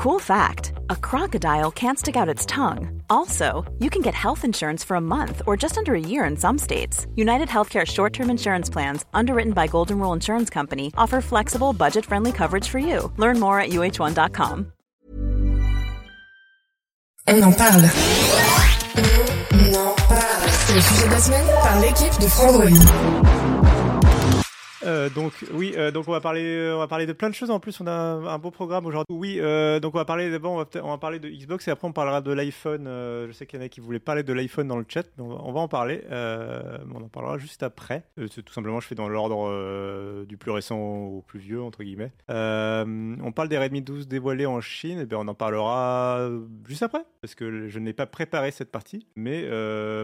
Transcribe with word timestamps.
Cool 0.00 0.18
fact 0.18 0.72
a 0.88 0.96
crocodile 0.96 1.70
can't 1.70 1.98
stick 1.98 2.16
out 2.16 2.26
its 2.26 2.46
tongue. 2.46 3.02
Also, 3.10 3.70
you 3.80 3.90
can 3.90 4.00
get 4.00 4.14
health 4.14 4.46
insurance 4.46 4.82
for 4.82 4.94
a 4.94 5.00
month 5.00 5.42
or 5.46 5.58
just 5.58 5.76
under 5.76 5.94
a 5.94 6.00
year 6.00 6.24
in 6.24 6.38
some 6.38 6.56
states. 6.56 7.06
United 7.16 7.48
Healthcare 7.48 7.86
short 7.86 8.14
term 8.14 8.30
insurance 8.30 8.70
plans, 8.70 9.04
underwritten 9.12 9.52
by 9.52 9.66
Golden 9.66 9.98
Rule 9.98 10.14
Insurance 10.14 10.48
Company, 10.48 10.90
offer 10.96 11.20
flexible, 11.20 11.74
budget 11.74 12.06
friendly 12.06 12.32
coverage 12.32 12.66
for 12.66 12.78
you. 12.78 13.12
Learn 13.18 13.38
more 13.38 13.60
at 13.60 13.72
uh1.com. 13.72 14.72
On 17.28 17.42
en 17.42 17.52
parle. 17.52 17.90
On 19.52 19.74
en 19.74 19.94
parle. 20.08 20.48
C'est 20.48 20.74
le 20.76 20.80
sujet 20.80 21.06
de 21.08 21.10
la 21.10 21.18
semaine 21.18 21.46
par 21.62 21.78
l'équipe 21.80 22.18
de 22.22 22.26
Frandroid. 22.26 23.49
Euh, 24.82 25.10
donc 25.10 25.32
oui, 25.52 25.74
euh, 25.76 25.90
donc 25.90 26.08
on 26.08 26.12
va 26.12 26.20
parler, 26.20 26.72
on 26.74 26.78
va 26.78 26.88
parler 26.88 27.06
de 27.06 27.12
plein 27.12 27.28
de 27.28 27.34
choses. 27.34 27.50
En 27.50 27.60
plus, 27.60 27.80
on 27.80 27.86
a 27.86 27.92
un 27.92 28.38
beau 28.38 28.50
programme 28.50 28.86
aujourd'hui. 28.86 29.14
Oui, 29.14 29.38
euh, 29.40 29.80
donc 29.80 29.94
on 29.94 29.98
va 29.98 30.04
parler 30.04 30.30
d'abord, 30.30 30.52
on 30.52 30.80
on 30.82 30.88
va 30.88 30.98
parler 30.98 31.18
de 31.18 31.28
Xbox 31.28 31.68
et 31.68 31.70
après 31.70 31.86
on 31.86 31.92
parlera 31.92 32.20
de 32.20 32.32
l'iPhone. 32.32 32.84
Je 32.86 33.32
sais 33.32 33.46
qu'il 33.46 33.58
y 33.58 33.62
en 33.62 33.66
a 33.66 33.68
qui 33.68 33.80
voulaient 33.80 33.98
parler 33.98 34.22
de 34.22 34.32
l'iPhone 34.32 34.68
dans 34.68 34.78
le 34.78 34.84
chat, 34.88 35.06
mais 35.18 35.24
on 35.24 35.52
va, 35.52 35.60
en 35.60 35.68
parler. 35.68 36.02
On 36.10 37.02
en 37.02 37.08
parlera 37.08 37.38
juste 37.38 37.62
après. 37.62 38.04
Tout 38.16 38.52
simplement, 38.52 38.80
je 38.80 38.86
fais 38.86 38.94
dans 38.94 39.08
l'ordre 39.08 40.24
du 40.24 40.36
plus 40.36 40.50
récent 40.50 40.78
au 40.78 41.22
plus 41.26 41.40
vieux 41.40 41.62
entre 41.62 41.82
guillemets. 41.82 42.12
On 42.28 43.32
parle 43.32 43.48
des 43.48 43.58
Redmi 43.58 43.82
12 43.82 44.08
dévoilés 44.08 44.46
en 44.46 44.60
Chine. 44.60 45.00
Et 45.00 45.06
bien, 45.06 45.18
on 45.18 45.28
en 45.28 45.34
parlera 45.34 46.28
juste 46.66 46.82
après 46.82 47.04
parce 47.20 47.34
que 47.34 47.68
je 47.68 47.78
n'ai 47.78 47.92
pas 47.92 48.06
préparé 48.06 48.50
cette 48.50 48.70
partie, 48.70 49.06
mais 49.16 49.48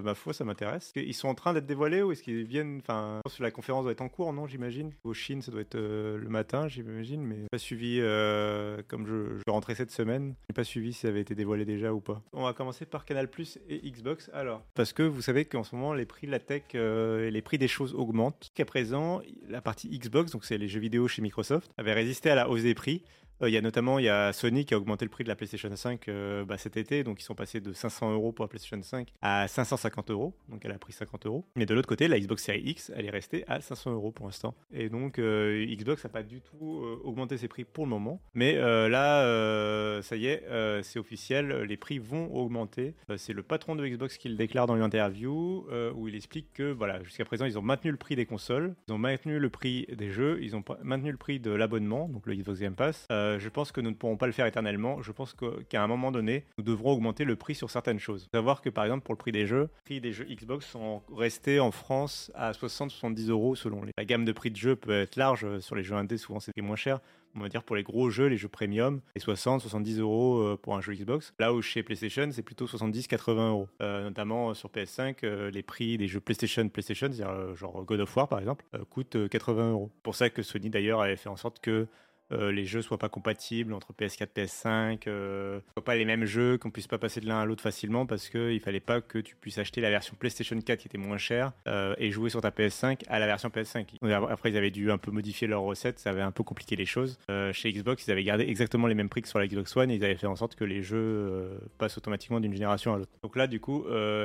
ma 0.02 0.14
foi, 0.14 0.32
ça 0.32 0.44
m'intéresse. 0.44 0.92
Ils 0.96 1.14
sont 1.14 1.28
en 1.28 1.34
train 1.34 1.54
d'être 1.54 1.66
dévoilés 1.66 2.02
ou 2.02 2.12
est-ce 2.12 2.22
qu'ils 2.22 2.44
viennent 2.44 2.80
Enfin, 2.82 3.20
la 3.40 3.50
conférence 3.50 3.84
doit 3.84 3.92
être 3.92 4.02
en 4.02 4.08
cours, 4.08 4.32
non 4.32 4.46
J'imagine. 4.46 4.65
Au 5.04 5.14
Chine, 5.14 5.42
ça 5.42 5.52
doit 5.52 5.60
être 5.60 5.76
euh, 5.76 6.18
le 6.18 6.28
matin, 6.28 6.66
j'imagine, 6.66 7.22
mais 7.22 7.36
pas 7.50 7.58
suivi. 7.58 7.98
euh, 8.00 8.82
comme 8.88 9.06
je, 9.06 9.38
rentrais 9.48 9.74
cette 9.74 9.90
semaine, 9.90 10.34
j'ai 10.48 10.54
pas 10.54 10.64
suivi 10.64 10.92
si 10.92 11.00
ça 11.00 11.08
avait 11.08 11.20
été 11.20 11.34
dévoilé 11.34 11.64
déjà 11.64 11.92
ou 11.92 12.00
pas. 12.00 12.22
On 12.32 12.42
va 12.42 12.52
commencer 12.52 12.84
par 12.84 13.04
Canal 13.04 13.30
Plus 13.30 13.58
et 13.68 13.90
Xbox. 13.90 14.30
Alors, 14.32 14.62
parce 14.74 14.92
que 14.92 15.02
vous 15.02 15.22
savez 15.22 15.44
qu'en 15.44 15.62
ce 15.62 15.74
moment, 15.74 15.94
les 15.94 16.06
prix 16.06 16.26
de 16.26 16.32
la 16.32 16.40
tech 16.40 16.62
euh, 16.74 17.28
et 17.28 17.30
les 17.30 17.42
prix 17.42 17.58
des 17.58 17.68
choses 17.68 17.94
augmentent. 17.94 18.36
Jusqu'à 18.42 18.64
présent, 18.64 19.20
la 19.48 19.60
partie 19.60 19.88
Xbox, 19.88 20.32
donc 20.32 20.44
c'est 20.44 20.58
les 20.58 20.68
jeux 20.68 20.80
vidéo 20.80 21.06
chez 21.06 21.22
Microsoft, 21.22 21.70
avait 21.76 21.92
résisté 21.92 22.30
à 22.30 22.34
la 22.34 22.48
hausse 22.48 22.62
des 22.62 22.74
prix. 22.74 23.02
Euh, 23.42 23.48
Il 23.48 23.52
y 23.52 23.56
a 23.56 23.60
notamment 23.60 23.98
il 23.98 24.04
y 24.04 24.08
a 24.08 24.32
Sony 24.32 24.64
qui 24.64 24.74
a 24.74 24.78
augmenté 24.78 25.04
le 25.04 25.10
prix 25.10 25.24
de 25.24 25.28
la 25.28 25.36
PlayStation 25.36 25.74
5 25.74 26.08
euh, 26.08 26.44
bah, 26.44 26.58
cet 26.58 26.76
été, 26.76 27.04
donc 27.04 27.20
ils 27.20 27.24
sont 27.24 27.34
passés 27.34 27.60
de 27.60 27.72
500 27.72 28.12
euros 28.12 28.32
pour 28.32 28.44
la 28.44 28.48
PlayStation 28.48 28.80
5 28.82 29.08
à 29.22 29.46
550 29.48 30.10
euros, 30.10 30.34
donc 30.48 30.64
elle 30.64 30.72
a 30.72 30.78
pris 30.78 30.92
50 30.92 31.26
euros. 31.26 31.44
Mais 31.54 31.66
de 31.66 31.74
l'autre 31.74 31.88
côté, 31.88 32.08
la 32.08 32.18
Xbox 32.18 32.42
Series 32.44 32.62
X, 32.64 32.92
elle 32.96 33.06
est 33.06 33.10
restée 33.10 33.44
à 33.46 33.60
500 33.60 33.92
euros 33.92 34.10
pour 34.10 34.26
l'instant. 34.26 34.54
Et 34.72 34.88
donc 34.88 35.18
euh, 35.18 35.64
Xbox 35.66 36.04
n'a 36.04 36.10
pas 36.10 36.22
du 36.22 36.40
tout 36.40 36.84
augmenté 37.04 37.36
ses 37.36 37.48
prix 37.48 37.64
pour 37.64 37.84
le 37.84 37.90
moment. 37.90 38.20
Mais 38.34 38.54
là, 38.54 40.00
ça 40.02 40.16
y 40.16 40.26
est, 40.26 40.44
c'est 40.82 40.98
officiel, 40.98 41.62
les 41.62 41.76
prix 41.76 41.98
vont 41.98 42.34
augmenter. 42.34 42.94
C'est 43.16 43.32
le 43.32 43.42
patron 43.42 43.76
de 43.76 43.86
Xbox 43.86 44.18
qui 44.18 44.28
le 44.28 44.36
déclare 44.36 44.66
dans 44.66 44.76
une 44.76 44.82
interview 44.82 45.66
où 45.94 46.08
il 46.08 46.14
explique 46.14 46.52
que 46.54 46.72
voilà, 46.72 47.02
jusqu'à 47.02 47.24
présent, 47.24 47.44
ils 47.44 47.58
ont 47.58 47.62
maintenu 47.62 47.90
le 47.90 47.96
prix 47.96 48.16
des 48.16 48.26
consoles, 48.26 48.74
ils 48.88 48.92
ont 48.92 48.98
maintenu 48.98 49.38
le 49.38 49.50
prix 49.50 49.86
des 49.92 50.10
jeux, 50.10 50.38
ils 50.42 50.56
ont 50.56 50.64
maintenu 50.82 51.10
le 51.10 51.16
prix 51.16 51.40
de 51.40 51.50
l'abonnement, 51.50 52.08
donc 52.08 52.26
le 52.26 52.34
Xbox 52.34 52.60
Game 52.60 52.74
Pass. 52.74 53.06
Je 53.38 53.48
pense 53.48 53.72
que 53.72 53.80
nous 53.80 53.90
ne 53.90 53.94
pourrons 53.94 54.16
pas 54.16 54.26
le 54.26 54.32
faire 54.32 54.46
éternellement. 54.46 55.02
Je 55.02 55.12
pense 55.12 55.34
qu'à 55.68 55.82
un 55.82 55.86
moment 55.86 56.12
donné, 56.12 56.44
nous 56.58 56.64
devrons 56.64 56.92
augmenter 56.92 57.24
le 57.24 57.36
prix 57.36 57.54
sur 57.54 57.70
certaines 57.70 57.98
choses. 57.98 58.24
Faut 58.24 58.38
Savoir 58.38 58.60
que 58.62 58.70
par 58.70 58.84
exemple 58.84 59.04
pour 59.04 59.14
le 59.14 59.18
prix 59.18 59.32
des 59.32 59.46
jeux, 59.46 59.62
les 59.62 59.82
prix 59.84 60.00
des 60.00 60.12
jeux 60.12 60.24
Xbox 60.24 60.66
sont 60.66 61.02
restés 61.14 61.60
en 61.60 61.70
France 61.70 62.30
à 62.34 62.52
60-70 62.52 63.30
euros 63.30 63.54
selon 63.54 63.82
les. 63.82 63.92
La 63.96 64.04
gamme 64.04 64.24
de 64.24 64.32
prix 64.32 64.50
de 64.50 64.56
jeux 64.56 64.76
peut 64.76 65.00
être 65.00 65.16
large 65.16 65.44
euh, 65.44 65.60
sur 65.60 65.74
les 65.74 65.82
jeux 65.82 65.94
indés, 65.96 66.18
souvent 66.18 66.40
c'est 66.40 66.52
moins 66.60 66.76
cher. 66.76 67.00
On 67.38 67.40
va 67.40 67.48
dire 67.50 67.62
pour 67.62 67.76
les 67.76 67.82
gros 67.82 68.08
jeux, 68.08 68.28
les 68.28 68.38
jeux 68.38 68.48
premium, 68.48 69.00
les 69.14 69.20
60-70 69.20 70.00
euros 70.00 70.38
euh, 70.38 70.56
pour 70.60 70.74
un 70.74 70.80
jeu 70.80 70.94
Xbox. 70.94 71.34
Là 71.38 71.52
où 71.52 71.60
chez 71.60 71.82
PlayStation, 71.82 72.28
c'est 72.32 72.42
plutôt 72.42 72.64
70-80 72.64 73.48
euros. 73.50 73.68
Euh, 73.82 74.04
notamment 74.04 74.50
euh, 74.50 74.54
sur 74.54 74.70
PS5, 74.70 75.16
euh, 75.24 75.50
les 75.50 75.62
prix 75.62 75.98
des 75.98 76.08
jeux 76.08 76.20
PlayStation, 76.20 76.66
PlayStation, 76.68 77.08
c'est-à-dire 77.08 77.30
euh, 77.30 77.54
genre 77.54 77.84
God 77.84 78.00
of 78.00 78.16
War 78.16 78.26
par 78.28 78.38
exemple, 78.38 78.64
euh, 78.74 78.84
coûtent 78.88 79.16
euh, 79.16 79.28
80 79.28 79.72
euros. 79.72 79.90
Pour 80.02 80.14
ça 80.14 80.30
que 80.30 80.42
Sony 80.42 80.70
d'ailleurs 80.70 81.02
avait 81.02 81.16
fait 81.16 81.28
en 81.28 81.36
sorte 81.36 81.60
que 81.60 81.86
euh, 82.32 82.50
les 82.50 82.64
jeux 82.64 82.82
soient 82.82 82.98
pas 82.98 83.08
compatibles 83.08 83.72
entre 83.72 83.92
PS4 83.92 84.28
PS5 84.34 85.02
euh, 85.06 85.60
soient 85.74 85.84
pas 85.84 85.94
les 85.94 86.04
mêmes 86.04 86.24
jeux 86.24 86.58
qu'on 86.58 86.70
puisse 86.70 86.88
pas 86.88 86.98
passer 86.98 87.20
de 87.20 87.26
l'un 87.26 87.40
à 87.40 87.44
l'autre 87.44 87.62
facilement 87.62 88.04
parce 88.04 88.28
que 88.28 88.50
il 88.50 88.60
fallait 88.60 88.80
pas 88.80 89.00
que 89.00 89.18
tu 89.18 89.36
puisses 89.36 89.58
acheter 89.58 89.80
la 89.80 89.90
version 89.90 90.16
PlayStation 90.18 90.58
4 90.60 90.80
qui 90.80 90.88
était 90.88 90.98
moins 90.98 91.18
chère 91.18 91.52
euh, 91.68 91.94
et 91.98 92.10
jouer 92.10 92.30
sur 92.30 92.40
ta 92.40 92.50
PS5 92.50 93.02
à 93.06 93.20
la 93.20 93.26
version 93.26 93.48
PS5 93.48 93.86
Donc, 94.02 94.10
après 94.10 94.50
ils 94.50 94.56
avaient 94.56 94.72
dû 94.72 94.90
un 94.90 94.98
peu 94.98 95.12
modifier 95.12 95.46
leurs 95.46 95.62
recettes 95.62 96.00
ça 96.00 96.10
avait 96.10 96.22
un 96.22 96.32
peu 96.32 96.42
compliqué 96.42 96.74
les 96.74 96.86
choses. 96.86 97.18
Chez 97.52 97.72
Xbox 97.72 98.06
ils 98.06 98.10
avaient 98.10 98.24
gardé 98.24 98.44
exactement 98.44 98.88
les 98.88 98.94
mêmes 98.94 99.08
prix 99.08 99.22
que 99.22 99.28
sur 99.28 99.38
la 99.38 99.46
Xbox 99.46 99.76
One 99.76 99.90
et 99.90 99.94
ils 99.94 100.04
avaient 100.04 100.16
fait 100.16 100.26
en 100.26 100.36
sorte 100.36 100.56
que 100.56 100.64
les 100.64 100.82
jeux 100.82 101.58
passent 101.78 101.96
automatiquement 101.96 102.40
d'une 102.40 102.52
génération 102.52 102.94
à 102.94 102.98
l'autre. 102.98 103.12
Donc 103.22 103.36
là 103.36 103.46
du 103.46 103.60
coup 103.60 103.84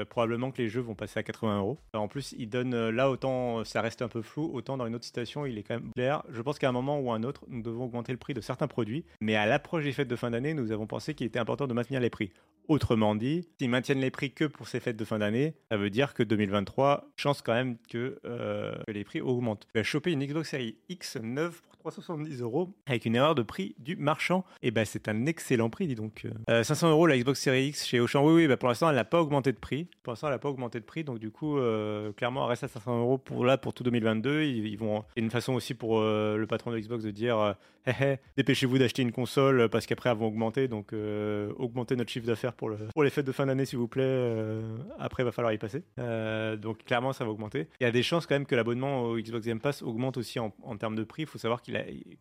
probablement 0.10 0.52
que 0.52 0.62
les 0.62 0.70
jeux 0.70 0.82
vont 0.82 0.96
passer 0.96 1.20
à 1.20 1.24
80 1.24 1.60
euros. 1.60 1.78
En 1.94 2.08
plus 2.08 2.34
ils 2.38 2.50
donnent 2.50 2.90
là 2.90 3.10
autant 3.12 3.64
ça 3.64 3.82
reste 3.82 4.02
un 4.02 4.08
peu 4.08 4.22
flou 4.22 4.50
autant 4.54 4.78
dans 4.78 4.88
une 4.88 4.96
autre 4.96 5.06
citation 5.06 5.46
il 5.46 5.58
est 5.58 5.64
quand 5.64 5.76
même 5.76 5.92
clair 5.94 6.24
je 6.32 6.42
pense 6.42 6.58
qu'à 6.58 6.70
un 6.70 6.72
moment 6.72 7.00
ou 7.00 7.12
à 7.12 7.16
un 7.16 7.24
autre 7.24 7.46
nous 7.48 7.62
devons 7.62 7.91
augmenter 7.92 8.12
le 8.12 8.18
prix 8.18 8.34
de 8.34 8.42
certains 8.42 8.68
produits, 8.68 9.06
mais 9.20 9.36
à 9.36 9.46
l'approche 9.46 9.84
des 9.84 9.92
fêtes 9.92 10.08
de 10.08 10.16
fin 10.16 10.32
d'année, 10.32 10.54
nous 10.54 10.72
avons 10.72 10.88
pensé 10.88 11.14
qu'il 11.14 11.28
était 11.28 11.40
important 11.40 11.68
de 11.68 11.74
maintenir 11.74 12.00
les 12.00 12.10
prix. 12.10 12.32
Autrement 12.68 13.16
dit, 13.16 13.50
s'ils 13.60 13.70
maintiennent 13.70 14.00
les 14.00 14.12
prix 14.12 14.32
que 14.32 14.46
pour 14.46 14.68
ces 14.68 14.80
fêtes 14.80 14.96
de 14.96 15.04
fin 15.04 15.20
d'année, 15.20 15.56
ça 15.70 15.78
veut 15.78 15.90
dire 15.90 16.14
que 16.14 16.24
2023, 16.24 17.10
chance 17.18 17.42
quand 17.42 17.54
même 17.54 17.78
que, 17.90 18.20
euh, 18.26 18.74
que 18.88 18.92
les 18.92 19.04
prix 19.04 19.20
augmentent. 19.20 19.68
Tu 19.74 19.80
vas 19.80 19.84
choper 19.84 20.12
une 20.12 20.24
Xbox 20.24 20.50
Series 20.50 20.78
X 20.88 21.18
neuve 21.18 21.62
pour 21.62 21.71
370 21.82 22.42
euros 22.42 22.70
avec 22.86 23.06
une 23.06 23.16
erreur 23.16 23.34
de 23.34 23.42
prix 23.42 23.76
du 23.80 23.96
marchand. 23.96 24.46
Et 24.62 24.70
ben 24.72 24.86
c'est 24.86 25.08
un 25.08 25.26
excellent 25.26 25.70
prix, 25.70 25.88
dis 25.88 25.96
donc. 25.96 26.28
Euh, 26.50 26.64
500 26.64 26.92
euros 26.92 27.08
la 27.08 27.18
Xbox 27.18 27.40
Series 27.40 27.68
X 27.70 27.86
chez 27.88 28.00
Auchan. 28.00 28.24
Oui, 28.24 28.34
oui, 28.34 28.48
bah 28.48 28.58
pour 28.58 28.70
l'instant, 28.70 28.90
elle 28.90 28.96
n'a 28.96 29.04
pas 29.04 29.20
augmenté 29.20 29.52
de 29.52 29.58
prix. 29.58 29.88
Pour 30.04 30.12
l'instant, 30.12 30.28
elle 30.28 30.34
n'a 30.34 30.40
pas 30.40 30.50
augmenté 30.50 30.80
de 30.80 30.86
prix, 30.86 31.04
donc 31.04 31.18
du 31.20 31.32
coup, 31.32 31.58
euh, 31.58 32.12
clairement, 32.14 32.44
elle 32.44 32.50
reste 32.50 32.64
à 32.64 32.68
500 32.68 33.00
euros 33.00 33.18
pour 33.18 33.46
là 33.46 33.58
pour 33.58 33.74
tout 33.74 33.84
2022. 33.84 34.44
Ils, 34.44 34.68
ils 34.68 34.78
vont. 34.78 35.00
A 35.00 35.06
une 35.16 35.32
façon 35.32 35.54
aussi 35.54 35.74
pour 35.74 36.00
euh, 36.00 36.38
le 36.38 36.46
patron 36.46 36.72
de 36.72 36.78
Xbox 36.80 37.04
de 37.04 37.12
dire, 37.12 37.38
euh, 37.40 37.54
Hé, 37.88 37.92
hé, 38.00 38.18
dépêchez-vous 38.38 38.78
d'acheter 38.78 39.02
une 39.02 39.12
console 39.12 39.68
parce 39.70 39.88
qu'après 39.88 40.12
elles 40.12 40.18
vont 40.18 40.28
augmenter, 40.28 40.68
donc 40.68 40.94
euh, 40.94 41.52
augmenter 41.58 41.96
notre 41.96 42.12
chiffre 42.12 42.28
d'affaires 42.28 42.54
pour, 42.54 42.72
pour 42.94 43.04
les 43.04 43.10
fêtes 43.10 43.26
de 43.26 43.32
fin 43.32 43.48
d'année, 43.48 43.66
s'il 43.66 43.80
vous 43.80 43.88
plaît. 43.88 44.04
Euh, 44.06 44.62
après, 45.00 45.24
il 45.24 45.26
va 45.26 45.32
falloir 45.32 45.52
y 45.52 45.58
passer. 45.58 45.84
Euh, 45.98 46.58
donc 46.58 46.84
clairement, 46.84 47.12
ça 47.12 47.26
va 47.26 47.32
augmenter. 47.32 47.68
Il 47.80 47.84
y 47.84 47.88
a 47.88 47.92
des 47.92 48.04
chances 48.04 48.28
quand 48.28 48.36
même 48.36 48.46
que 48.46 48.54
l'abonnement 48.54 49.04
au 49.06 49.18
Xbox 49.18 49.48
Game 49.48 49.60
Pass 49.60 49.82
augmente 49.82 50.18
aussi 50.18 50.40
en, 50.40 50.54
en 50.62 50.78
termes 50.78 50.96
de 50.96 51.04
prix. 51.04 51.24
Il 51.24 51.28
faut 51.28 51.40
savoir 51.40 51.62
qu'il 51.64 51.71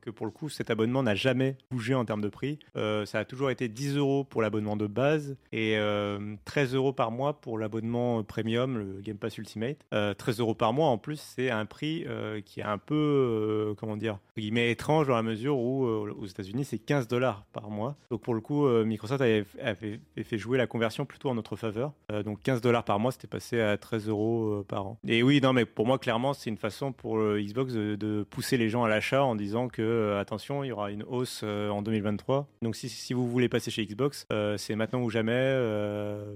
que 0.01 0.11
pour 0.11 0.27
le 0.27 0.33
coup, 0.33 0.49
cet 0.49 0.71
abonnement 0.71 1.03
n'a 1.03 1.15
jamais 1.15 1.57
bougé 1.71 1.95
en 1.95 2.05
termes 2.05 2.21
de 2.21 2.29
prix. 2.29 2.59
Euh, 2.77 3.07
ça 3.07 3.19
a 3.19 3.25
toujours 3.25 3.51
été 3.51 3.69
10 3.69 3.97
euros 3.97 4.25
pour 4.25 4.43
l'abonnement 4.43 4.77
de 4.77 4.87
base 4.87 5.37
et 5.53 5.77
euh, 5.77 6.37
13 6.45 6.75
euros 6.75 6.93
par 6.93 7.11
mois 7.11 7.41
pour 7.41 7.59
l'abonnement 7.59 8.23
premium, 8.25 8.79
le 8.79 9.01
Game 9.01 9.17
Pass 9.17 9.39
Ultimate. 9.39 9.79
Euh, 9.93 10.15
13 10.15 10.41
euros 10.41 10.55
par 10.55 10.73
mois, 10.73 10.89
en 10.89 10.99
plus, 10.99 11.21
c'est 11.21 11.51
un 11.51 11.67
prix 11.67 12.05
euh, 12.07 12.41
qui 12.41 12.61
est 12.61 12.65
un 12.65 12.79
peu, 12.79 12.95
euh, 12.95 13.75
comment 13.75 13.97
dire, 13.97 14.19
guillemets, 14.37 14.71
étrange 14.71 15.09
dans 15.09 15.17
la 15.17 15.23
mesure 15.23 15.59
où 15.59 15.85
aux 15.85 16.27
États-Unis, 16.27 16.65
c'est 16.65 16.79
15 16.79 17.09
dollars 17.09 17.45
par 17.53 17.71
mois. 17.71 17.97
Donc 18.11 18.23
pour 18.23 18.35
le 18.35 18.41
coup, 18.41 18.67
Microsoft 18.85 19.21
avait, 19.21 19.45
fait 19.45 20.39
jouer 20.39 20.57
la 20.57 20.67
conversion 20.67 21.05
plutôt 21.05 21.29
en 21.29 21.35
notre 21.35 21.57
faveur. 21.57 21.93
Donc 22.25 22.41
15 22.43 22.61
dollars 22.61 22.85
par 22.85 22.99
mois, 22.99 23.13
c'était 23.13 23.27
passé 23.27 23.61
à 23.61 23.77
13 23.77 24.09
euros 24.09 24.65
par 24.67 24.87
an. 24.87 24.99
Et 25.07 25.23
oui, 25.23 25.41
non, 25.43 25.53
mais 25.53 25.67
pour 25.67 25.87
moi, 25.87 25.99
clairement, 25.99 26.33
c'est 26.33 26.49
une 26.49 26.57
façon 26.57 26.93
pour 26.93 27.19
Xbox 27.19 27.75
de, 27.75 27.97
de 27.97 28.23
pousser 28.23 28.57
les 28.57 28.71
gens 28.71 28.85
à 28.85 28.89
l'achat 28.89 29.23
en 29.23 29.37
disant 29.41 29.69
que, 29.69 29.83
euh, 29.83 30.21
attention, 30.21 30.63
il 30.65 30.69
y 30.69 30.73
aura 30.73 30.91
une 30.91 31.03
hausse 31.03 31.41
euh, 31.43 31.69
en 31.71 31.83
2023. 31.83 32.49
Donc 32.63 32.77
si, 32.77 32.89
si 32.89 33.15
vous 33.15 33.29
voulez 33.29 33.49
passer 33.49 33.71
chez 33.71 33.85
Xbox, 33.85 34.27
euh, 34.33 34.57
c'est 34.57 34.77
maintenant 34.77 35.03
ou 35.03 35.11
jamais, 35.11 35.31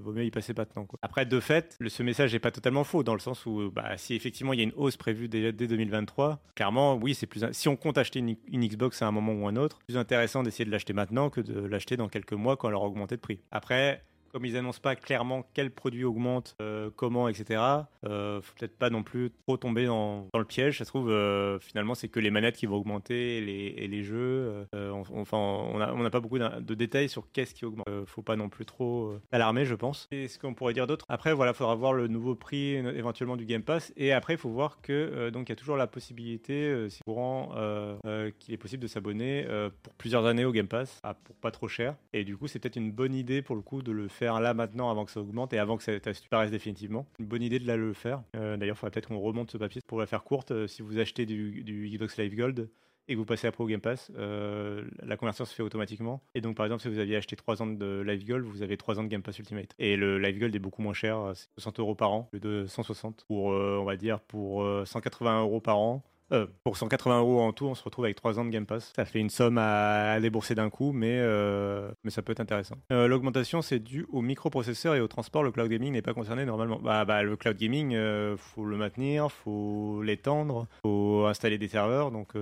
vaut 0.00 0.12
mieux 0.12 0.24
y 0.24 0.30
passer 0.30 0.52
maintenant. 0.56 0.84
quoi. 0.84 0.98
Après, 1.02 1.26
de 1.26 1.40
fait, 1.40 1.76
ce 1.86 2.02
message 2.02 2.32
n'est 2.32 2.38
pas 2.38 2.50
totalement 2.50 2.84
faux 2.84 3.02
dans 3.02 3.14
le 3.14 3.20
sens 3.20 3.46
où, 3.46 3.70
bah, 3.70 3.96
si 3.96 4.14
effectivement 4.14 4.52
il 4.52 4.58
y 4.58 4.60
a 4.60 4.64
une 4.64 4.72
hausse 4.76 4.96
prévue 4.96 5.28
dès, 5.28 5.52
dès 5.52 5.66
2023, 5.66 6.40
clairement, 6.54 6.96
oui, 6.96 7.14
c'est 7.14 7.26
plus. 7.26 7.44
Si 7.52 7.68
on 7.68 7.76
compte 7.76 7.98
acheter 7.98 8.18
une, 8.18 8.36
une 8.48 8.66
Xbox 8.66 9.02
à 9.02 9.06
un 9.06 9.12
moment 9.12 9.32
ou 9.32 9.46
un 9.46 9.56
autre, 9.56 9.78
plus 9.86 9.96
intéressant 9.96 10.42
d'essayer 10.42 10.64
de 10.64 10.70
l'acheter 10.70 10.92
maintenant 10.92 11.30
que 11.30 11.40
de 11.40 11.60
l'acheter 11.60 11.96
dans 11.96 12.08
quelques 12.08 12.32
mois 12.32 12.56
quand 12.56 12.68
elle 12.68 12.74
aura 12.74 12.86
augmenté 12.86 13.16
de 13.16 13.20
prix. 13.20 13.40
Après. 13.50 14.02
Comme 14.34 14.46
ils 14.46 14.56
annoncent 14.56 14.80
pas 14.82 14.96
clairement 14.96 15.46
quel 15.54 15.70
produit 15.70 16.02
augmente, 16.02 16.56
euh, 16.60 16.90
comment, 16.96 17.28
etc., 17.28 17.62
euh, 18.04 18.42
faut 18.42 18.52
peut-être 18.58 18.76
pas 18.76 18.90
non 18.90 19.04
plus 19.04 19.30
trop 19.46 19.56
tomber 19.56 19.86
dans, 19.86 20.26
le 20.36 20.44
piège. 20.44 20.78
Ça 20.78 20.84
se 20.84 20.90
trouve, 20.90 21.08
euh, 21.08 21.60
finalement, 21.60 21.94
c'est 21.94 22.08
que 22.08 22.18
les 22.18 22.32
manettes 22.32 22.56
qui 22.56 22.66
vont 22.66 22.74
augmenter 22.74 23.36
et 23.36 23.86
les, 23.86 24.02
jeux. 24.02 24.66
euh, 24.74 24.90
on- 24.90 25.20
enfin, 25.20 25.38
on 25.38 25.78
n'a 25.78 26.10
pas 26.10 26.18
beaucoup 26.18 26.40
de 26.40 26.74
détails 26.74 27.08
sur 27.08 27.30
qu'est-ce 27.32 27.54
qui 27.54 27.64
augmente. 27.64 27.84
Faut 28.06 28.22
pas 28.22 28.34
non 28.34 28.48
plus 28.48 28.66
trop 28.66 29.14
alarmer, 29.30 29.64
je 29.64 29.76
pense. 29.76 30.08
Et 30.10 30.26
ce 30.26 30.40
qu'on 30.40 30.52
pourrait 30.52 30.74
dire 30.74 30.88
d'autre 30.88 31.06
Après, 31.08 31.32
voilà, 31.32 31.52
faudra 31.52 31.76
voir 31.76 31.92
le 31.92 32.08
nouveau 32.08 32.34
prix 32.34 32.72
éventuellement 32.74 33.36
du 33.36 33.44
Game 33.44 33.62
Pass. 33.62 33.92
Et 33.96 34.12
après, 34.12 34.34
il 34.34 34.38
faut 34.38 34.50
voir 34.50 34.80
que 34.82 35.30
donc 35.30 35.48
il 35.48 35.52
y 35.52 35.54
a 35.54 35.56
toujours 35.56 35.76
la 35.76 35.86
possibilité, 35.86 36.90
si 36.90 37.04
courant, 37.04 37.50
euh, 37.54 37.94
euh, 38.04 38.32
qu'il 38.40 38.52
est 38.52 38.58
possible 38.58 38.82
de 38.82 38.88
s'abonner 38.88 39.46
pour 39.84 39.94
plusieurs 39.94 40.26
années 40.26 40.44
au 40.44 40.50
Game 40.50 40.66
Pass, 40.66 40.98
ah, 41.04 41.14
pour 41.14 41.36
pas 41.36 41.52
trop 41.52 41.68
cher. 41.68 41.94
Et 42.12 42.24
du 42.24 42.36
coup, 42.36 42.48
c'est 42.48 42.58
peut-être 42.58 42.74
une 42.76 42.90
bonne 42.90 43.14
idée 43.14 43.40
pour 43.40 43.54
le 43.54 43.62
coup 43.62 43.80
de 43.82 43.92
le 43.92 44.08
faire 44.08 44.23
là 44.24 44.54
maintenant 44.54 44.90
avant 44.90 45.04
que 45.04 45.10
ça 45.10 45.20
augmente 45.20 45.52
et 45.52 45.58
avant 45.58 45.76
que 45.76 45.82
ça 45.82 45.98
disparaisse 45.98 46.50
définitivement. 46.50 47.06
Une 47.18 47.26
bonne 47.26 47.42
idée 47.42 47.58
de 47.58 47.66
là 47.66 47.76
le 47.76 47.92
faire. 47.92 48.22
Euh, 48.36 48.56
D'ailleurs, 48.56 48.76
il 48.76 48.78
faudrait 48.78 48.92
peut-être 48.92 49.08
qu'on 49.08 49.20
remonte 49.20 49.50
ce 49.50 49.58
papier 49.58 49.80
pour 49.86 49.98
la 49.98 50.06
faire 50.06 50.24
courte. 50.24 50.50
Euh, 50.50 50.66
si 50.66 50.82
vous 50.82 50.98
achetez 50.98 51.26
du, 51.26 51.62
du 51.62 51.88
Xbox 51.90 52.16
Live 52.18 52.36
Gold, 52.36 52.70
et 53.06 53.12
que 53.12 53.18
vous 53.18 53.26
passez 53.26 53.46
après 53.46 53.62
au 53.62 53.66
Game 53.66 53.82
Pass, 53.82 54.10
la 54.16 55.16
conversion 55.18 55.44
se 55.44 55.54
fait 55.54 55.62
automatiquement. 55.62 56.22
Et 56.34 56.40
donc, 56.40 56.56
par 56.56 56.64
exemple, 56.64 56.80
si 56.80 56.88
vous 56.88 56.98
aviez 56.98 57.16
acheté 57.16 57.36
3 57.36 57.60
ans 57.60 57.66
de 57.66 58.00
Live 58.00 58.26
Gold, 58.26 58.46
vous 58.46 58.62
avez 58.62 58.78
3 58.78 58.98
ans 58.98 59.02
de 59.02 59.08
Game 59.08 59.22
Pass 59.22 59.38
Ultimate. 59.38 59.74
Et 59.78 59.98
le 59.98 60.18
Live 60.18 60.38
Gold 60.38 60.56
est 60.56 60.58
beaucoup 60.58 60.80
moins 60.80 60.94
cher, 60.94 61.32
c'est 61.34 61.50
60 61.56 61.80
euros 61.80 61.94
par 61.94 62.12
an, 62.12 62.30
de 62.32 62.64
160 62.66 63.26
pour, 63.28 63.48
on 63.48 63.84
va 63.84 63.96
dire, 63.98 64.20
pour 64.20 64.66
180 64.86 65.42
euros 65.42 65.60
par 65.60 65.76
an. 65.76 66.02
Euh, 66.32 66.46
pour 66.62 66.76
180 66.76 67.20
euros 67.20 67.40
en 67.40 67.52
tout, 67.52 67.66
on 67.66 67.74
se 67.74 67.82
retrouve 67.82 68.06
avec 68.06 68.16
3 68.16 68.38
ans 68.38 68.44
de 68.44 68.50
Game 68.50 68.66
Pass. 68.66 68.92
Ça 68.96 69.04
fait 69.04 69.20
une 69.20 69.30
somme 69.30 69.58
à, 69.58 70.18
débourser 70.20 70.54
d'un 70.54 70.70
coup, 70.70 70.92
mais, 70.92 71.18
euh, 71.18 71.90
mais 72.02 72.10
ça 72.10 72.22
peut 72.22 72.32
être 72.32 72.40
intéressant. 72.40 72.76
Euh, 72.92 73.06
l'augmentation, 73.06 73.62
c'est 73.62 73.78
dû 73.78 74.06
au 74.10 74.22
microprocesseur 74.22 74.94
et 74.94 75.00
au 75.00 75.08
transport. 75.08 75.42
Le 75.42 75.52
cloud 75.52 75.68
gaming 75.68 75.92
n'est 75.92 76.02
pas 76.02 76.14
concerné 76.14 76.44
normalement. 76.44 76.78
Bah, 76.80 77.04
bah 77.04 77.22
le 77.22 77.36
cloud 77.36 77.56
gaming, 77.56 77.96
faut 78.36 78.64
le 78.64 78.76
maintenir, 78.76 79.30
faut 79.30 80.02
l'étendre, 80.02 80.66
faut 80.82 81.26
installer 81.26 81.58
des 81.58 81.68
serveurs. 81.68 82.10
Donc, 82.10 82.32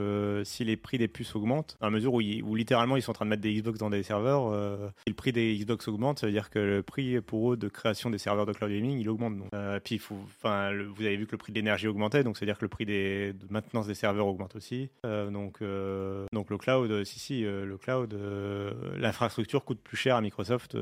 si 0.45 0.65
les 0.65 0.77
prix 0.77 0.99
des 0.99 1.09
puces 1.09 1.35
augmentent, 1.35 1.77
à 1.81 1.91
mesure 1.91 2.15
où, 2.15 2.21
où, 2.21 2.55
littéralement 2.55 2.97
ils 2.97 3.03
sont 3.03 3.11
en 3.11 3.15
train 3.15 3.25
de 3.25 3.31
mettre 3.31 3.43
des 3.43 3.53
Xbox 3.53 3.79
dans 3.79 3.91
des 3.91 4.03
serveurs, 4.03 4.53
si 5.05 5.11
le 5.11 5.15
prix 5.15 5.33
des 5.33 5.57
Xbox 5.57 5.89
augmente, 5.89 6.21
ça 6.21 6.27
veut 6.27 6.33
dire 6.33 6.51
que 6.51 6.59
le 6.59 6.83
prix 6.83 7.21
pour 7.21 7.53
eux 7.53 7.57
de 7.57 7.69
création 7.69 8.11
des 8.11 8.19
serveurs 8.19 8.47
de 8.47 8.53
cloud 8.53 8.71
gaming, 8.71 8.99
il 8.99 9.09
augmente. 9.09 9.35
Puis, 9.85 9.99
vous 9.99 10.19
avez 10.45 11.17
vu 11.17 11.27
que 11.27 11.33
le 11.33 11.39
prix 11.39 11.53
de 11.53 11.59
l'énergie 11.59 11.89
augmentait, 11.89 12.23
donc 12.23 12.37
c'est 12.37 12.45
à 12.45 12.47
dire 12.47 12.59
que 12.59 12.65
le 12.65 12.69
prix 12.69 12.87
de 12.87 13.35
maintenance 13.51 13.72
des 13.81 13.95
serveurs 13.95 14.27
augmente 14.27 14.55
aussi. 14.57 14.91
Euh, 15.07 15.31
donc, 15.31 15.59
euh, 15.63 16.27
donc 16.33 16.51
le 16.51 16.59
cloud, 16.59 16.91
euh, 16.91 17.05
si, 17.05 17.19
si, 17.19 17.43
le 17.43 17.77
cloud, 17.79 18.17
l'infrastructure 18.97 19.65
coûte 19.65 19.81
plus 19.81 19.97
cher 19.97 20.17
à 20.17 20.21
Microsoft. 20.21 20.77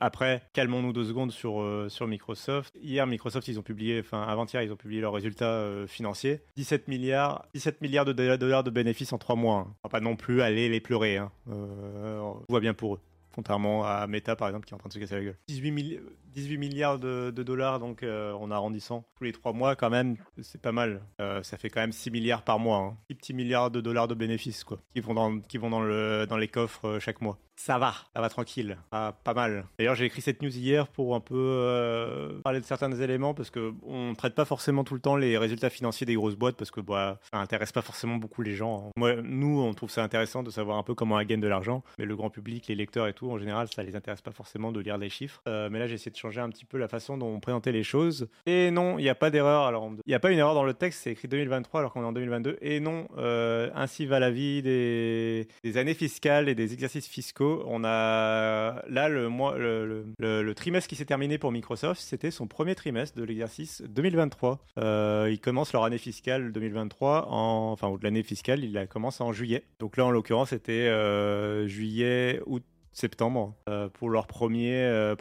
après, 0.00 0.42
calmons-nous 0.52 0.92
deux 0.92 1.04
secondes 1.04 1.32
sur, 1.32 1.64
sur 1.88 2.06
Microsoft. 2.06 2.74
Hier, 2.80 3.06
Microsoft, 3.06 3.48
ils 3.48 3.58
ont 3.58 3.62
publié, 3.62 4.00
enfin 4.00 4.22
avant-hier, 4.22 4.62
ils 4.62 4.72
ont 4.72 4.76
publié 4.76 5.00
leurs 5.00 5.12
résultats 5.12 5.86
financiers. 5.86 6.42
17 6.56 6.88
milliards, 6.88 7.46
17 7.54 7.80
milliards 7.80 8.04
de 8.04 8.12
dollars 8.12 8.64
de 8.64 8.70
bénéfices 8.70 9.12
en 9.12 9.18
trois 9.18 9.36
mois. 9.36 9.66
Hein. 9.68 9.74
On 9.84 9.88
va 9.88 9.90
pas 9.90 10.00
non 10.00 10.16
plus 10.16 10.42
aller 10.42 10.68
les 10.68 10.80
pleurer. 10.80 11.18
Hein. 11.18 11.30
on 11.46 12.42
voit 12.48 12.60
bien 12.60 12.74
pour 12.74 12.94
eux 12.94 13.00
contrairement 13.34 13.84
à 13.84 14.06
Meta 14.06 14.36
par 14.36 14.48
exemple 14.48 14.66
qui 14.66 14.72
est 14.72 14.76
en 14.76 14.78
train 14.78 14.88
de 14.88 14.94
se 14.94 14.98
casser 14.98 15.14
la 15.14 15.24
gueule. 15.24 15.38
18, 15.48 16.00
18 16.34 16.58
milliards 16.58 16.98
de, 16.98 17.30
dollars 17.30 17.78
donc 17.78 18.02
euh, 18.02 18.32
en 18.32 18.50
arrondissant 18.50 19.04
tous 19.16 19.24
les 19.24 19.32
trois 19.32 19.52
mois 19.52 19.76
quand 19.76 19.90
même 19.90 20.16
c'est 20.40 20.60
pas 20.60 20.72
mal. 20.72 21.02
Euh, 21.20 21.42
ça 21.42 21.56
fait 21.56 21.70
quand 21.70 21.80
même 21.80 21.92
6 21.92 22.10
milliards 22.10 22.42
par 22.42 22.58
mois, 22.58 22.78
hein. 22.78 22.96
6 23.08 23.14
petits 23.16 23.34
milliards 23.34 23.70
de 23.70 23.80
dollars 23.80 24.08
de 24.08 24.14
bénéfices 24.14 24.64
quoi 24.64 24.78
qui 24.94 25.00
vont 25.00 25.14
dans 25.14 25.40
qui 25.40 25.58
vont 25.58 25.70
dans 25.70 25.82
le 25.82 26.26
dans 26.28 26.36
les 26.36 26.48
coffres 26.48 26.86
euh, 26.86 27.00
chaque 27.00 27.20
mois 27.20 27.38
ça 27.56 27.78
va, 27.78 27.94
ça 28.14 28.20
va 28.20 28.28
tranquille, 28.28 28.76
pas 28.90 29.34
mal. 29.34 29.66
D'ailleurs, 29.78 29.94
j'ai 29.94 30.06
écrit 30.06 30.20
cette 30.20 30.42
news 30.42 30.56
hier 30.56 30.88
pour 30.88 31.14
un 31.14 31.20
peu 31.20 31.36
euh, 31.36 32.40
parler 32.42 32.60
de 32.60 32.64
certains 32.64 32.92
éléments 32.92 33.34
parce 33.34 33.50
que 33.50 33.72
on 33.86 34.14
traite 34.14 34.34
pas 34.34 34.44
forcément 34.44 34.82
tout 34.82 34.94
le 34.94 35.00
temps 35.00 35.16
les 35.16 35.38
résultats 35.38 35.70
financiers 35.70 36.04
des 36.04 36.14
grosses 36.14 36.34
boîtes 36.34 36.56
parce 36.56 36.72
que 36.72 36.80
bah, 36.80 37.20
ça 37.30 37.38
intéresse 37.38 37.70
pas 37.70 37.82
forcément 37.82 38.16
beaucoup 38.16 38.42
les 38.42 38.54
gens. 38.54 38.86
Hein. 38.86 38.90
Moi, 38.96 39.16
nous, 39.22 39.60
on 39.60 39.74
trouve 39.74 39.90
ça 39.90 40.02
intéressant 40.02 40.42
de 40.42 40.50
savoir 40.50 40.76
un 40.76 40.82
peu 40.82 40.94
comment 40.94 41.20
elles 41.20 41.26
gagnent 41.26 41.40
de 41.40 41.46
l'argent, 41.46 41.84
mais 41.98 42.04
le 42.04 42.16
grand 42.16 42.30
public, 42.30 42.66
les 42.66 42.74
lecteurs 42.74 43.06
et 43.06 43.12
tout, 43.12 43.21
en 43.30 43.38
général, 43.38 43.68
ça 43.68 43.82
les 43.82 43.96
intéresse 43.96 44.20
pas 44.20 44.32
forcément 44.32 44.72
de 44.72 44.80
lire 44.80 44.98
les 44.98 45.08
chiffres. 45.08 45.42
Euh, 45.48 45.68
mais 45.70 45.78
là, 45.78 45.86
j'ai 45.86 45.94
essayé 45.94 46.10
de 46.10 46.16
changer 46.16 46.40
un 46.40 46.48
petit 46.50 46.64
peu 46.64 46.78
la 46.78 46.88
façon 46.88 47.16
dont 47.16 47.26
on 47.26 47.40
présentait 47.40 47.72
les 47.72 47.84
choses. 47.84 48.28
Et 48.46 48.70
non, 48.70 48.98
il 48.98 49.02
n'y 49.02 49.08
a 49.08 49.14
pas 49.14 49.30
d'erreur. 49.30 49.64
Alors, 49.64 49.90
il 50.06 50.08
n'y 50.08 50.14
a 50.14 50.20
pas 50.20 50.30
une 50.30 50.38
erreur 50.38 50.54
dans 50.54 50.64
le 50.64 50.74
texte, 50.74 51.02
c'est 51.02 51.12
écrit 51.12 51.28
2023 51.28 51.80
alors 51.80 51.92
qu'on 51.92 52.02
est 52.02 52.06
en 52.06 52.12
2022. 52.12 52.58
Et 52.60 52.80
non, 52.80 53.08
euh, 53.18 53.70
ainsi 53.74 54.06
va 54.06 54.20
la 54.20 54.30
vie 54.30 54.62
des, 54.62 55.46
années 55.76 55.94
fiscales 55.94 56.48
et 56.48 56.54
des 56.54 56.72
exercices 56.72 57.06
fiscaux. 57.06 57.62
On 57.66 57.84
a 57.84 58.82
là, 58.88 59.08
le, 59.08 60.52
trimestre 60.54 60.88
qui 60.88 60.96
s'est 60.96 61.04
terminé 61.04 61.38
pour 61.38 61.52
Microsoft, 61.52 62.00
c'était 62.00 62.30
son 62.30 62.46
premier 62.46 62.74
trimestre 62.74 63.18
de 63.18 63.24
l'exercice 63.24 63.82
2023. 63.88 64.58
Euh, 64.78 65.28
ils 65.30 65.40
commencent 65.40 65.72
leur 65.72 65.84
année 65.84 65.98
fiscale 65.98 66.52
2023, 66.52 67.28
en, 67.28 67.72
enfin, 67.72 67.90
de 67.90 68.02
l'année 68.02 68.22
fiscale, 68.22 68.64
ils 68.64 68.72
la 68.72 68.86
commencent 68.86 69.20
en 69.20 69.32
juillet. 69.32 69.64
Donc 69.78 69.96
là, 69.96 70.04
en 70.04 70.10
l'occurrence, 70.10 70.50
c'était 70.50 70.72
euh, 70.72 71.66
juillet, 71.66 72.40
août, 72.46 72.62
septembre 72.92 73.54
pour 73.94 74.10
leur 74.10 74.26
premier, 74.26 75.14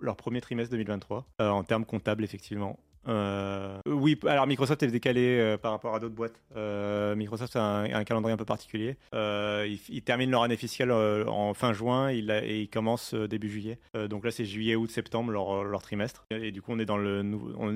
leur 0.00 0.16
premier 0.16 0.40
trimestre 0.40 0.70
2023, 0.72 1.26
en 1.38 1.64
termes 1.64 1.84
comptables, 1.84 2.24
effectivement. 2.24 2.78
Euh, 3.08 3.80
oui, 3.86 4.18
alors 4.26 4.46
Microsoft 4.46 4.82
est 4.82 4.88
décalé 4.88 5.38
euh, 5.38 5.56
par 5.56 5.72
rapport 5.72 5.94
à 5.94 6.00
d'autres 6.00 6.14
boîtes. 6.14 6.40
Euh, 6.56 7.16
Microsoft 7.16 7.56
a 7.56 7.80
un, 7.80 8.04
calendrier 8.04 8.34
un 8.34 8.36
peu 8.36 8.44
particulier. 8.44 8.96
Ils, 9.12 10.02
terminent 10.04 10.30
leur 10.30 10.42
année 10.42 10.56
fiscale 10.56 10.92
en 10.92 11.54
fin 11.54 11.72
juin 11.72 12.10
et 12.10 12.60
ils 12.60 12.68
commencent 12.68 13.14
début 13.14 13.50
juillet. 13.50 13.78
donc 14.08 14.24
là, 14.24 14.30
c'est 14.30 14.44
juillet, 14.44 14.74
août, 14.74 14.90
septembre 14.90 15.30
leur, 15.32 15.64
leur, 15.64 15.82
trimestre. 15.82 16.24
Et, 16.30 16.50
du 16.50 16.62
coup, 16.62 16.72
on 16.72 16.78
est 16.78 16.84
dans 16.84 16.96
le 16.96 17.22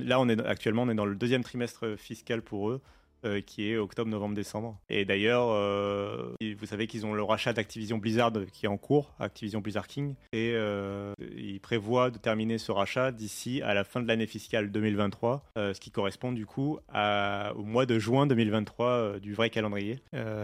là, 0.04 0.20
on 0.20 0.28
est 0.28 0.40
actuellement, 0.44 0.82
on 0.82 0.88
est 0.88 0.94
dans 0.94 1.04
le 1.04 1.14
deuxième 1.14 1.42
trimestre 1.42 1.96
fiscal 1.96 2.42
pour 2.42 2.70
eux. 2.70 2.80
Euh, 3.24 3.40
qui 3.40 3.70
est 3.70 3.76
octobre, 3.76 4.10
novembre, 4.10 4.34
décembre. 4.34 4.80
Et 4.88 5.04
d'ailleurs, 5.04 5.50
euh, 5.50 6.34
vous 6.58 6.66
savez 6.66 6.88
qu'ils 6.88 7.06
ont 7.06 7.14
le 7.14 7.22
rachat 7.22 7.52
d'Activision 7.52 7.98
Blizzard 7.98 8.32
qui 8.52 8.66
est 8.66 8.68
en 8.68 8.76
cours, 8.76 9.14
Activision 9.20 9.60
Blizzard 9.60 9.86
King, 9.86 10.16
et 10.32 10.52
euh, 10.54 11.14
ils 11.36 11.60
prévoient 11.60 12.10
de 12.10 12.18
terminer 12.18 12.58
ce 12.58 12.72
rachat 12.72 13.12
d'ici 13.12 13.62
à 13.62 13.74
la 13.74 13.84
fin 13.84 14.00
de 14.00 14.08
l'année 14.08 14.26
fiscale 14.26 14.72
2023, 14.72 15.44
ce 15.56 15.78
qui 15.78 15.92
correspond 15.92 16.32
du 16.32 16.46
coup 16.46 16.78
au 16.92 17.62
mois 17.62 17.86
de 17.86 17.98
juin 18.00 18.26
2023 18.26 19.20
du 19.20 19.34
vrai 19.34 19.50
calendrier. 19.50 20.00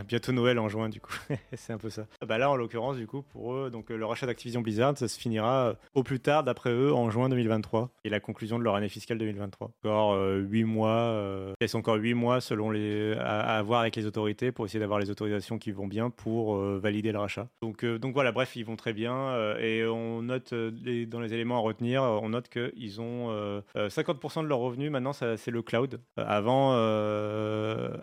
bientôt 0.06 0.30
Noël 0.30 0.60
en 0.60 0.68
juin 0.68 0.88
du 0.88 1.00
coup, 1.00 1.16
c'est 1.54 1.72
un 1.72 1.78
peu 1.78 1.90
ça. 1.90 2.06
Bah 2.24 2.38
là, 2.38 2.48
en 2.48 2.54
l'occurrence, 2.54 2.96
du 2.96 3.08
coup, 3.08 3.22
pour 3.22 3.54
eux, 3.54 3.70
donc 3.70 3.90
le 3.90 4.04
rachat 4.04 4.26
d'Activision 4.26 4.60
Blizzard, 4.60 4.96
ça 4.96 5.08
se 5.08 5.18
finira 5.18 5.74
au 5.94 6.04
plus 6.04 6.20
tard, 6.20 6.44
d'après 6.44 6.70
eux, 6.70 6.94
en 6.94 7.10
juin 7.10 7.28
2023, 7.28 7.90
et 8.04 8.08
la 8.08 8.20
conclusion 8.20 8.58
de 8.58 8.64
leur 8.64 8.76
année 8.76 8.88
fiscale 8.88 9.18
2023. 9.18 9.72
Encore 9.82 10.16
8 10.16 10.64
mois, 10.64 11.54
c'est 11.60 11.74
encore 11.74 11.96
8 11.96 12.14
mois 12.14 12.40
selon 12.40 12.67
à, 12.76 13.62
voir 13.62 13.80
avec 13.80 13.96
les 13.96 14.06
autorités 14.06 14.52
pour 14.52 14.64
essayer 14.66 14.80
d'avoir 14.80 14.98
les 14.98 15.10
autorisations 15.10 15.58
qui 15.58 15.72
vont 15.72 15.86
bien 15.86 16.10
pour 16.10 16.56
euh, 16.56 16.78
valider 16.82 17.12
le 17.12 17.18
rachat. 17.18 17.48
Donc, 17.62 17.84
euh, 17.84 17.98
donc 17.98 18.14
voilà, 18.14 18.32
bref, 18.32 18.56
ils 18.56 18.64
vont 18.64 18.76
très 18.76 18.92
bien 18.92 19.14
euh, 19.14 19.58
et 19.58 19.86
on 19.86 20.22
note 20.22 20.52
dans 20.54 21.20
les 21.20 21.34
éléments 21.34 21.56
à 21.56 21.60
retenir, 21.60 22.02
on 22.02 22.30
note 22.30 22.48
qu'ils 22.48 23.00
ont 23.00 23.62
50% 23.74 24.42
de 24.42 24.48
leurs 24.48 24.58
revenus 24.58 24.90
maintenant, 24.90 25.12
c'est 25.12 25.50
le 25.50 25.62
cloud. 25.62 26.00
avant, 26.16 26.72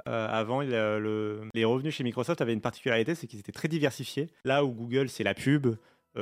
avant 0.05 0.61
les 0.61 1.65
revenus 1.65 1.95
chez 1.95 2.03
Microsoft 2.03 2.41
avaient 2.41 2.53
une 2.53 2.61
particularité, 2.61 3.15
c'est 3.15 3.27
qu'ils 3.27 3.39
étaient 3.39 3.51
très 3.51 3.67
diversifiés. 3.67 4.29
Là 4.43 4.63
où 4.65 4.71
Google, 4.71 5.09
c'est 5.09 5.23
la 5.23 5.33
pub. 5.33 5.75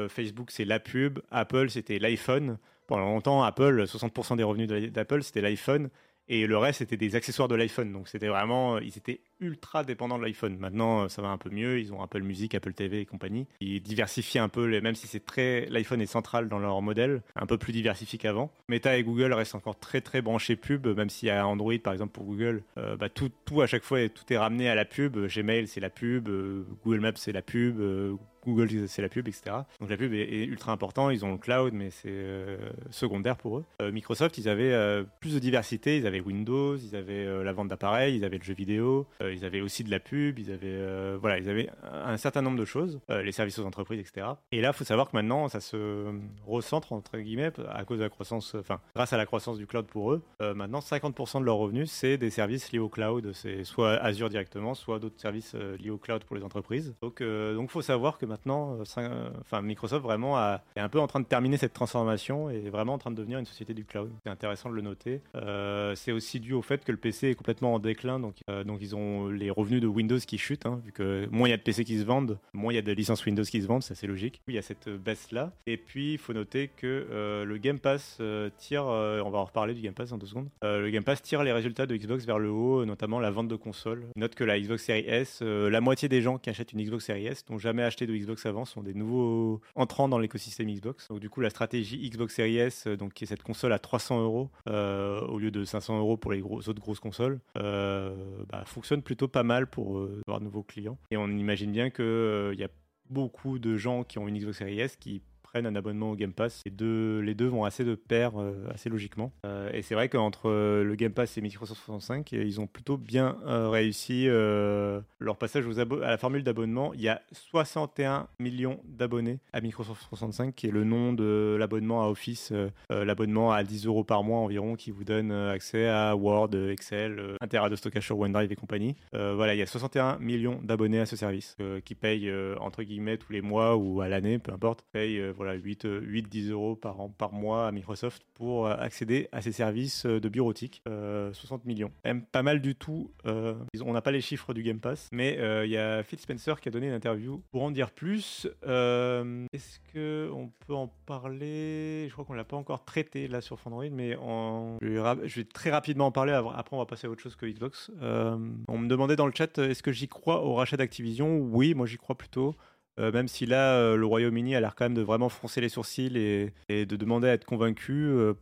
Facebook, 0.07 0.49
c'est 0.49 0.65
la 0.65 0.79
pub. 0.79 1.19
Apple, 1.29 1.69
c'était 1.69 1.99
l'iPhone. 1.99 2.57
Pendant 2.87 3.05
longtemps, 3.05 3.43
Apple, 3.43 3.83
60% 3.83 4.37
des 4.37 4.43
revenus 4.43 4.67
d'Apple, 4.91 5.23
c'était 5.23 5.41
l'iPhone 5.41 5.89
et 6.27 6.47
le 6.47 6.57
reste 6.57 6.79
c'était 6.79 6.97
des 6.97 7.15
accessoires 7.15 7.47
de 7.47 7.55
l'iPhone. 7.55 7.91
Donc 7.91 8.07
c'était 8.07 8.27
vraiment 8.27 8.79
ils 8.79 8.97
étaient 8.97 9.21
ultra 9.39 9.83
dépendants 9.83 10.17
de 10.17 10.23
l'iPhone. 10.23 10.57
Maintenant 10.57 11.09
ça 11.09 11.21
va 11.21 11.29
un 11.29 11.37
peu 11.37 11.49
mieux. 11.49 11.79
Ils 11.79 11.93
ont 11.93 12.01
Apple 12.01 12.21
Music 12.21 12.55
Apple 12.55 12.73
TV 12.73 13.01
et 13.01 13.05
compagnie. 13.05 13.47
Ils 13.59 13.81
diversifient 13.81 14.39
un 14.39 14.49
peu 14.49 14.81
même 14.81 14.95
si 14.95 15.07
c'est 15.07 15.25
très 15.25 15.65
l'iPhone 15.69 16.01
est 16.01 16.05
central 16.05 16.49
dans 16.49 16.59
leur 16.59 16.81
modèle 16.81 17.21
un 17.35 17.45
peu 17.45 17.57
plus 17.57 17.73
diversifié 17.73 18.17
qu'avant. 18.17 18.51
Meta 18.67 18.97
et 18.97 19.03
Google 19.03 19.33
restent 19.33 19.55
encore 19.55 19.79
très 19.79 20.01
très 20.01 20.21
branchés 20.21 20.55
pub 20.55 20.87
même 20.87 21.09
s'il 21.09 21.27
y 21.27 21.31
a 21.31 21.45
Android 21.47 21.77
par 21.83 21.93
exemple 21.93 22.13
pour 22.13 22.25
Google 22.25 22.63
euh, 22.77 22.95
bah, 22.95 23.09
tout, 23.09 23.31
tout 23.45 23.61
à 23.61 23.67
chaque 23.67 23.83
fois 23.83 24.07
tout 24.09 24.31
est 24.31 24.37
ramené 24.37 24.69
à 24.69 24.75
la 24.75 24.85
pub. 24.85 25.17
Gmail 25.27 25.67
c'est 25.67 25.79
la 25.79 25.89
pub. 25.89 26.29
Euh, 26.29 26.65
Google 26.83 27.01
Maps 27.01 27.11
c'est 27.15 27.31
la 27.31 27.41
pub. 27.41 27.79
Euh, 27.79 28.15
Google, 28.45 28.87
c'est 28.87 29.01
la 29.01 29.09
pub, 29.09 29.27
etc. 29.27 29.57
Donc 29.79 29.89
la 29.89 29.97
pub 29.97 30.13
est, 30.13 30.43
ultra 30.43 30.71
important. 30.71 31.09
Ils 31.09 31.25
ont 31.25 31.31
le 31.31 31.37
cloud, 31.37 31.73
mais 31.73 31.89
c'est 31.89 32.09
euh, 32.09 32.57
secondaire 32.91 33.37
pour 33.37 33.57
eux. 33.57 33.65
Euh, 33.81 33.91
Microsoft, 33.91 34.37
ils 34.37 34.49
avaient 34.49 34.73
euh, 34.73 35.03
plus 35.19 35.33
de 35.33 35.39
diversité. 35.39 35.97
Ils 35.97 36.07
avaient 36.07 36.19
Windows, 36.19 36.75
ils 36.77 36.95
avaient 36.95 37.43
la 37.43 37.53
vente 37.53 37.67
d'appareils, 37.67 38.15
ils 38.15 38.25
avaient 38.25 38.37
le 38.37 38.43
jeu 38.43 38.53
vidéo, 38.53 39.07
ils 39.21 39.45
avaient 39.45 39.61
aussi 39.61 39.83
de 39.83 39.91
la 39.91 39.99
pub, 39.99 40.39
ils 40.39 40.51
avaient 40.51 41.17
voilà, 41.17 41.37
ils 41.37 41.49
avaient 41.49 41.69
un 41.83 42.17
certain 42.17 42.41
nombre 42.41 42.57
de 42.57 42.65
choses, 42.65 42.99
les 43.09 43.31
services 43.31 43.59
aux 43.59 43.65
entreprises, 43.65 43.99
etc. 43.99 44.27
Et 44.51 44.61
là, 44.61 44.69
il 44.69 44.73
faut 44.73 44.83
savoir 44.83 45.09
que 45.09 45.15
maintenant, 45.15 45.47
ça 45.47 45.59
se 45.59 46.13
recentre 46.45 46.93
entre 46.93 47.17
guillemets 47.17 47.51
à 47.69 47.83
cause 47.85 47.99
de 47.99 48.03
la 48.03 48.09
croissance, 48.09 48.55
enfin 48.55 48.79
grâce 48.95 49.13
à 49.13 49.17
la 49.17 49.25
croissance 49.25 49.57
du 49.57 49.67
cloud 49.67 49.85
pour 49.85 50.13
eux. 50.13 50.21
maintenant, 50.55 50.79
50% 50.79 51.39
de 51.39 51.45
leurs 51.45 51.57
revenus, 51.57 51.91
c'est 51.91 52.17
des 52.17 52.29
services 52.29 52.71
liés 52.71 52.79
au 52.79 52.89
cloud. 52.89 53.31
C'est 53.33 53.63
soit 53.63 53.93
Azure 53.93 54.29
directement, 54.29 54.73
soit 54.73 54.99
d'autres 54.99 55.19
services 55.19 55.55
liés 55.55 55.89
au 55.89 55.97
cloud 55.97 56.23
pour 56.23 56.35
les 56.35 56.43
entreprises. 56.43 56.95
Donc, 57.01 57.21
donc, 57.21 57.69
faut 57.69 57.81
savoir 57.81 58.17
que 58.17 58.25
maintenant, 58.33 58.79
euh, 58.79 58.83
euh, 58.97 59.29
enfin 59.41 59.61
Microsoft 59.61 60.03
vraiment 60.03 60.39
est 60.75 60.79
un 60.79 60.89
peu 60.89 60.99
en 60.99 61.07
train 61.07 61.19
de 61.19 61.25
terminer 61.25 61.57
cette 61.57 61.73
transformation 61.73 62.49
et 62.49 62.65
est 62.65 62.69
vraiment 62.69 62.93
en 62.93 62.97
train 62.97 63.11
de 63.11 63.15
devenir 63.15 63.37
une 63.37 63.45
société 63.45 63.75
du 63.75 63.85
cloud. 63.85 64.11
C'est 64.23 64.31
intéressant 64.31 64.69
de 64.69 64.75
le 64.75 64.81
noter. 64.81 65.21
Euh, 65.35 65.93
c'est 65.95 66.11
aussi 66.11 66.39
dû 66.39 66.53
au 66.53 66.63
fait 66.63 66.83
que 66.83 66.91
le 66.91 66.97
PC 66.97 67.29
est 67.29 67.35
complètement 67.35 67.75
en 67.75 67.79
déclin, 67.79 68.19
donc 68.19 68.35
ils 68.81 68.95
ont 68.95 69.27
les 69.27 69.51
revenus 69.51 69.81
de 69.81 69.87
Windows 69.87 70.17
qui 70.17 70.37
chutent, 70.37 70.65
hein, 70.65 70.81
vu 70.83 70.91
que 70.91 71.27
moins 71.31 71.47
il 71.47 71.51
y 71.51 71.53
a 71.53 71.57
de 71.57 71.61
PC 71.61 71.85
qui 71.85 71.99
se 71.99 72.03
vendent, 72.03 72.39
moins 72.53 72.73
il 72.73 72.75
y 72.75 72.79
a 72.79 72.81
de 72.81 72.91
licences 72.91 73.23
Windows 73.25 73.43
qui 73.43 73.61
se 73.61 73.67
vendent, 73.67 73.83
ça 73.83 73.93
c'est 73.93 74.07
logique. 74.07 74.41
Il 74.47 74.55
y 74.55 74.57
a 74.57 74.61
cette 74.61 74.89
baisse 74.89 75.31
là. 75.31 75.51
Et 75.67 75.77
puis 75.77 76.13
il 76.13 76.17
faut 76.17 76.33
noter 76.33 76.69
que 76.75 77.43
le 77.45 77.57
Game 77.57 77.79
Pass 77.79 78.19
tire, 78.57 78.85
on 78.85 79.29
va 79.29 79.37
en 79.37 79.45
reparler 79.45 79.75
du 79.75 79.81
Game 79.81 79.93
Pass 79.93 80.11
en 80.11 80.17
deux 80.17 80.27
secondes. 80.27 80.49
le 80.63 80.89
Game 80.89 81.03
Pass 81.03 81.21
tire 81.21 81.43
les 81.43 81.51
résultats 81.51 81.85
de 81.85 81.95
Xbox 81.95 82.25
vers 82.25 82.39
le 82.39 82.49
haut, 82.49 82.83
notamment 82.85 83.19
la 83.19 83.29
vente 83.29 83.47
de 83.47 83.55
consoles. 83.55 84.05
note 84.15 84.33
que 84.33 84.43
la 84.43 84.59
Xbox 84.59 84.83
Series 84.83 85.05
S, 85.07 85.41
la 85.41 85.81
moitié 85.81 86.09
des 86.09 86.21
gens 86.21 86.39
qui 86.39 86.49
achètent 86.49 86.73
une 86.73 86.83
Xbox 86.83 87.05
Series 87.05 87.27
S 87.27 87.45
n'ont 87.49 87.59
jamais 87.59 87.83
acheté 87.83 88.07
de 88.07 88.15
Xbox 88.15 88.22
avant 88.45 88.65
sont 88.65 88.81
des 88.81 88.93
nouveaux 88.93 89.61
entrants 89.75 90.09
dans 90.09 90.19
l'écosystème 90.19 90.71
Xbox. 90.71 91.07
Donc 91.09 91.19
du 91.19 91.29
coup, 91.29 91.41
la 91.41 91.49
stratégie 91.49 92.09
Xbox 92.09 92.35
Series 92.35 92.57
S, 92.57 92.87
euh, 92.87 92.97
donc 92.97 93.13
qui 93.13 93.23
est 93.23 93.27
cette 93.27 93.43
console 93.43 93.73
à 93.73 93.79
300 93.79 94.21
euros 94.23 94.49
euh, 94.67 95.21
au 95.21 95.39
lieu 95.39 95.51
de 95.51 95.63
500 95.63 95.99
euros 95.99 96.17
pour 96.17 96.31
les 96.31 96.41
autres 96.41 96.81
grosses 96.81 96.99
consoles, 96.99 97.39
euh, 97.57 98.43
bah, 98.49 98.63
fonctionne 98.65 99.01
plutôt 99.01 99.27
pas 99.27 99.43
mal 99.43 99.67
pour 99.67 100.07
avoir 100.27 100.39
de 100.39 100.45
nouveaux 100.45 100.63
clients. 100.63 100.97
Et 101.11 101.17
on 101.17 101.27
imagine 101.27 101.71
bien 101.71 101.89
qu'il 101.89 102.55
y 102.57 102.63
a 102.63 102.69
beaucoup 103.09 103.59
de 103.59 103.75
gens 103.77 104.03
qui 104.03 104.17
ont 104.19 104.27
une 104.27 104.37
Xbox 104.37 104.57
Series 104.57 104.79
S 104.79 104.95
qui 104.95 105.21
un 105.61 105.75
abonnement 105.75 106.11
au 106.11 106.15
Game 106.15 106.33
Pass. 106.33 106.61
Les 106.65 106.71
deux, 106.71 107.19
les 107.19 107.35
deux 107.35 107.47
vont 107.47 107.63
assez 107.63 107.83
de 107.83 107.95
pair, 107.95 108.39
euh, 108.39 108.67
assez 108.73 108.89
logiquement. 108.89 109.31
Euh, 109.45 109.69
et 109.73 109.81
c'est 109.81 109.95
vrai 109.95 110.09
qu'entre 110.09 110.49
euh, 110.49 110.83
le 110.83 110.95
Game 110.95 111.11
Pass 111.11 111.37
et 111.37 111.41
Microsoft 111.41 111.81
65, 111.81 112.31
ils 112.31 112.59
ont 112.59 112.67
plutôt 112.67 112.97
bien 112.97 113.37
réussi 113.43 114.25
leur 114.25 115.37
passage 115.37 115.65
aux 115.67 115.79
à 115.79 115.85
la 115.85 116.17
formule 116.17 116.43
d'abonnement. 116.43 116.93
Il 116.93 117.01
y 117.01 117.09
a 117.09 117.21
61 117.31 118.27
millions 118.39 118.79
d'abonnés 118.85 119.39
à 119.51 119.61
Microsoft 119.61 120.01
65, 120.09 120.55
qui 120.55 120.67
est 120.67 120.71
le 120.71 120.83
nom 120.83 121.13
de 121.13 121.55
l'abonnement 121.59 122.03
à 122.03 122.07
Office, 122.07 122.53
l'abonnement 122.89 123.51
à 123.51 123.63
10 123.63 123.85
euros 123.85 124.03
par 124.03 124.23
mois 124.23 124.39
environ, 124.39 124.75
qui 124.75 124.91
vous 124.91 125.03
donne 125.03 125.31
accès 125.31 125.87
à 125.87 126.15
Word, 126.15 126.51
Excel, 126.55 127.37
un 127.41 127.69
de 127.69 127.75
stockage 127.75 128.05
sur 128.05 128.19
OneDrive 128.19 128.51
et 128.51 128.55
compagnie. 128.55 128.95
voilà, 129.11 129.55
il 129.55 129.59
y 129.59 129.63
a 129.63 129.67
61 129.67 130.17
millions 130.19 130.59
d'abonnés 130.63 130.99
à 130.99 131.05
ce 131.05 131.15
service 131.15 131.57
qui 131.85 131.95
payent 131.95 132.31
entre 132.59 132.83
guillemets 132.83 133.17
tous 133.17 133.33
les 133.33 133.41
mois 133.41 133.75
ou 133.75 134.01
à 134.01 134.07
l'année, 134.07 134.39
peu 134.39 134.51
importe, 134.51 134.83
payent 134.91 135.21
voilà, 135.43 135.59
8, 135.59 135.87
8 136.01 136.29
10 136.29 136.51
euros 136.51 136.75
par, 136.75 137.01
an, 137.01 137.09
par 137.09 137.33
mois 137.33 137.67
à 137.67 137.71
Microsoft 137.71 138.23
pour 138.33 138.67
euh, 138.67 138.75
accéder 138.77 139.27
à 139.31 139.41
ces 139.41 139.51
services 139.51 140.05
euh, 140.05 140.19
de 140.19 140.29
bureautique. 140.29 140.81
60 140.85 140.87
euh, 140.87 141.67
millions. 141.67 141.91
Même 142.05 142.23
pas 142.23 142.43
mal 142.43 142.61
du 142.61 142.75
tout. 142.75 143.11
on 143.25 143.93
n'a 143.93 144.01
pas 144.01 144.11
les 144.11 144.21
chiffres 144.21 144.53
du 144.53 144.63
Game 144.63 144.79
Pass, 144.79 145.09
mais 145.11 145.37
il 145.65 145.69
y 145.69 145.77
a 145.77 146.03
Phil 146.03 146.19
Spencer 146.19 146.59
qui 146.61 146.69
a 146.69 146.71
donné 146.71 146.87
une 146.87 146.93
interview 146.93 147.41
pour 147.51 147.63
en 147.63 147.71
dire 147.71 147.91
plus. 147.91 148.47
Est-ce 148.63 149.79
qu'on 149.93 150.51
peut 150.65 150.73
en 150.73 150.87
parler? 151.05 152.07
Je 152.07 152.13
crois 152.13 152.25
qu'on 152.25 152.33
l'a 152.33 152.43
pas 152.43 152.57
encore 152.57 152.85
traité 152.85 153.27
là 153.27 153.41
sur 153.41 153.59
Android, 153.65 153.89
mais 153.91 154.13
je, 154.13 155.35
vais 155.35 155.43
très 155.45 155.71
rapidement 155.71 156.07
en 156.07 156.11
parler. 156.11 156.31
Après, 156.31 156.75
on 156.75 156.79
va 156.79 156.85
passer 156.85 157.07
à 157.07 157.09
autre 157.09 157.21
chose 157.21 157.35
que 157.35 157.45
Xbox. 157.45 157.91
on 158.01 158.77
me 158.77 158.87
demandait 158.87 159.15
dans 159.15 159.27
le 159.27 159.33
chat 159.35 159.57
est-ce 159.57 159.83
que 159.83 159.91
j'y 159.91 160.07
crois 160.07 160.43
au 160.43 160.55
rachat 160.55 160.77
d'Activision? 160.77 161.37
Oui, 161.39 161.73
moi 161.73 161.85
j'y 161.85 161.97
crois 161.97 162.17
plutôt. 162.17 162.55
Euh, 162.99 163.11
même 163.11 163.27
si 163.27 163.45
là, 163.45 163.75
euh, 163.77 163.95
le 163.95 164.05
Royaume-Uni 164.05 164.55
a 164.55 164.61
l'air 164.61 164.75
quand 164.75 164.85
même 164.85 164.93
de 164.93 165.01
vraiment 165.01 165.29
froncer 165.29 165.61
les 165.61 165.69
sourcils 165.69 166.15
et, 166.15 166.85
de 166.85 166.95
demander 166.95 167.27
à 167.27 167.33
être 167.33 167.45
convaincu. 167.45 167.93
Euh, 167.93 168.33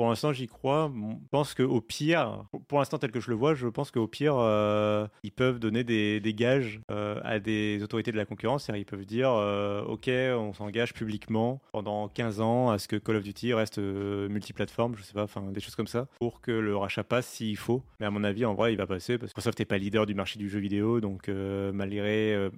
pour 0.00 0.08
l'instant, 0.08 0.32
j'y 0.32 0.46
crois. 0.46 0.90
Je 0.96 1.28
pense 1.30 1.52
qu'au 1.52 1.82
pire, 1.82 2.46
pour 2.68 2.78
l'instant 2.78 2.96
tel 2.96 3.10
que 3.10 3.20
je 3.20 3.28
le 3.28 3.36
vois, 3.36 3.52
je 3.52 3.66
pense 3.66 3.90
qu'au 3.90 4.06
pire, 4.06 4.36
euh, 4.38 5.06
ils 5.22 5.30
peuvent 5.30 5.58
donner 5.58 5.84
des, 5.84 6.22
gages 6.34 6.80
euh, 6.90 7.20
à 7.22 7.38
des 7.38 7.82
autorités 7.82 8.10
de 8.10 8.16
la 8.16 8.24
concurrence. 8.24 8.70
Ils 8.74 8.86
peuvent 8.86 9.04
dire, 9.04 9.30
euh, 9.30 9.82
OK, 9.82 10.08
on 10.08 10.54
s'engage 10.54 10.94
publiquement 10.94 11.60
pendant 11.72 12.08
15 12.08 12.40
ans 12.40 12.70
à 12.70 12.78
ce 12.78 12.88
que 12.88 12.96
Call 12.96 13.16
of 13.16 13.24
Duty 13.24 13.52
reste 13.52 13.76
multiplateforme, 13.76 14.96
je 14.96 15.02
sais 15.02 15.12
pas, 15.12 15.24
enfin 15.24 15.42
des 15.52 15.60
choses 15.60 15.74
comme 15.74 15.86
ça, 15.86 16.06
pour 16.18 16.40
que 16.40 16.50
le 16.50 16.74
rachat 16.78 17.04
passe 17.04 17.26
s'il 17.26 17.58
faut. 17.58 17.82
Mais 18.00 18.06
à 18.06 18.10
mon 18.10 18.24
avis, 18.24 18.46
en 18.46 18.54
vrai, 18.54 18.72
il 18.72 18.76
va 18.78 18.86
passer 18.86 19.18
parce 19.18 19.34
que 19.34 19.38
Microsoft 19.38 19.58
n'est 19.58 19.66
pas 19.66 19.76
leader 19.76 20.06
du 20.06 20.14
marché 20.14 20.38
du 20.38 20.48
jeu 20.48 20.60
vidéo, 20.60 21.02
donc 21.02 21.28
malgré, 21.28 22.48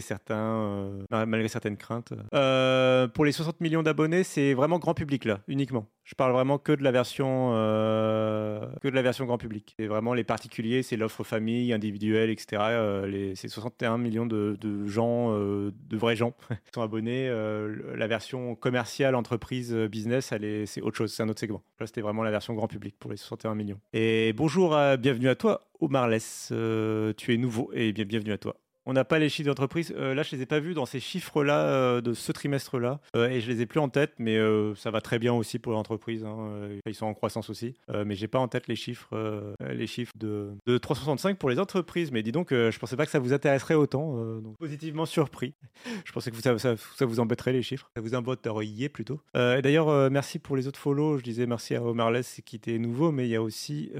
certains, 0.00 0.92
malgré 1.10 1.48
certaines 1.48 1.76
craintes. 1.76 2.14
pour 3.12 3.26
les 3.26 3.32
60 3.32 3.60
millions 3.60 3.82
d'abonnés, 3.82 4.24
c'est 4.24 4.54
vraiment 4.54 4.78
grand 4.78 4.94
public 4.94 5.26
là, 5.26 5.40
uniquement. 5.46 5.86
Je 6.10 6.16
parle 6.16 6.32
vraiment 6.32 6.58
que 6.58 6.72
de 6.72 6.82
la 6.82 6.90
version, 6.90 7.52
euh, 7.54 8.66
que 8.82 8.88
de 8.88 8.96
la 8.96 9.02
version 9.02 9.26
grand 9.26 9.38
public. 9.38 9.76
C'est 9.78 9.86
vraiment 9.86 10.12
les 10.12 10.24
particuliers, 10.24 10.82
c'est 10.82 10.96
l'offre 10.96 11.22
famille, 11.22 11.72
individuelle, 11.72 12.30
etc. 12.30 12.62
Euh, 12.62 13.06
les, 13.06 13.36
c'est 13.36 13.46
61 13.46 13.96
millions 13.96 14.26
de, 14.26 14.58
gens, 14.86 15.32
euh, 15.32 15.70
de 15.88 15.96
vrais 15.96 16.16
gens, 16.16 16.32
qui 16.48 16.72
sont 16.74 16.82
abonnés. 16.82 17.28
la 17.28 18.06
version 18.08 18.56
commerciale, 18.56 19.14
entreprise, 19.14 19.72
business, 19.72 20.34
c'est 20.66 20.82
autre 20.82 20.96
chose, 20.96 21.12
c'est 21.12 21.22
un 21.22 21.28
autre 21.28 21.38
segment. 21.38 21.62
Là, 21.78 21.86
c'était 21.86 22.00
vraiment 22.00 22.24
la 22.24 22.32
version 22.32 22.54
grand 22.54 22.66
public 22.66 22.96
pour 22.98 23.12
les 23.12 23.16
61 23.16 23.54
millions. 23.54 23.78
Et 23.92 24.32
bonjour, 24.32 24.76
bienvenue 24.98 25.28
à 25.28 25.36
toi, 25.36 25.68
Omar 25.78 26.08
Less. 26.08 26.48
tu 26.48 27.34
es 27.34 27.36
nouveau 27.36 27.70
et 27.72 27.92
bien, 27.92 28.04
bienvenue 28.04 28.32
à 28.32 28.38
toi. 28.38 28.59
On 28.86 28.92
n'a 28.92 29.04
pas 29.04 29.18
les 29.18 29.28
chiffres 29.28 29.48
d'entreprise. 29.48 29.94
Euh, 29.96 30.14
là, 30.14 30.22
je 30.22 30.34
les 30.34 30.42
ai 30.42 30.46
pas 30.46 30.58
vus 30.58 30.74
dans 30.74 30.86
ces 30.86 31.00
chiffres-là 31.00 31.64
euh, 31.64 32.00
de 32.00 32.14
ce 32.14 32.32
trimestre-là, 32.32 33.00
euh, 33.14 33.28
et 33.28 33.40
je 33.40 33.50
les 33.50 33.60
ai 33.60 33.66
plus 33.66 33.80
en 33.80 33.88
tête, 33.88 34.14
mais 34.18 34.38
ça 34.76 34.90
va 34.90 35.00
très 35.00 35.18
bien 35.18 35.32
aussi 35.32 35.58
pour 35.58 35.72
l'entreprise. 35.72 36.24
Hein, 36.24 36.68
ils 36.86 36.94
sont 36.94 37.06
en 37.06 37.14
croissance 37.14 37.50
aussi, 37.50 37.74
mais 37.88 38.14
j'ai 38.14 38.28
pas 38.28 38.38
en 38.38 38.48
tête 38.48 38.68
les 38.68 38.76
chiffres, 38.76 39.14
les 39.60 39.86
chiffres 39.86 40.12
de, 40.16 40.56
365 40.78 41.38
pour 41.38 41.50
les 41.50 41.58
entreprises. 41.58 42.10
Mais 42.12 42.22
dis 42.22 42.32
donc, 42.32 42.48
je 42.50 42.78
pensais 42.78 42.96
pas 42.96 43.04
que 43.04 43.12
ça 43.12 43.18
vous 43.18 43.32
intéresserait 43.32 43.74
autant. 43.74 44.16
positivement 44.58 45.06
surpris. 45.06 45.54
je 46.04 46.12
pensais 46.12 46.30
que 46.30 46.40
ça, 46.40 46.58
ça, 46.58 47.04
vous 47.04 47.20
embêterait 47.20 47.52
les 47.52 47.62
chiffres. 47.62 47.90
Ça 47.94 48.00
vous 48.00 48.14
embêterait 48.14 48.88
plutôt. 48.88 49.20
D'ailleurs, 49.34 50.10
merci 50.10 50.38
pour 50.38 50.56
les 50.56 50.66
autres 50.66 50.78
follow. 50.78 51.18
Je 51.18 51.24
disais 51.24 51.46
merci 51.46 51.74
à 51.74 51.82
Omarless 51.82 52.40
qui 52.44 52.56
était 52.56 52.78
nouveau, 52.78 53.12
mais 53.12 53.26
il 53.26 53.30
y 53.30 53.36
a 53.36 53.42
aussi 53.42 53.90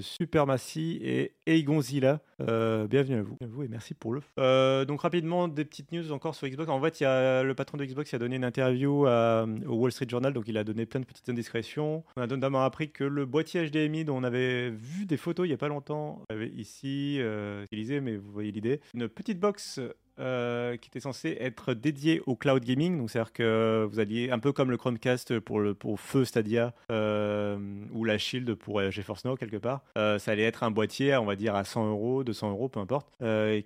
Supermassy 0.00 0.98
et 1.02 1.34
Eigonzilla. 1.46 2.20
bienvenue 2.38 3.18
à 3.18 3.22
vous. 3.22 3.36
à 3.42 3.46
vous 3.46 3.62
et 3.62 3.68
merci 3.68 3.94
pour 3.94 4.13
euh, 4.38 4.84
donc 4.84 5.00
rapidement, 5.00 5.48
des 5.48 5.64
petites 5.64 5.92
news 5.92 6.12
encore 6.12 6.34
sur 6.34 6.48
Xbox. 6.48 6.68
En 6.70 6.80
fait, 6.80 7.00
il 7.00 7.04
y 7.04 7.06
a 7.06 7.42
le 7.42 7.54
patron 7.54 7.78
de 7.78 7.84
Xbox 7.84 8.12
a 8.14 8.18
donné 8.18 8.36
une 8.36 8.44
interview 8.44 9.06
au 9.06 9.74
Wall 9.74 9.92
Street 9.92 10.06
Journal, 10.08 10.32
donc 10.32 10.48
il 10.48 10.56
a 10.58 10.64
donné 10.64 10.86
plein 10.86 11.00
de 11.00 11.06
petites 11.06 11.28
indiscrétions. 11.28 12.04
On 12.16 12.22
a 12.22 12.26
notamment 12.26 12.64
appris 12.64 12.90
que 12.90 13.04
le 13.04 13.26
boîtier 13.26 13.68
HDMI 13.68 14.04
dont 14.04 14.16
on 14.16 14.24
avait 14.24 14.70
vu 14.70 15.06
des 15.06 15.16
photos 15.16 15.46
il 15.46 15.50
n'y 15.50 15.54
a 15.54 15.58
pas 15.58 15.68
longtemps, 15.68 16.22
avait 16.28 16.48
ici, 16.48 17.18
euh, 17.20 17.64
utilisé, 17.64 18.00
mais 18.00 18.16
vous 18.16 18.30
voyez 18.32 18.52
l'idée, 18.52 18.80
une 18.94 19.08
petite 19.08 19.40
box 19.40 19.80
euh, 20.20 20.76
qui 20.76 20.88
était 20.88 21.00
censé 21.00 21.36
être 21.40 21.74
dédié 21.74 22.22
au 22.26 22.36
cloud 22.36 22.64
gaming. 22.64 22.98
Donc, 22.98 23.10
c'est-à-dire 23.10 23.32
que 23.32 23.86
vous 23.90 23.98
alliez 23.98 24.30
un 24.30 24.38
peu 24.38 24.52
comme 24.52 24.70
le 24.70 24.76
Chromecast 24.76 25.40
pour 25.40 25.58
le 25.58 25.74
pour 25.74 25.98
Feu 25.98 26.24
Stadia 26.24 26.72
euh, 26.92 27.58
ou 27.92 28.04
la 28.04 28.16
Shield 28.16 28.54
pour 28.54 28.78
euh, 28.78 28.90
GeForce 28.90 29.24
Now 29.24 29.36
quelque 29.36 29.56
part. 29.56 29.82
ça 29.96 30.30
allait 30.30 30.44
être 30.44 30.62
un 30.62 30.70
boîtier, 30.70 31.16
on 31.16 31.24
va 31.24 31.36
dire 31.36 31.54
à 31.54 31.64
100 31.64 31.88
euros, 31.88 32.24
200 32.24 32.50
euros, 32.50 32.68
peu 32.68 32.80
importe, 32.80 33.08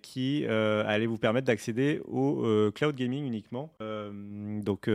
qui 0.03 0.47
allait 0.47 1.07
vous 1.07 1.19
permettre 1.19 1.47
d'accéder 1.47 2.01
au 2.07 2.71
cloud 2.75 2.97
gaming 2.97 3.27
uniquement. 3.27 3.73
donc, 3.81 4.89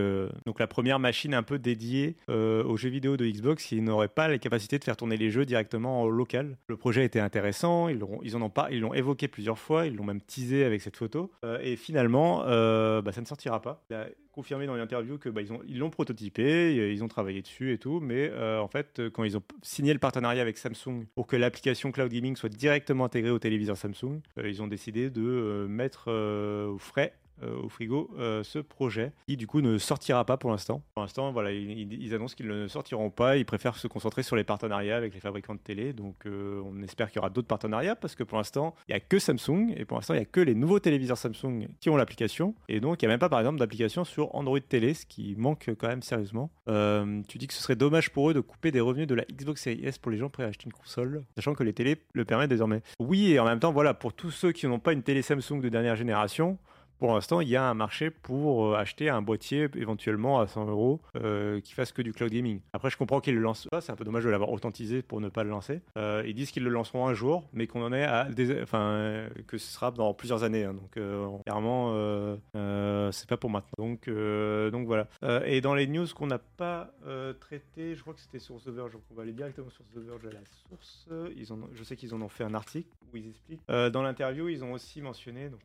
donc 0.46 0.60
la 0.60 0.66
première 0.66 0.98
machine 0.98 1.34
un 1.34 1.42
peu 1.42 1.58
dédiée 1.58 2.16
aux 2.28 2.76
jeux 2.76 2.88
vidéo 2.88 3.16
de 3.16 3.26
Xbox 3.26 3.64
qui 3.64 3.80
n'aurait 3.80 4.08
pas 4.08 4.28
les 4.28 4.38
capacités 4.38 4.78
de 4.78 4.84
faire 4.84 4.96
tourner 4.96 5.16
les 5.16 5.30
jeux 5.30 5.44
directement 5.44 6.02
en 6.02 6.08
local. 6.08 6.56
Le 6.68 6.76
projet 6.76 7.04
était 7.04 7.20
intéressant, 7.20 7.88
ils, 7.88 8.00
ils 8.22 8.34
ils 8.70 8.80
l'ont 8.80 8.94
évoqué 8.94 9.28
plusieurs 9.28 9.58
fois, 9.58 9.86
ils 9.86 9.94
l'ont 9.96 10.04
même 10.04 10.20
teasé 10.20 10.64
avec 10.64 10.82
cette 10.82 10.96
photo. 10.96 11.30
Euh, 11.44 11.58
et 11.62 11.76
finalement, 11.76 12.42
euh, 12.46 13.02
bah, 13.02 13.12
ça 13.12 13.20
ne 13.20 13.26
sortira 13.26 13.60
pas. 13.60 13.84
Il 13.90 13.96
a 13.96 14.06
confirmé 14.32 14.66
dans 14.66 14.74
l'interview 14.74 15.18
que 15.18 15.28
bah, 15.28 15.42
ils 15.42 15.52
ont 15.52 15.60
ils 15.68 15.78
l'ont 15.78 15.90
prototypé, 15.90 16.92
ils 16.92 17.04
ont 17.04 17.08
travaillé 17.08 17.42
dessus 17.42 17.72
et 17.72 17.78
tout, 17.78 18.00
mais 18.00 18.30
euh, 18.32 18.60
en 18.60 18.68
fait, 18.68 19.02
quand 19.12 19.24
ils 19.24 19.36
ont 19.36 19.42
signé 19.62 19.92
le 19.92 19.98
partenariat 19.98 20.42
avec 20.42 20.58
Samsung 20.58 21.04
pour 21.14 21.26
que 21.26 21.36
l'application 21.36 21.92
cloud 21.92 22.10
gaming 22.10 22.34
soit 22.34 22.48
directement 22.48 23.04
intégrée 23.04 23.30
au 23.30 23.38
téléviseur 23.38 23.76
Samsung, 23.76 24.20
ils 24.42 24.62
ont 24.62 24.66
décidé 24.66 25.10
de 25.10 25.66
mettre 25.68 26.10
au 26.10 26.78
frais 26.78 27.12
euh, 27.14 27.23
au 27.42 27.68
frigo 27.68 28.10
euh, 28.18 28.42
ce 28.44 28.58
projet 28.58 29.12
qui 29.26 29.36
du 29.36 29.46
coup 29.46 29.60
ne 29.60 29.78
sortira 29.78 30.24
pas 30.24 30.36
pour 30.36 30.50
l'instant. 30.50 30.82
Pour 30.94 31.02
l'instant, 31.02 31.32
voilà, 31.32 31.52
ils, 31.52 32.14
annoncent 32.14 32.34
qu'ils 32.34 32.48
ne 32.48 32.68
sortiront 32.68 33.10
pas. 33.10 33.36
Ils 33.36 33.44
préfèrent 33.44 33.76
se 33.76 33.88
concentrer 33.88 34.22
sur 34.22 34.36
les 34.36 34.44
partenariats 34.44 34.96
avec 34.96 35.14
les 35.14 35.20
fabricants 35.20 35.54
de 35.54 35.60
télé. 35.60 35.92
Donc, 35.92 36.26
euh, 36.26 36.62
on 36.64 36.82
espère 36.82 37.10
qu'il 37.10 37.16
y 37.16 37.18
aura 37.20 37.30
d'autres 37.30 37.48
partenariats 37.48 37.96
parce 37.96 38.14
que 38.14 38.22
pour 38.22 38.38
l'instant, 38.38 38.74
il 38.88 38.92
n'y 38.92 38.96
a 38.96 39.00
que 39.00 39.18
Samsung 39.18 39.74
et 39.76 39.84
pour 39.84 39.96
l'instant, 39.96 40.14
il 40.14 40.18
n'y 40.18 40.22
a 40.22 40.26
que 40.26 40.40
les 40.40 40.54
nouveaux 40.54 40.78
téléviseurs 40.78 41.18
Samsung 41.18 41.68
qui 41.80 41.90
ont 41.90 41.96
l'application. 41.96 42.54
Et 42.68 42.80
donc, 42.80 43.02
il 43.02 43.06
n'y 43.06 43.10
a 43.10 43.12
même 43.12 43.20
pas, 43.20 43.28
par 43.28 43.40
exemple, 43.40 43.58
d'application 43.58 44.04
sur 44.04 44.34
Android 44.34 44.60
Télé, 44.60 44.94
ce 44.94 45.06
qui 45.06 45.34
manque 45.36 45.70
quand 45.78 45.88
même 45.88 46.02
sérieusement. 46.02 46.50
tu 46.66 47.38
dis 47.38 47.46
que 47.46 47.54
ce 47.54 47.62
serait 47.62 47.76
dommage 47.76 48.10
pour 48.10 48.30
eux 48.30 48.34
de 48.34 48.40
couper 48.40 48.70
des 48.70 48.80
revenus 48.80 49.06
de 49.06 49.14
la 49.14 49.24
Xbox 49.24 49.62
Series 49.62 49.84
S 49.84 49.98
pour 49.98 50.12
les 50.12 50.18
gens 50.18 50.30
prêts 50.30 50.44
à 50.44 50.48
acheter 50.48 50.66
une 50.66 50.72
console, 50.72 51.24
sachant 51.36 51.54
que 51.54 51.62
les 51.62 51.72
télés 51.72 51.96
le 52.12 52.24
permettent 52.24 52.50
désormais. 52.50 52.82
Oui, 52.98 53.32
et 53.32 53.38
en 53.38 53.44
même 53.44 53.60
temps, 53.60 53.72
voilà, 53.72 53.94
pour 53.94 54.12
tous 54.12 54.30
ceux 54.30 54.52
qui 54.52 54.66
n'ont 54.66 54.78
pas 54.78 54.92
une 54.92 55.02
télé 55.02 55.22
Samsung 55.22 55.60
de 55.60 55.68
dernière 55.68 55.96
génération, 55.96 56.58
pour 57.04 57.12
l'instant, 57.12 57.42
il 57.42 57.50
y 57.50 57.56
a 57.56 57.68
un 57.68 57.74
marché 57.74 58.08
pour 58.08 58.64
euh, 58.64 58.76
acheter 58.76 59.10
un 59.10 59.20
boîtier 59.20 59.68
éventuellement 59.74 60.40
à 60.40 60.46
100 60.46 60.70
euros 60.70 61.02
euh, 61.16 61.60
qui 61.60 61.74
fasse 61.74 61.92
que 61.92 62.00
du 62.00 62.14
cloud 62.14 62.32
gaming. 62.32 62.60
Après, 62.72 62.88
je 62.88 62.96
comprends 62.96 63.20
qu'ils 63.20 63.34
le 63.34 63.42
lancent 63.42 63.68
pas. 63.70 63.82
C'est 63.82 63.92
un 63.92 63.94
peu 63.94 64.04
dommage 64.04 64.24
de 64.24 64.30
l'avoir 64.30 64.50
authentisé 64.50 65.02
pour 65.02 65.20
ne 65.20 65.28
pas 65.28 65.44
le 65.44 65.50
lancer. 65.50 65.82
Euh, 65.98 66.22
ils 66.26 66.32
disent 66.32 66.50
qu'ils 66.50 66.64
le 66.64 66.70
lanceront 66.70 67.06
un 67.06 67.12
jour, 67.12 67.46
mais 67.52 67.66
qu'on 67.66 67.82
en 67.82 67.92
est 67.92 68.04
à 68.04 68.24
des... 68.30 68.62
enfin 68.62 69.26
que 69.46 69.58
ce 69.58 69.70
sera 69.70 69.90
dans 69.90 70.14
plusieurs 70.14 70.44
années. 70.44 70.64
Hein. 70.64 70.72
donc 70.72 70.98
clairement, 71.44 71.92
c'est 73.12 73.28
pas 73.28 73.36
pour 73.36 73.50
maintenant. 73.50 73.74
Donc 73.76 74.86
voilà. 74.86 75.06
et 75.44 75.60
dans 75.60 75.74
les 75.74 75.86
news 75.86 76.06
qu'on 76.14 76.28
n'a 76.28 76.38
pas 76.38 76.94
traité, 77.38 77.94
je 77.94 78.00
crois 78.00 78.14
que 78.14 78.20
c'était 78.20 78.38
sur 78.38 78.56
The 78.62 78.68
Verge. 78.68 78.92
Donc 78.92 79.02
on 79.10 79.14
va 79.14 79.24
aller 79.24 79.34
directement 79.34 79.68
sur 79.68 79.84
The 79.94 79.98
Verge 79.98 80.24
à 80.24 80.30
la 80.30 80.40
source. 80.70 81.06
Je 81.74 81.84
sais 81.84 81.96
qu'ils 81.96 82.14
en 82.14 82.22
ont 82.22 82.30
fait 82.30 82.44
un 82.44 82.54
article 82.54 82.88
où 83.12 83.18
ils 83.18 83.28
expliquent. 83.28 83.68
dans 83.68 84.00
l'interview, 84.00 84.48
ils 84.48 84.64
ont 84.64 84.72
aussi 84.72 85.02
mentionné 85.02 85.50
donc 85.50 85.60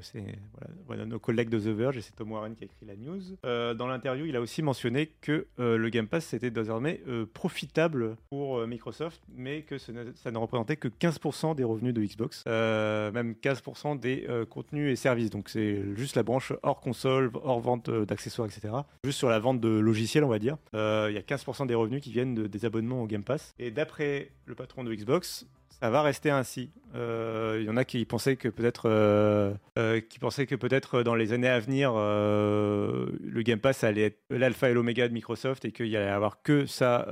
c'est 0.00 0.38
voilà 0.52 0.70
voilà, 0.86 1.04
nos 1.06 1.18
collègues 1.18 1.48
de 1.48 1.58
The 1.58 1.74
Verge, 1.76 1.96
et 1.96 2.00
c'est 2.00 2.14
Tom 2.14 2.32
Warren 2.32 2.54
qui 2.54 2.64
a 2.64 2.66
écrit 2.66 2.86
la 2.86 2.96
news. 2.96 3.20
Euh, 3.44 3.74
dans 3.74 3.86
l'interview, 3.86 4.26
il 4.26 4.36
a 4.36 4.40
aussi 4.40 4.62
mentionné 4.62 5.12
que 5.20 5.46
euh, 5.58 5.76
le 5.76 5.88
Game 5.88 6.06
Pass 6.06 6.34
était 6.34 6.50
désormais 6.50 7.00
euh, 7.08 7.26
profitable 7.26 8.16
pour 8.30 8.66
Microsoft, 8.66 9.22
mais 9.34 9.62
que 9.62 9.78
ça 9.78 9.92
ne 9.92 10.38
représentait 10.38 10.76
que 10.76 10.88
15% 10.88 11.54
des 11.54 11.64
revenus 11.64 11.94
de 11.94 12.02
Xbox, 12.02 12.44
même 12.46 13.34
15% 13.42 13.98
des 13.98 14.26
contenus 14.50 14.92
et 14.92 14.96
services. 14.96 15.30
Donc 15.30 15.48
c'est 15.48 15.82
juste 15.96 16.16
la 16.16 16.22
branche 16.22 16.52
hors 16.62 16.80
console, 16.80 17.30
hors 17.42 17.60
vente 17.60 17.90
d'accessoires, 17.90 18.48
etc. 18.48 18.74
Juste 19.04 19.18
sur 19.18 19.28
la 19.28 19.38
vente 19.38 19.60
de 19.60 19.68
logiciels, 19.68 20.24
on 20.24 20.28
va 20.28 20.38
dire. 20.38 20.56
Il 20.72 21.12
y 21.12 21.18
a 21.18 21.22
15% 21.22 21.66
des 21.66 21.74
revenus 21.74 22.02
qui 22.02 22.12
viennent 22.12 22.34
des 22.34 22.64
abonnements 22.64 23.02
au 23.02 23.06
Game 23.06 23.24
Pass. 23.24 23.54
Et 23.58 23.70
d'après 23.70 24.32
le 24.46 24.54
patron 24.54 24.84
de 24.84 24.94
Xbox, 24.94 25.46
ça 25.80 25.90
va 25.90 26.02
rester 26.02 26.30
ainsi. 26.30 26.70
Euh, 26.94 27.58
il 27.60 27.66
y 27.66 27.70
en 27.70 27.76
a 27.76 27.84
qui 27.84 28.04
pensaient 28.04 28.36
que 28.36 28.48
peut-être, 28.48 28.88
euh, 28.88 29.52
euh, 29.78 30.00
qui 30.00 30.18
pensaient 30.18 30.46
que 30.46 30.54
peut-être 30.54 31.02
dans 31.02 31.14
les 31.14 31.32
années 31.32 31.48
à 31.48 31.58
venir, 31.58 31.94
le 31.94 33.42
Game 33.42 33.58
Pass 33.58 33.84
allait 33.84 34.02
être 34.02 34.18
l'alpha 34.30 34.70
et 34.70 34.74
l'oméga 34.74 35.08
de 35.08 35.12
Microsoft 35.12 35.64
et 35.64 35.72
qu'il 35.72 35.88
y 35.88 35.96
allait 35.96 36.08
avoir 36.08 36.42
que 36.42 36.66
ça 36.66 37.06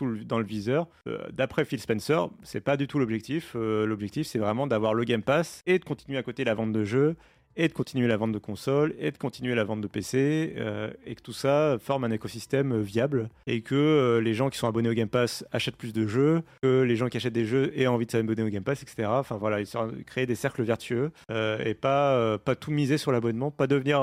dans 0.00 0.38
le 0.38 0.44
viseur. 0.44 0.88
D'après 1.32 1.64
Phil 1.64 1.80
Spencer, 1.80 2.28
c'est 2.42 2.60
pas 2.60 2.76
du 2.76 2.86
tout 2.86 2.98
l'objectif. 2.98 3.54
l'objectif, 3.54 4.26
c'est 4.26 4.38
vraiment 4.38 4.66
d'avoir 4.66 4.94
le 4.94 5.04
Game 5.04 5.22
Pass 5.22 5.62
et 5.66 5.78
de 5.78 5.84
continuer 5.84 6.18
à 6.18 6.22
côté 6.22 6.44
la 6.44 6.54
vente 6.54 6.72
de 6.72 6.84
jeux 6.84 7.16
et 7.56 7.68
de 7.68 7.72
continuer 7.72 8.06
la 8.06 8.16
vente 8.16 8.32
de 8.32 8.38
consoles 8.38 8.94
et 8.98 9.10
de 9.10 9.18
continuer 9.18 9.54
la 9.54 9.64
vente 9.64 9.80
de 9.80 9.86
PC 9.86 10.54
euh, 10.56 10.90
et 11.06 11.14
que 11.14 11.22
tout 11.22 11.32
ça 11.32 11.78
forme 11.80 12.04
un 12.04 12.10
écosystème 12.10 12.80
viable 12.80 13.28
et 13.46 13.62
que 13.62 13.74
euh, 13.74 14.20
les 14.20 14.34
gens 14.34 14.50
qui 14.50 14.58
sont 14.58 14.68
abonnés 14.68 14.88
au 14.88 14.94
Game 14.94 15.08
Pass 15.08 15.44
achètent 15.52 15.76
plus 15.76 15.92
de 15.92 16.06
jeux, 16.06 16.42
que 16.62 16.82
les 16.82 16.96
gens 16.96 17.08
qui 17.08 17.16
achètent 17.16 17.32
des 17.32 17.46
jeux 17.46 17.72
aient 17.78 17.86
envie 17.86 18.06
de 18.06 18.10
s'abonner 18.10 18.42
au 18.42 18.48
Game 18.48 18.62
Pass, 18.62 18.82
etc. 18.82 19.08
Enfin 19.10 19.36
voilà, 19.36 19.58
créer 20.06 20.26
des 20.26 20.34
cercles 20.34 20.62
vertueux 20.62 21.10
euh, 21.30 21.58
et 21.64 21.74
pas, 21.74 22.38
pas 22.38 22.54
tout 22.54 22.70
miser 22.70 22.98
sur 22.98 23.12
l'abonnement, 23.12 23.50
pas 23.50 23.66
devenir 23.66 24.00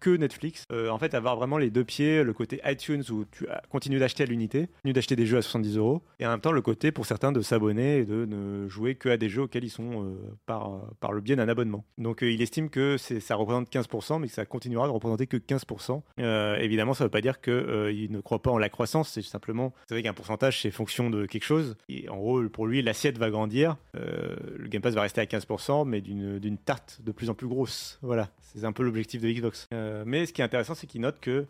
que 0.00 0.10
Netflix. 0.10 0.64
en 0.70 0.98
fait, 0.98 1.14
avoir 1.14 1.36
vraiment 1.36 1.58
les 1.58 1.70
deux 1.70 1.84
pieds, 1.84 2.22
le 2.22 2.32
côté 2.32 2.60
iTunes 2.64 3.02
où 3.10 3.24
tu 3.30 3.46
continues 3.68 3.98
d'acheter 3.98 4.22
à 4.22 4.26
l'unité, 4.26 4.68
continues 4.76 4.92
d'acheter 4.94 5.16
des 5.16 5.26
jeux 5.26 5.38
à 5.38 5.42
70 5.42 5.76
euros 5.76 6.02
et 6.18 6.26
en 6.26 6.30
même 6.30 6.40
temps 6.40 6.52
le 6.52 6.62
côté 6.62 6.92
pour 6.92 7.06
certains 7.06 7.32
de 7.32 7.40
s'abonner 7.40 7.98
et 7.98 8.04
de 8.04 8.24
ne 8.24 8.68
jouer 8.68 8.94
que 8.94 9.08
à 9.08 9.16
des 9.16 9.28
jeux 9.28 9.42
auxquels 9.42 9.64
ils 9.64 9.70
sont 9.70 10.16
par, 10.46 10.80
par 11.00 11.12
le 11.12 11.20
biais 11.20 11.36
d'un 11.36 11.48
abonnement. 11.48 11.84
Donc 11.98 12.20
il 12.22 12.40
estime 12.40 12.70
que 12.70 12.77
ça 12.96 13.34
représente 13.34 13.70
15%, 13.70 14.20
mais 14.20 14.28
que 14.28 14.32
ça 14.32 14.44
continuera 14.44 14.86
de 14.86 14.92
représenter 14.92 15.26
que 15.26 15.36
15%. 15.36 16.02
Euh, 16.20 16.56
évidemment, 16.56 16.94
ça 16.94 17.04
ne 17.04 17.06
veut 17.06 17.10
pas 17.10 17.20
dire 17.20 17.40
qu'il 17.40 17.52
euh, 17.52 18.06
ne 18.10 18.20
croit 18.20 18.42
pas 18.42 18.50
en 18.50 18.58
la 18.58 18.68
croissance, 18.68 19.10
c'est 19.10 19.22
simplement, 19.22 19.72
c'est 19.86 19.94
vrai 19.94 20.02
qu'un 20.02 20.12
pourcentage, 20.12 20.62
c'est 20.62 20.70
fonction 20.70 21.10
de 21.10 21.26
quelque 21.26 21.44
chose. 21.44 21.76
Et 21.88 22.08
en 22.08 22.16
gros, 22.16 22.42
pour 22.48 22.66
lui, 22.66 22.82
l'assiette 22.82 23.18
va 23.18 23.30
grandir, 23.30 23.76
euh, 23.96 24.36
le 24.56 24.68
Game 24.68 24.82
Pass 24.82 24.94
va 24.94 25.02
rester 25.02 25.20
à 25.20 25.24
15%, 25.24 25.86
mais 25.86 26.00
d'une 26.00 26.58
tarte 26.58 27.00
de 27.02 27.12
plus 27.12 27.30
en 27.30 27.34
plus 27.34 27.48
grosse. 27.48 27.98
Voilà, 28.02 28.28
c'est 28.40 28.64
un 28.64 28.72
peu 28.72 28.82
l'objectif 28.82 29.20
de 29.20 29.30
Xbox. 29.30 29.68
mais 30.06 30.26
ce 30.26 30.32
qui 30.32 30.40
est 30.40 30.44
intéressant, 30.44 30.74
c'est 30.74 30.86
qu'il 30.86 31.00
note 31.00 31.20
que 31.20 31.46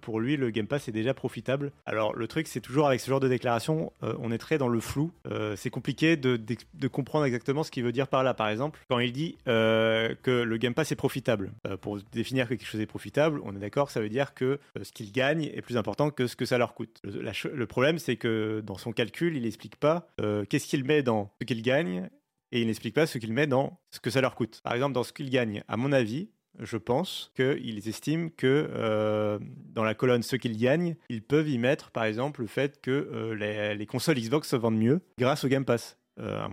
pour 0.00 0.20
lui, 0.20 0.36
le 0.36 0.50
Game 0.50 0.66
Pass 0.66 0.88
est 0.88 0.92
déjà 0.92 1.14
profitable. 1.14 1.72
Alors, 1.86 2.14
le 2.14 2.26
truc, 2.26 2.46
c'est 2.46 2.60
toujours 2.60 2.86
avec 2.86 3.00
ce 3.00 3.10
genre 3.10 3.20
de 3.20 3.28
déclaration, 3.28 3.92
on 4.02 4.30
est 4.30 4.38
très 4.38 4.58
dans 4.58 4.68
le 4.68 4.80
flou. 4.80 5.12
c'est 5.56 5.70
compliqué 5.70 6.16
de, 6.16 6.36
de, 6.36 6.88
comprendre 6.88 7.24
exactement 7.24 7.62
ce 7.62 7.70
qu'il 7.70 7.82
veut 7.84 7.92
dire 7.92 8.08
par 8.08 8.22
là. 8.22 8.34
Par 8.34 8.48
exemple, 8.48 8.80
quand 8.88 8.98
il 8.98 9.12
dit 9.12 9.36
que 9.44 10.16
le 10.26 10.58
Game 10.64 10.72
Pass 10.72 10.90
est 10.92 10.96
profitable. 10.96 11.52
Euh, 11.66 11.76
pour 11.76 11.98
définir 12.10 12.48
que 12.48 12.54
quelque 12.54 12.66
chose 12.66 12.80
est 12.80 12.86
profitable, 12.86 13.38
on 13.44 13.54
est 13.54 13.58
d'accord, 13.58 13.90
ça 13.90 14.00
veut 14.00 14.08
dire 14.08 14.32
que 14.32 14.58
euh, 14.78 14.82
ce 14.82 14.92
qu'il 14.92 15.12
gagne 15.12 15.44
est 15.44 15.60
plus 15.60 15.76
important 15.76 16.08
que 16.08 16.26
ce 16.26 16.36
que 16.36 16.46
ça 16.46 16.56
leur 16.56 16.72
coûte. 16.72 17.02
Le, 17.04 17.66
problème, 17.66 17.98
c'est 17.98 18.16
que 18.16 18.62
dans 18.64 18.78
son 18.78 18.92
calcul, 18.92 19.36
il 19.36 19.42
n'explique 19.42 19.76
pas 19.76 20.08
euh, 20.22 20.46
qu'est-ce 20.46 20.66
qu'il 20.66 20.84
met 20.84 21.02
dans 21.02 21.30
ce 21.42 21.46
qu'il 21.46 21.60
gagne 21.60 22.08
et 22.50 22.62
il 22.62 22.66
n'explique 22.66 22.94
pas 22.94 23.06
ce 23.06 23.18
qu'il 23.18 23.34
met 23.34 23.46
dans 23.46 23.78
ce 23.90 24.00
que 24.00 24.08
ça 24.08 24.22
leur 24.22 24.36
coûte. 24.36 24.62
Par 24.64 24.72
exemple, 24.72 24.94
dans 24.94 25.02
ce 25.02 25.12
qu'il 25.12 25.28
gagne, 25.28 25.62
à 25.68 25.76
mon 25.76 25.92
avis, 25.92 26.30
je 26.58 26.78
pense 26.78 27.30
qu'ils 27.36 27.86
estiment 27.86 28.30
que 28.34 29.38
dans 29.74 29.84
la 29.84 29.94
colonne 29.94 30.22
ce 30.22 30.36
qu'ils 30.36 30.56
gagnent, 30.56 30.96
ils 31.10 31.22
peuvent 31.22 31.48
y 31.48 31.58
mettre 31.58 31.90
par 31.90 32.04
exemple 32.04 32.40
le 32.40 32.46
fait 32.46 32.80
que 32.80 33.34
les, 33.36 33.74
les, 33.74 33.86
consoles 33.86 34.16
Xbox 34.16 34.48
se 34.48 34.56
vendent 34.56 34.78
mieux 34.78 35.00
grâce 35.18 35.44
au 35.44 35.48
Game 35.48 35.64
Pass. 35.64 35.98
Euh, 36.20 36.46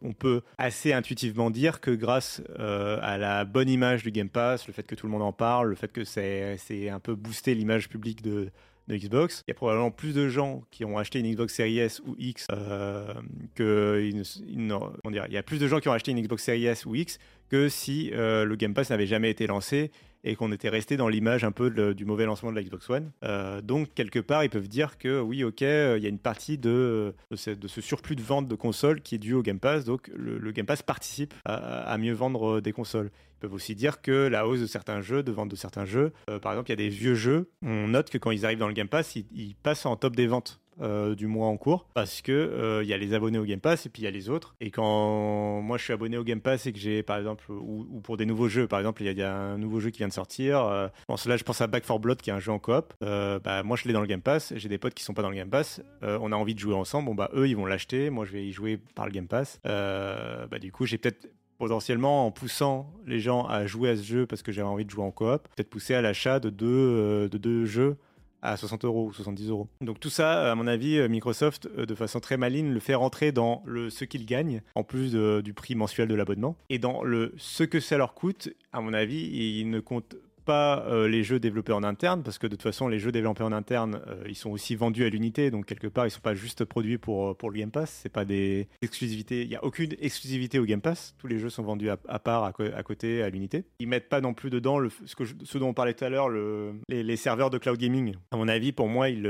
on 0.00 0.12
peut 0.14 0.40
assez 0.56 0.94
intuitivement 0.94 1.50
dire 1.50 1.80
que 1.80 1.90
grâce 1.90 2.42
euh, 2.58 2.98
à 3.02 3.18
la 3.18 3.44
bonne 3.44 3.68
image 3.68 4.02
du 4.02 4.10
Game 4.10 4.30
Pass, 4.30 4.66
le 4.66 4.72
fait 4.72 4.84
que 4.84 4.94
tout 4.94 5.06
le 5.06 5.12
monde 5.12 5.22
en 5.22 5.32
parle, 5.32 5.68
le 5.68 5.74
fait 5.74 5.92
que 5.92 6.04
c'est 6.04 6.88
un 6.88 7.00
peu 7.00 7.14
boosté 7.14 7.54
l'image 7.54 7.88
publique 7.88 8.22
de, 8.22 8.50
Xbox. 8.90 9.42
Il 9.46 9.52
y 9.52 9.52
a 9.52 9.54
probablement 9.54 9.90
plus 9.90 10.12
de 10.12 10.28
gens 10.28 10.64
qui 10.70 10.84
ont 10.84 10.98
acheté 10.98 11.20
une 11.20 11.30
Xbox 11.30 11.54
Series 11.54 11.78
S 11.78 12.02
ou 12.04 12.14
X 12.18 12.46
euh, 12.50 13.14
que 13.54 14.02
il 14.02 15.32
y 15.32 15.36
a 15.36 15.42
plus 15.42 15.58
de 15.58 15.66
gens 15.68 15.78
qui 15.78 15.88
ont 15.88 15.92
acheté 15.92 16.10
une 16.10 16.20
Xbox 16.20 16.42
Series 16.42 16.66
S 16.66 16.84
ou 16.84 16.94
X 16.94 17.18
que 17.48 17.68
si 17.70 18.10
le 18.12 18.54
Game 18.56 18.74
Pass 18.74 18.90
n'avait 18.90 19.06
jamais 19.06 19.30
été 19.30 19.46
lancé 19.46 19.92
et 20.24 20.36
qu'on 20.36 20.52
était 20.52 20.68
resté 20.68 20.96
dans 20.96 21.08
l'image 21.08 21.44
un 21.44 21.52
peu 21.52 21.94
du 21.94 22.04
mauvais 22.04 22.24
lancement 22.24 22.50
de 22.50 22.56
la 22.56 22.62
Xbox 22.62 22.88
One. 22.90 23.10
Euh, 23.24 23.60
donc, 23.60 23.92
quelque 23.94 24.18
part, 24.18 24.44
ils 24.44 24.50
peuvent 24.50 24.68
dire 24.68 24.98
que 24.98 25.20
oui, 25.20 25.44
ok, 25.44 25.62
euh, 25.62 25.96
il 25.98 26.02
y 26.02 26.06
a 26.06 26.08
une 26.08 26.18
partie 26.18 26.58
de, 26.58 27.14
de, 27.30 27.36
ce, 27.36 27.80
surplus 27.80 28.16
de 28.16 28.22
vente 28.22 28.48
de 28.48 28.54
consoles 28.54 29.00
qui 29.00 29.16
est 29.16 29.18
dû 29.18 29.34
au 29.34 29.42
Game 29.42 29.58
Pass, 29.58 29.84
donc 29.84 30.10
le, 30.14 30.52
Game 30.52 30.66
Pass 30.66 30.82
participe 30.82 31.34
à, 31.44 31.96
mieux 31.98 32.12
vendre 32.12 32.60
des 32.60 32.72
consoles. 32.72 33.10
Ils 33.36 33.40
peuvent 33.40 33.54
aussi 33.54 33.74
dire 33.74 34.02
que 34.02 34.28
la 34.28 34.46
hausse 34.46 34.60
de 34.60 34.66
certains 34.66 35.00
jeux, 35.00 35.22
de 35.22 35.32
vente 35.32 35.48
de 35.48 35.56
certains 35.56 35.84
jeux, 35.84 36.12
euh, 36.30 36.38
par 36.38 36.52
exemple, 36.52 36.70
il 36.70 36.72
y 36.72 36.74
a 36.74 36.76
des 36.76 36.88
vieux 36.88 37.14
jeux, 37.14 37.50
on 37.62 37.88
note 37.88 38.10
que 38.10 38.18
quand 38.18 38.30
ils 38.30 38.44
arrivent 38.44 38.58
dans 38.58 38.68
le 38.68 38.74
Game 38.74 38.88
Pass, 38.88 39.16
ils 39.16 39.54
passent 39.62 39.86
en 39.86 39.96
top 39.96 40.14
des 40.14 40.26
ventes. 40.26 40.61
Euh, 40.80 41.14
du 41.14 41.26
mois 41.26 41.48
en 41.48 41.58
cours 41.58 41.86
parce 41.92 42.22
que 42.22 42.32
il 42.32 42.60
euh, 42.60 42.84
y 42.84 42.94
a 42.94 42.96
les 42.96 43.12
abonnés 43.12 43.38
au 43.38 43.44
Game 43.44 43.60
Pass 43.60 43.84
et 43.84 43.90
puis 43.90 44.02
il 44.02 44.04
y 44.06 44.08
a 44.08 44.10
les 44.10 44.30
autres. 44.30 44.54
Et 44.60 44.70
quand 44.70 45.60
moi 45.60 45.76
je 45.76 45.84
suis 45.84 45.92
abonné 45.92 46.16
au 46.16 46.24
Game 46.24 46.40
Pass 46.40 46.64
et 46.66 46.72
que 46.72 46.78
j'ai 46.78 47.02
par 47.02 47.18
exemple 47.18 47.44
ou, 47.50 48.00
pour 48.02 48.16
des 48.16 48.24
nouveaux 48.24 48.48
jeux 48.48 48.66
par 48.66 48.78
exemple 48.78 49.02
il 49.02 49.12
y, 49.12 49.22
a 49.22 49.34
un 49.34 49.58
nouveau 49.58 49.80
jeu 49.80 49.90
qui 49.90 49.98
vient 49.98 50.08
de 50.08 50.14
sortir 50.14 50.64
euh, 50.64 50.88
là 51.26 51.36
je 51.36 51.44
pense 51.44 51.60
à 51.60 51.66
Back 51.66 51.84
4 51.84 51.98
Blood 51.98 52.22
qui 52.22 52.30
est 52.30 52.32
un 52.32 52.38
jeu 52.38 52.52
en 52.52 52.58
coop 52.58 52.94
bah 53.00 53.62
moi 53.62 53.76
je 53.76 53.86
l'ai 53.86 53.92
dans 53.92 54.00
le 54.00 54.06
Game 54.06 54.22
Pass 54.22 54.54
j'ai 54.56 54.68
des 54.70 54.78
potes 54.78 54.94
qui 54.94 55.04
sont 55.04 55.12
pas 55.12 55.22
dans 55.22 55.28
le 55.28 55.36
Game 55.36 55.50
Pass 55.50 55.82
on 56.00 56.32
a 56.32 56.36
envie 56.36 56.54
de 56.54 56.60
jouer 56.60 56.74
ensemble 56.74 57.06
bon 57.06 57.14
bah 57.14 57.30
eux 57.34 57.48
ils 57.48 57.56
vont 57.56 57.66
l'acheter 57.66 58.08
moi 58.08 58.24
je 58.24 58.32
vais 58.32 58.44
y 58.44 58.52
jouer 58.52 58.78
par 58.94 59.04
le 59.04 59.12
Game 59.12 59.28
Pass. 59.28 59.60
Bah 59.64 60.58
du 60.58 60.72
coup 60.72 60.86
j'ai 60.86 60.96
peut-être 60.96 61.28
potentiellement 61.58 62.26
en 62.26 62.30
poussant 62.30 62.90
les 63.06 63.20
gens 63.20 63.46
à 63.46 63.66
jouer 63.66 63.90
à 63.90 63.96
ce 63.96 64.02
jeu 64.02 64.26
parce 64.26 64.42
que 64.42 64.52
j'ai 64.52 64.62
envie 64.62 64.86
de 64.86 64.90
jouer 64.90 65.04
en 65.04 65.10
coop 65.10 65.46
peut-être 65.54 65.70
pousser 65.70 65.94
à 65.94 66.00
l'achat 66.00 66.40
de 66.40 66.48
deux 66.48 67.28
de 67.28 67.38
deux 67.38 67.66
jeux 67.66 67.98
à 68.42 68.56
60 68.56 68.84
euros 68.84 69.06
ou 69.06 69.12
70 69.12 69.48
euros. 69.48 69.68
Donc 69.80 70.00
tout 70.00 70.10
ça, 70.10 70.50
à 70.50 70.54
mon 70.54 70.66
avis, 70.66 70.98
euh, 70.98 71.08
Microsoft, 71.08 71.68
euh, 71.78 71.86
de 71.86 71.94
façon 71.94 72.20
très 72.20 72.36
maligne, 72.36 72.70
le 72.70 72.80
fait 72.80 72.94
rentrer 72.94 73.32
dans 73.32 73.62
le 73.64 73.90
ce 73.90 74.04
qu'ils 74.04 74.26
gagnent, 74.26 74.62
en 74.74 74.84
plus 74.84 75.12
du 75.42 75.54
prix 75.54 75.74
mensuel 75.74 76.08
de 76.08 76.14
l'abonnement, 76.14 76.56
et 76.68 76.78
dans 76.78 77.02
le 77.02 77.32
ce 77.36 77.64
que 77.64 77.80
ça 77.80 77.96
leur 77.96 78.14
coûte, 78.14 78.48
à 78.72 78.80
mon 78.80 78.92
avis, 78.92 79.20
ils 79.60 79.70
ne 79.70 79.80
comptent 79.80 80.16
pas 80.42 80.84
euh, 80.86 81.08
les 81.08 81.22
jeux 81.22 81.40
développés 81.40 81.72
en 81.72 81.82
interne, 81.82 82.22
parce 82.22 82.38
que 82.38 82.46
de 82.46 82.52
toute 82.52 82.62
façon, 82.62 82.88
les 82.88 82.98
jeux 82.98 83.12
développés 83.12 83.42
en 83.42 83.52
interne, 83.52 84.00
euh, 84.06 84.24
ils 84.28 84.34
sont 84.34 84.50
aussi 84.50 84.74
vendus 84.74 85.04
à 85.04 85.08
l'unité, 85.08 85.50
donc 85.50 85.66
quelque 85.66 85.86
part, 85.86 86.06
ils 86.06 86.10
sont 86.10 86.20
pas 86.20 86.34
juste 86.34 86.64
produits 86.64 86.98
pour, 86.98 87.30
euh, 87.30 87.34
pour 87.34 87.50
le 87.50 87.58
Game 87.58 87.70
Pass, 87.70 88.00
c'est 88.02 88.12
pas 88.12 88.24
des 88.24 88.68
exclusivités, 88.82 89.42
il 89.42 89.48
n'y 89.48 89.56
a 89.56 89.64
aucune 89.64 89.94
exclusivité 90.00 90.58
au 90.58 90.64
Game 90.64 90.80
Pass, 90.80 91.14
tous 91.18 91.26
les 91.26 91.38
jeux 91.38 91.50
sont 91.50 91.62
vendus 91.62 91.90
à, 91.90 92.18
part, 92.18 92.44
à, 92.44 92.52
côté, 92.52 93.22
à 93.22 93.30
l'unité. 93.30 93.64
Ils 93.78 93.88
mettent 93.88 94.08
pas 94.08 94.20
non 94.20 94.34
plus 94.34 94.50
dedans 94.50 94.78
ce, 95.04 95.14
que 95.16 95.58
dont 95.58 95.68
on 95.68 95.74
parlait 95.74 95.94
tout 95.94 96.04
à 96.04 96.08
l'heure, 96.08 96.28
le, 96.28 96.74
les, 96.88 97.16
serveurs 97.16 97.50
de 97.50 97.58
cloud 97.58 97.78
gaming. 97.78 98.14
À 98.30 98.36
mon 98.36 98.48
avis, 98.48 98.72
pour 98.72 98.88
moi, 98.88 99.08
ils, 99.08 99.26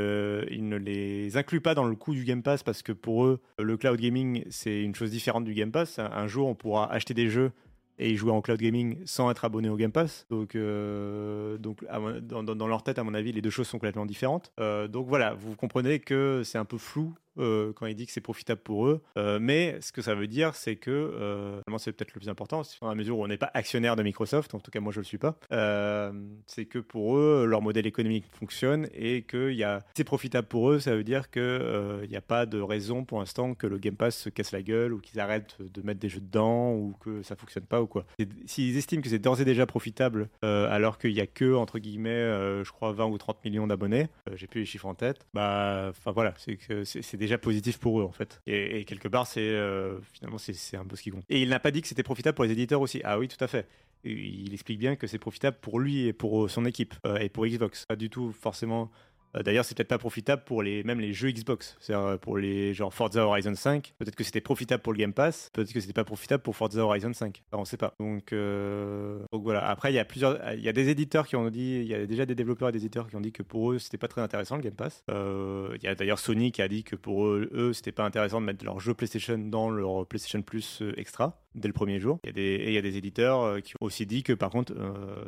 ils 0.51 0.69
ne 0.69 0.77
les 0.77 1.37
incluent 1.37 1.61
pas 1.61 1.75
dans 1.75 1.85
le 1.85 1.95
coût 1.95 2.15
du 2.15 2.25
Game 2.25 2.43
Pass, 2.43 2.63
parce 2.63 2.83
que 2.83 2.93
pour 2.93 3.25
eux, 3.25 3.41
le 3.59 3.77
cloud 3.77 4.01
gaming, 4.01 4.45
c'est 4.51 4.83
une 4.83 4.95
chose 4.95 5.11
différente 5.11 5.45
du 5.45 5.55
Game 5.55 5.73
Pass. 5.73 5.99
un 5.99 6.27
jour, 6.27 6.49
on 6.49 6.55
pourra 6.55 6.91
acheter 6.93 7.15
des 7.15 7.29
jeux 7.29 7.53
et 7.99 8.11
ils 8.11 8.17
jouaient 8.17 8.33
en 8.33 8.41
cloud 8.41 8.59
gaming 8.59 8.99
sans 9.05 9.31
être 9.31 9.45
abonnés 9.45 9.69
au 9.69 9.77
Game 9.77 9.93
Pass. 9.93 10.27
Donc, 10.31 10.55
euh, 10.55 11.59
donc 11.59 11.85
dans, 11.85 12.69
leur 12.69 12.83
tête, 12.83 12.99
à 12.99 13.05
mon 13.05 13.15
avis, 13.15 13.33
les 13.33 13.43
deux 13.43 13.51
choses 13.51 13.69
sont 13.69 13.79
complètement 13.79 14.07
différentes. 14.07 14.53
Euh, 14.61 14.89
donc 14.89 15.07
voilà, 15.09 15.35
vous 15.35 15.55
comprenez 15.57 15.99
que 16.01 16.43
c'est 16.45 16.59
un 16.59 16.65
peu 16.65 16.79
flou 16.79 17.15
euh, 17.39 17.73
quand 17.73 17.87
il 17.87 17.95
dit 17.95 18.07
que 18.07 18.13
c'est 18.13 18.21
profitable 18.21 18.61
pour 18.61 18.87
eux. 18.87 19.01
Euh, 19.17 19.39
mais 19.41 19.79
ce 19.81 19.93
que 19.93 20.03
ça 20.03 20.15
veut 20.15 20.27
dire, 20.27 20.55
c'est 20.55 20.77
que, 20.77 20.91
euh, 20.91 21.61
c'est 21.79 21.93
peut-être 21.93 22.15
le 22.15 22.21
plus 22.21 22.29
important, 22.29 22.63
dans 22.81 22.89
la 22.89 22.95
mesure 22.95 23.19
où 23.19 23.25
on 23.25 23.29
n'est 23.29 23.37
pas 23.37 23.51
actionnaire 23.55 23.97
de 23.97 24.03
Microsoft, 24.03 24.55
en 24.55 24.61
tout 24.61 24.71
cas 24.71 24.81
moi 24.81 24.93
je 24.93 24.99
ne 24.99 25.03
le 25.03 25.07
suis 25.07 25.19
pas, 25.19 25.37
euh, 25.53 26.13
c'est 26.47 26.67
que 26.67 26.79
pour 26.79 27.17
eux, 27.17 27.45
leur 27.47 27.61
modèle 27.63 27.87
économique 27.87 28.25
fonctionne 28.33 28.87
et 28.95 29.23
que 29.23 29.51
y 29.51 29.65
a... 29.65 29.83
c'est 29.95 30.05
profitable 30.05 30.47
pour 30.47 30.71
eux, 30.71 30.79
ça 30.79 30.95
veut 30.95 31.05
dire 31.05 31.31
qu'il 31.31 32.07
n'y 32.09 32.17
a 32.17 32.21
pas 32.21 32.47
de 32.47 32.61
raison 32.61 33.05
pour 33.05 33.19
l'instant 33.19 33.55
que 33.55 33.67
le 33.67 33.79
Game 33.79 33.97
Pass 33.97 34.17
se 34.17 34.29
casse 34.29 34.53
la 34.53 34.63
gueule 34.63 34.93
ou 34.93 35.01
qu'ils 35.01 35.19
arrêtent 35.19 35.57
de 35.61 35.83
mettre 35.83 36.01
des 36.01 36.09
jeux 36.09 36.21
dedans 36.21 36.73
ou 36.73 36.95
que 37.01 37.23
ça 37.23 37.37
fonctionne 37.37 37.65
pas 37.65 37.83
ou 37.83 37.87
quoi. 37.87 38.05
S'ils 38.47 38.77
estiment 38.77 39.03
que 39.03 39.09
c'est 39.09 39.19
d'ores 39.19 39.41
et 39.41 39.45
déjà 39.45 39.67
profitable 39.67 40.29
alors 40.43 40.99
qu'il 40.99 41.13
n'y 41.13 41.21
a 41.21 41.27
que, 41.27 41.55
entre 41.55 41.79
guillemets, 41.79 42.63
je 42.63 42.71
crois 42.71 42.93
20 42.93 43.07
ou 43.07 43.19
30 43.19 43.45
millions 43.45 43.67
d'abonnés, 43.67 44.09
j'ai 44.35 44.47
plus 44.47 44.61
les 44.61 44.67
chiffres 44.67 44.87
en 44.87 44.95
tête, 44.95 45.27
bah, 45.35 45.87
enfin 45.91 46.13
voilà, 46.13 46.35
c'est 46.37 46.57
que 46.57 46.85
c'est 46.85 47.17
déjà 47.23 47.39
positif 47.39 47.79
pour 47.79 48.01
eux 48.01 48.05
en 48.05 48.13
fait. 48.13 48.43
Et, 48.47 48.85
quelque 48.85 49.09
part, 49.09 49.27
c'est 49.27 49.41
euh, 49.41 49.99
finalement 50.13 50.39
c'est 50.39 50.77
un 50.77 50.85
peu 50.85 50.97
ce 50.97 51.03
qui 51.03 51.11
compte. 51.11 51.25
Et 51.29 51.41
il 51.41 51.49
n'a 51.49 51.61
pas 51.61 51.71
dit 51.71 51.81
que 51.81 51.89
c'était 51.89 52.03
profitable 52.03 52.35
pour 52.35 52.45
les 52.45 52.53
éditeurs 52.53 52.81
aussi. 52.81 53.01
Ah 53.05 53.19
oui, 53.19 53.29
tout 53.29 53.43
à 53.43 53.49
fait. 53.49 53.67
Il 54.05 54.53
explique 54.53 54.79
bien 54.79 54.97
que 54.97 55.07
c'est 55.07 55.19
profitable 55.19 55.57
pour 55.61 55.79
lui 55.79 56.07
et 56.07 56.13
pour 56.13 56.51
son 56.51 56.65
équipe 56.65 56.95
euh, 57.07 57.19
et 57.19 57.29
pour 57.29 57.47
Xbox. 57.47 57.87
Pas 57.87 57.97
du 57.97 58.11
tout 58.11 58.33
forcément 58.33 58.91
d'ailleurs, 59.35 59.65
c'est 59.65 59.77
peut-être 59.77 59.89
pas 59.89 59.99
profitable 59.99 60.43
pour 60.45 60.63
les, 60.63 60.83
même 60.85 61.01
les 61.01 61.13
jeux 61.13 61.31
Xbox. 61.31 61.77
C'est-à-dire 61.81 62.07
euh, 62.07 62.17
pour 62.17 62.37
les 62.37 62.75
genre 62.75 62.93
Forza 62.93 63.25
Horizon 63.25 63.55
5. 63.55 63.95
Peut-être 63.99 64.15
que 64.15 64.25
c'était 64.25 64.41
profitable 64.41 64.83
pour 64.83 64.93
le 64.93 64.99
Game 64.99 65.13
Pass. 65.13 65.51
Peut-être 65.53 65.73
que 65.73 65.81
c'était 65.81 65.93
pas 65.93 66.05
profitable 66.05 66.43
pour 66.43 66.57
Forza 66.57 66.81
Horizon 66.81 67.13
5. 67.13 67.43
Alors, 67.51 67.63
on 67.63 67.65
sait 67.65 67.77
pas. 67.77 67.95
Donc, 67.99 68.33
euh, 68.33 69.21
donc 69.33 69.43
voilà. 69.43 69.67
Après, 69.69 69.93
il 69.93 69.97
y 69.97 69.99
a 69.99 70.05
plusieurs, 70.05 70.53
il 70.53 70.61
y 70.61 70.69
a 70.69 70.73
des 70.73 70.89
éditeurs 70.89 71.27
qui 71.27 71.37
ont 71.37 71.49
dit, 71.51 71.81
il 71.81 71.87
y 71.87 71.95
a 71.95 72.07
déjà 72.07 72.27
des 72.27 72.35
développeurs 72.35 72.69
et 72.69 72.73
des 72.73 72.85
éditeurs 72.85 73.09
qui 73.09 73.17
ont 73.17 73.21
dit 73.21 73.33
que 73.33 73.43
pour 73.43 73.73
eux, 73.73 73.79
c'était 73.79 73.99
pas 73.99 74.09
très 74.09 74.21
intéressant 74.21 74.57
le 74.57 74.63
Game 74.63 74.75
Pass. 74.75 75.05
Il 75.09 75.83
y 75.83 75.87
a 75.87 75.95
d'ailleurs 75.95 76.19
Sony 76.19 76.53
qui 76.53 76.63
a 76.63 76.69
dit 76.69 76.85
que 76.85 76.97
pour 76.97 77.27
eux, 77.27 77.49
eux 77.53 77.73
c'était 77.73 77.93
pas 77.93 78.05
intéressant 78.05 78.41
de 78.41 78.47
mettre 78.47 78.65
leur 78.65 78.81
jeu 78.81 78.95
PlayStation 78.95 79.39
dans 79.39 79.71
leur 79.71 80.07
PlayStation 80.07 80.43
Plus 80.43 80.83
extra. 80.97 81.42
Dès 81.55 81.69
le 81.69 81.75
premier 81.75 82.01
jour. 82.01 82.19
Il 82.25 82.29
y 82.29 82.31
a 82.31 82.33
des, 82.33 82.43
et 82.43 82.69
il 82.69 82.75
y 82.75 82.79
a 82.79 82.83
des 82.83 82.97
éditeurs 82.97 83.63
qui 83.63 83.75
ont 83.81 83.87
aussi 83.87 84.07
dit 84.07 84.23
que 84.23 84.33
par 84.33 84.51
contre, 84.51 84.75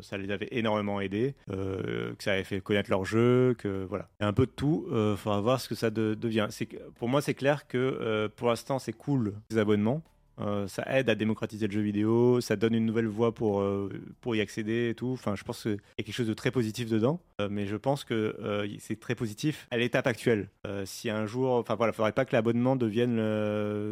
ça 0.00 0.16
les 0.16 0.30
avait 0.30 0.48
énormément 0.50 1.00
aidés, 1.00 1.34
que 1.48 2.14
ça 2.18 2.32
avait 2.32 2.44
fait 2.44 2.60
connaître 2.60 2.90
leur 2.90 3.04
jeu, 3.04 3.54
que 3.58 3.84
voilà. 3.84 4.08
Il 4.20 4.24
y 4.24 4.26
a 4.26 4.28
un 4.28 4.32
peu 4.32 4.46
de 4.46 4.50
tout. 4.50 4.86
Il 4.90 5.16
faudra 5.16 5.40
voir 5.40 5.60
ce 5.60 5.68
que 5.68 5.74
ça 5.74 5.90
devient. 5.90 6.48
Pour 6.96 7.08
moi, 7.08 7.20
c'est 7.20 7.34
clair 7.34 7.66
que 7.66 8.30
pour 8.36 8.48
l'instant, 8.48 8.78
c'est 8.78 8.92
cool 8.92 9.34
les 9.50 9.58
abonnements. 9.58 10.02
Euh, 10.40 10.66
ça 10.66 10.84
aide 10.88 11.08
à 11.08 11.14
démocratiser 11.14 11.66
le 11.66 11.72
jeu 11.72 11.80
vidéo, 11.80 12.40
ça 12.40 12.56
donne 12.56 12.74
une 12.74 12.86
nouvelle 12.86 13.06
voie 13.06 13.32
pour, 13.32 13.60
euh, 13.60 13.90
pour 14.20 14.34
y 14.34 14.40
accéder 14.40 14.90
et 14.90 14.94
tout. 14.94 15.10
Enfin, 15.12 15.36
je 15.36 15.44
pense 15.44 15.62
qu'il 15.62 15.72
y 15.72 16.00
a 16.00 16.02
quelque 16.02 16.14
chose 16.14 16.26
de 16.26 16.34
très 16.34 16.50
positif 16.50 16.88
dedans, 16.90 17.20
euh, 17.40 17.48
mais 17.50 17.66
je 17.66 17.76
pense 17.76 18.04
que 18.04 18.36
c'est 18.78 18.98
très 18.98 19.14
positif 19.14 19.66
à 19.70 19.76
l'étape 19.76 20.06
actuelle. 20.06 20.48
si 20.84 21.10
un 21.10 21.26
jour, 21.26 21.54
enfin 21.54 21.74
voilà, 21.74 21.92
faudrait 21.92 22.12
pas 22.12 22.24
que 22.24 22.34
l'abonnement 22.34 22.76
devienne 22.76 23.20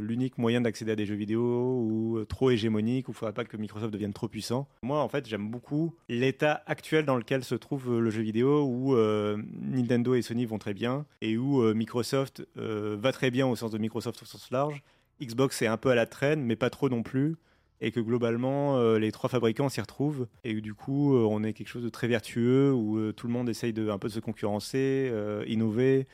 l'unique 0.00 0.38
moyen 0.38 0.60
d'accéder 0.60 0.92
à 0.92 0.96
des 0.96 1.06
jeux 1.06 1.14
vidéo 1.14 1.42
ou 1.42 2.24
trop 2.28 2.50
hégémonique, 2.50 3.08
ou 3.08 3.12
faudrait 3.12 3.32
pas 3.32 3.44
que 3.44 3.56
Microsoft 3.56 3.92
devienne 3.92 4.12
trop 4.12 4.28
puissant. 4.28 4.68
Moi, 4.82 5.00
en 5.00 5.08
fait, 5.08 5.28
j'aime 5.28 5.50
beaucoup 5.50 5.94
l'état 6.08 6.62
actuel 6.66 7.04
dans 7.04 7.16
lequel 7.16 7.44
se 7.44 7.54
trouve 7.54 7.98
le 7.98 8.10
jeu 8.10 8.22
vidéo, 8.22 8.64
où 8.64 8.96
Nintendo 8.96 10.14
et 10.14 10.22
Sony 10.22 10.46
vont 10.46 10.58
très 10.58 10.74
bien 10.74 11.06
et 11.20 11.36
où 11.36 11.62
Microsoft 11.74 12.46
va 12.56 13.12
très 13.12 13.30
bien 13.30 13.46
au 13.46 13.56
sens 13.56 13.70
de 13.70 13.78
Microsoft 13.78 14.22
au 14.22 14.26
sens 14.26 14.50
large 14.50 14.82
Xbox 15.26 15.62
est 15.62 15.66
un 15.66 15.76
peu 15.76 15.90
à 15.90 15.94
la 15.94 16.06
traîne, 16.06 16.42
mais 16.42 16.56
pas 16.56 16.70
trop 16.70 16.88
non 16.88 17.02
plus 17.02 17.36
et 17.82 17.90
que 17.90 18.00
globalement 18.00 18.78
euh, 18.78 18.98
les 18.98 19.12
trois 19.12 19.28
fabricants 19.28 19.68
s'y 19.68 19.80
retrouvent 19.80 20.28
et 20.44 20.54
que 20.54 20.60
du 20.60 20.72
coup 20.72 21.14
euh, 21.14 21.26
on 21.28 21.42
est 21.42 21.52
quelque 21.52 21.68
chose 21.68 21.82
de 21.82 21.88
très 21.88 22.06
vertueux 22.06 22.72
où 22.72 22.96
euh, 22.96 23.12
tout 23.12 23.26
le 23.26 23.32
monde 23.32 23.48
essaye 23.48 23.72
de 23.72 23.90
un 23.90 23.98
peu 23.98 24.08
de 24.08 24.12
se 24.12 24.20
concurrencer, 24.20 25.12
innover, 25.46 26.06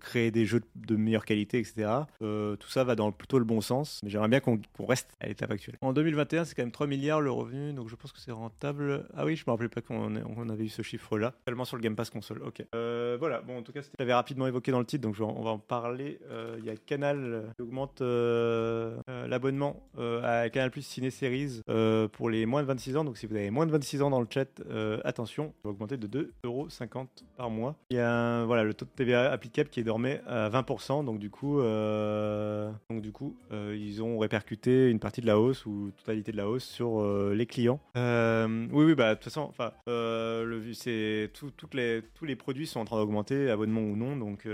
créer 0.00 0.30
des 0.30 0.46
jeux 0.46 0.62
de 0.74 0.96
meilleure 0.96 1.26
qualité, 1.26 1.58
etc. 1.58 1.88
tout 2.20 2.68
ça 2.68 2.82
va 2.84 2.94
dans 2.94 3.12
plutôt 3.12 3.38
le 3.38 3.44
bon 3.44 3.60
sens, 3.60 4.00
mais 4.02 4.08
j'aimerais 4.08 4.28
bien 4.28 4.40
qu'on 4.40 4.58
reste 4.86 5.14
à 5.20 5.26
l'étape 5.26 5.50
actuelle. 5.50 5.76
En 5.82 5.92
2021, 5.92 6.46
c'est 6.46 6.54
quand 6.54 6.62
même 6.62 6.72
3 6.72 6.86
milliards 6.86 7.20
le 7.20 7.30
revenu, 7.30 7.74
donc 7.74 7.88
je 7.88 7.94
pense 7.94 8.12
que 8.12 8.18
c'est 8.18 8.32
rentable. 8.32 9.06
Ah 9.14 9.26
oui, 9.26 9.36
je 9.36 9.44
me 9.46 9.50
rappelais 9.52 9.68
pas 9.68 9.82
qu'on 9.82 10.48
avait 10.48 10.64
eu 10.64 10.68
ce 10.68 10.80
chiffre-là, 10.80 11.34
seulement 11.46 11.66
sur 11.66 11.76
le 11.76 11.82
Game 11.82 11.94
Pass 11.94 12.08
console. 12.08 12.42
Ok. 12.42 12.64
voilà. 12.72 13.42
Bon, 13.42 13.58
en 13.58 13.62
tout 13.62 13.72
cas, 13.72 13.80
j'avais 13.98 14.14
rapidement 14.14 14.46
évoqué 14.46 14.72
dans 14.72 14.80
le 14.80 14.86
titre, 14.86 15.02
donc 15.02 15.16
on 15.20 15.42
va 15.42 15.50
en 15.50 15.58
parler. 15.58 16.18
Il 16.58 16.64
y 16.64 16.70
a 16.70 16.76
Canal 16.76 17.52
qui 17.56 17.62
augmente 17.62 18.00
l'abonnement 18.00 19.88
à 19.98 20.48
Canal 20.48 20.70
Plus 20.70 20.85
Ciné 20.86 21.10
Series 21.10 21.62
euh, 21.68 22.08
pour 22.08 22.30
les 22.30 22.46
moins 22.46 22.62
de 22.62 22.66
26 22.66 22.96
ans. 22.96 23.04
Donc 23.04 23.18
si 23.18 23.26
vous 23.26 23.34
avez 23.34 23.50
moins 23.50 23.66
de 23.66 23.72
26 23.72 24.02
ans 24.02 24.10
dans 24.10 24.20
le 24.20 24.26
chat, 24.30 24.48
euh, 24.70 25.00
attention, 25.04 25.52
ça 25.56 25.68
va 25.68 25.70
augmenter 25.70 25.96
de 25.96 26.06
2,50€ 26.06 27.06
par 27.36 27.50
mois. 27.50 27.76
Il 27.90 27.96
y 27.96 28.00
a 28.00 28.44
voilà, 28.44 28.64
le 28.64 28.72
taux 28.72 28.86
de 28.86 28.90
TVA 28.90 29.30
applicable 29.30 29.68
qui 29.68 29.80
est 29.80 29.82
désormais 29.82 30.22
à 30.26 30.48
20%. 30.48 31.04
Donc 31.04 31.18
du 31.18 31.30
coup, 31.30 31.60
euh, 31.60 32.70
donc, 32.88 33.02
du 33.02 33.12
coup 33.12 33.36
ils 33.50 34.02
ont 34.02 34.18
répercuté 34.18 34.90
une 34.90 35.00
partie 35.00 35.20
de 35.20 35.26
la 35.26 35.38
hausse 35.38 35.66
ou 35.66 35.90
totalité 35.98 36.32
de 36.32 36.36
la 36.36 36.48
hausse 36.48 36.64
sur 36.64 37.04
les 37.30 37.46
clients. 37.46 37.80
oui, 37.94 38.84
oui, 38.84 38.94
bah 38.94 39.10
de 39.10 39.14
toute 39.14 39.24
façon, 39.24 39.42
enfin, 39.42 39.72
c'est 40.72 41.30
toutes 41.32 41.74
les, 41.74 42.02
tous 42.14 42.24
les 42.24 42.36
produits 42.36 42.66
sont 42.66 42.80
en 42.80 42.84
train 42.84 42.96
d'augmenter, 42.96 43.50
abonnement 43.50 43.80
ou 43.80 43.96
non. 43.96 44.16
Donc 44.16 44.46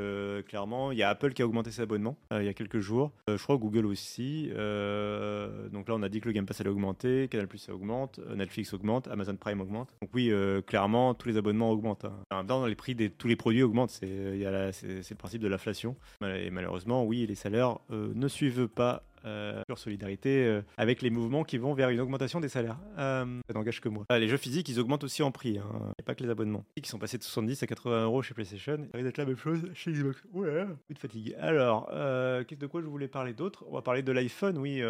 clairement, 0.47 0.93
il 0.93 0.99
y 0.99 1.03
a 1.03 1.11
Apple 1.11 1.33
qui 1.33 1.43
a 1.43 1.47
augmenté 1.47 1.71
ses 1.71 1.83
abonnements 1.83 2.17
il 2.33 2.45
y 2.45 2.49
a 2.49 2.55
quelques 2.55 2.81
jours. 2.81 3.13
je 3.29 3.43
crois 3.43 3.57
Google 3.57 3.87
aussi. 3.87 4.49
donc 4.49 5.89
là, 5.89 5.95
on 5.95 6.03
a 6.03 6.09
dit 6.09 6.21
le 6.25 6.33
Game 6.33 6.47
Pass 6.47 6.61
allait 6.61 6.71
augmenter, 6.71 7.29
Canal 7.29 7.49
Plus 7.49 7.69
augmente, 7.69 8.19
euh, 8.19 8.35
Netflix 8.35 8.73
augmente, 8.73 9.09
Amazon 9.09 9.37
Prime 9.37 9.61
augmente. 9.61 9.95
Donc 10.01 10.11
oui, 10.15 10.31
euh, 10.31 10.63
clairement, 10.63 11.15
tous 11.15 11.29
les 11.29 11.37
abonnements 11.37 11.71
augmentent. 11.71 12.07
Hein. 12.31 12.45
dans 12.45 12.67
les 12.67 12.75
prix 12.75 12.95
de 12.95 13.09
tous 13.09 13.29
les 13.29 13.37
produits 13.37 13.63
augmentent. 13.63 13.91
C'est 13.91 14.07
le 14.07 15.15
principe 15.15 15.43
de 15.43 15.49
l'inflation. 15.49 15.97
Et 16.23 16.51
malheureusement, 16.51 17.05
oui, 17.05 17.27
les 17.27 17.35
salaires 17.35 17.79
euh, 17.91 18.13
ne 18.15 18.29
suivent 18.29 18.69
pas 18.69 19.05
euh, 19.25 19.63
sur 19.67 19.79
solidarité 19.79 20.45
euh, 20.45 20.63
avec 20.77 21.03
les 21.03 21.11
mouvements 21.11 21.45
qui 21.45 21.59
vont 21.59 21.75
vers 21.75 21.91
une 21.91 22.01
augmentation 22.01 22.41
des 22.41 22.49
salaires. 22.49 22.79
Euh, 22.99 23.41
ça 23.49 23.55
n'engage 23.55 23.81
que 23.81 23.89
moi. 23.89 24.05
Ah, 24.09 24.19
les 24.19 24.29
jeux 24.29 24.37
physiques, 24.37 24.69
ils 24.69 24.81
augmentent 24.81 25.05
aussi 25.05 25.23
en 25.23 25.31
prix. 25.31 25.59
Hein. 25.59 25.93
A 25.99 26.03
pas 26.03 26.15
que 26.15 26.23
les 26.23 26.31
abonnements. 26.31 26.65
Qui 26.81 26.89
sont 26.89 26.99
passés 26.99 27.19
de 27.19 27.23
70 27.23 27.63
à 27.63 27.67
80 27.67 28.05
euros 28.05 28.23
chez 28.23 28.35
PlayStation. 28.35 28.77
Ça 28.77 28.99
risque 28.99 29.07
d'être 29.07 29.19
la 29.19 29.25
même 29.27 29.37
chose 29.37 29.63
chez 29.75 29.93
Xbox. 29.93 30.23
Ouais, 30.33 30.67
de 30.91 30.99
fatigue. 30.99 31.37
Alors, 31.41 31.89
euh, 31.93 32.45
de 32.45 32.67
quoi 32.67 32.81
je 32.81 32.87
voulais 32.87 33.09
parler 33.09 33.33
d'autre? 33.33 33.65
On 33.69 33.75
va 33.75 33.83
parler 33.83 34.03
de 34.03 34.13
l'iPhone, 34.13 34.59
oui. 34.59 34.83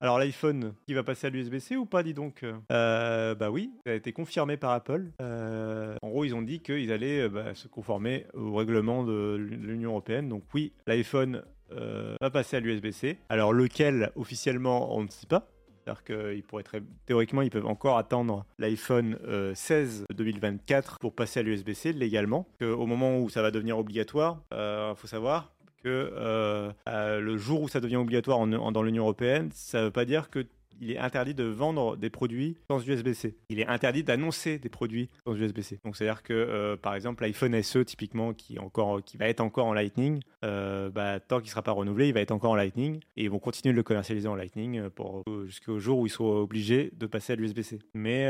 Alors, 0.00 0.18
l'iPhone, 0.18 0.74
qui 0.86 0.94
va 0.94 1.02
passer 1.02 1.28
à 1.28 1.30
l'USB-C 1.30 1.76
ou 1.76 1.86
pas, 1.86 2.02
dis 2.02 2.14
donc? 2.14 2.44
Bah 2.68 3.50
oui, 3.50 3.70
ça 3.86 3.92
a 3.92 3.94
été 3.94 4.12
confirmé 4.12 4.56
par 4.56 4.72
Apple. 4.72 5.10
en 5.20 6.08
gros, 6.08 6.24
ils 6.24 6.34
ont 6.34 6.42
dit 6.42 6.60
qu'ils 6.60 6.92
allaient 6.92 7.28
bah, 7.28 7.54
se 7.54 7.68
conformer 7.68 8.26
au 8.34 8.54
règlement 8.54 9.04
de 9.04 9.36
l'Union 9.36 9.90
Européenne. 9.90 10.28
Donc 10.28 10.42
oui, 10.54 10.72
l'iPhone 10.86 11.42
euh, 11.72 12.16
va 12.20 12.30
passer 12.30 12.56
à 12.56 12.60
l'USB-C. 12.60 13.18
Alors 13.28 13.52
lequel 13.52 14.10
officiellement 14.16 14.96
on 14.96 15.02
ne 15.02 15.08
sait 15.08 15.26
pas. 15.26 15.48
C'est-à-dire 15.84 16.04
qu'ils 16.04 16.42
pourraient 16.42 16.62
très... 16.62 16.82
théoriquement 17.06 17.40
ils 17.40 17.50
peuvent 17.50 17.66
encore 17.66 17.96
attendre 17.96 18.44
l'iPhone 18.58 19.18
16 19.54 20.04
euh, 20.10 20.14
2024 20.14 20.98
pour 20.98 21.14
passer 21.14 21.40
à 21.40 21.42
l'USB-C 21.42 21.92
légalement. 21.94 22.46
au 22.60 22.86
moment 22.86 23.18
où 23.18 23.30
ça 23.30 23.40
va 23.40 23.50
devenir 23.50 23.78
obligatoire, 23.78 24.42
il 24.52 24.58
euh, 24.58 24.94
faut 24.94 25.06
savoir 25.06 25.52
que 25.82 26.72
le 26.86 27.36
jour 27.36 27.62
où 27.62 27.68
ça 27.68 27.80
devient 27.80 27.96
obligatoire 27.96 28.44
dans 28.46 28.82
l'Union 28.82 29.04
européenne, 29.04 29.50
ça 29.52 29.78
ne 29.78 29.84
veut 29.84 29.90
pas 29.90 30.04
dire 30.04 30.28
que 30.28 30.46
il 30.80 30.92
est 30.92 30.98
interdit 30.98 31.34
de 31.34 31.44
vendre 31.44 31.96
des 31.96 32.10
produits 32.10 32.56
sans 32.70 32.86
USB-C. 32.86 33.36
Il 33.48 33.60
est 33.60 33.66
interdit 33.66 34.02
d'annoncer 34.02 34.58
des 34.58 34.68
produits 34.68 35.08
sans 35.26 35.34
USB-C. 35.34 35.80
Donc 35.84 35.96
c'est-à-dire 35.96 36.22
que 36.22 36.32
euh, 36.32 36.76
par 36.76 36.94
exemple 36.94 37.24
l'iPhone 37.24 37.60
SE 37.62 37.78
typiquement 37.84 38.32
qui 38.32 38.58
encore 38.58 39.02
qui 39.02 39.16
va 39.16 39.28
être 39.28 39.40
encore 39.40 39.66
en 39.66 39.72
Lightning, 39.72 40.20
euh, 40.44 40.90
bah, 40.90 41.20
tant 41.20 41.40
qu'il 41.40 41.50
sera 41.50 41.62
pas 41.62 41.72
renouvelé, 41.72 42.08
il 42.08 42.14
va 42.14 42.20
être 42.20 42.32
encore 42.32 42.52
en 42.52 42.56
Lightning 42.56 43.00
et 43.16 43.24
ils 43.24 43.30
vont 43.30 43.38
continuer 43.38 43.72
de 43.72 43.76
le 43.76 43.82
commercialiser 43.82 44.28
en 44.28 44.34
Lightning 44.34 44.78
euh, 44.78 44.90
pour 44.90 45.24
jusqu'au 45.46 45.78
jour 45.78 45.98
où 45.98 46.06
ils 46.06 46.10
seront 46.10 46.38
obligés 46.38 46.90
de 46.96 47.06
passer 47.06 47.32
à 47.32 47.36
l'USB-C. 47.36 47.78
Mais 47.94 48.28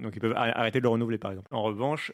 donc 0.00 0.14
ils 0.14 0.20
peuvent 0.20 0.34
arrêter 0.36 0.78
de 0.78 0.84
le 0.84 0.88
renouveler 0.88 1.18
par 1.18 1.30
exemple. 1.30 1.48
En 1.50 1.62
revanche, 1.62 2.12